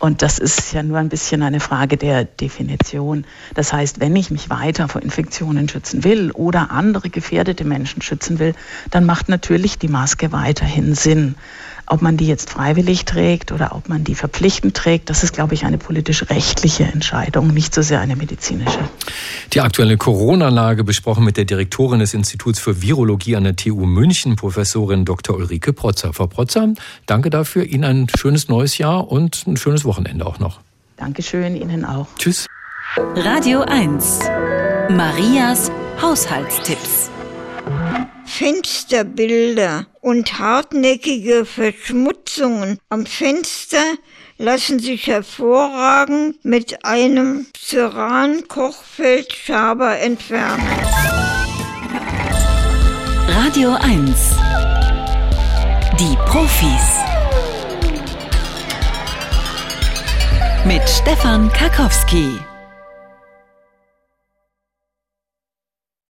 Und 0.00 0.20
das 0.20 0.38
ist 0.38 0.74
ja 0.74 0.82
nur 0.82 0.98
ein 0.98 1.08
bisschen 1.08 1.42
eine 1.42 1.60
Frage 1.60 1.96
der 1.96 2.26
Definition. 2.26 3.24
Das 3.54 3.72
heißt, 3.72 4.00
wenn 4.00 4.14
ich 4.14 4.30
mich 4.30 4.50
weiter 4.50 4.88
vor 4.88 5.00
Infektionen 5.00 5.66
schützen 5.70 6.04
will 6.04 6.30
oder 6.32 6.70
andere 6.70 7.08
gefährdete 7.08 7.64
Menschen 7.64 8.02
schützen 8.02 8.38
will, 8.38 8.54
dann 8.90 9.06
macht 9.06 9.30
natürlich 9.30 9.78
die 9.78 9.88
Maske 9.88 10.32
weiterhin 10.32 10.94
Sinn. 10.94 11.36
Ob 11.88 12.02
man 12.02 12.16
die 12.16 12.26
jetzt 12.26 12.50
freiwillig 12.50 13.04
trägt 13.04 13.52
oder 13.52 13.74
ob 13.74 13.88
man 13.88 14.02
die 14.02 14.16
verpflichtend 14.16 14.76
trägt, 14.76 15.08
das 15.08 15.22
ist, 15.22 15.32
glaube 15.32 15.54
ich, 15.54 15.64
eine 15.64 15.78
politisch-rechtliche 15.78 16.84
Entscheidung, 16.84 17.48
nicht 17.48 17.72
so 17.72 17.82
sehr 17.82 18.00
eine 18.00 18.16
medizinische. 18.16 18.80
Die 19.52 19.60
aktuelle 19.60 19.96
Corona-Lage 19.96 20.82
besprochen 20.82 21.24
mit 21.24 21.36
der 21.36 21.44
Direktorin 21.44 22.00
des 22.00 22.12
Instituts 22.12 22.58
für 22.58 22.82
Virologie 22.82 23.36
an 23.36 23.44
der 23.44 23.54
TU 23.54 23.86
München, 23.86 24.34
Professorin 24.34 25.04
Dr. 25.04 25.36
Ulrike 25.36 25.72
Protzer. 25.72 26.12
Frau 26.12 26.26
Protzer, 26.26 26.74
danke 27.06 27.30
dafür. 27.30 27.64
Ihnen 27.64 27.84
ein 27.84 28.06
schönes 28.08 28.48
neues 28.48 28.78
Jahr 28.78 29.08
und 29.08 29.46
ein 29.46 29.56
schönes 29.56 29.84
Wochenende 29.84 30.26
auch 30.26 30.40
noch. 30.40 30.60
Dankeschön, 30.96 31.54
Ihnen 31.54 31.84
auch. 31.84 32.08
Tschüss. 32.18 32.46
Radio 32.96 33.60
1. 33.60 34.20
Marias 34.90 35.70
Haushaltstipps. 36.00 37.10
Fensterbilder 38.26 39.86
und 40.00 40.38
hartnäckige 40.38 41.44
Verschmutzungen 41.44 42.78
am 42.88 43.04
Fenster 43.06 43.82
lassen 44.36 44.78
sich 44.78 45.06
hervorragend 45.06 46.42
mit 46.44 46.84
einem 46.84 47.46
Ceran-Kochfeldschaber 47.56 49.98
entfernen. 49.98 50.62
Radio 53.28 53.74
1 53.80 54.36
Die 55.98 56.16
Profis. 56.26 57.00
Mit 60.66 60.82
Stefan 60.88 61.50
Karkowski 61.52 62.40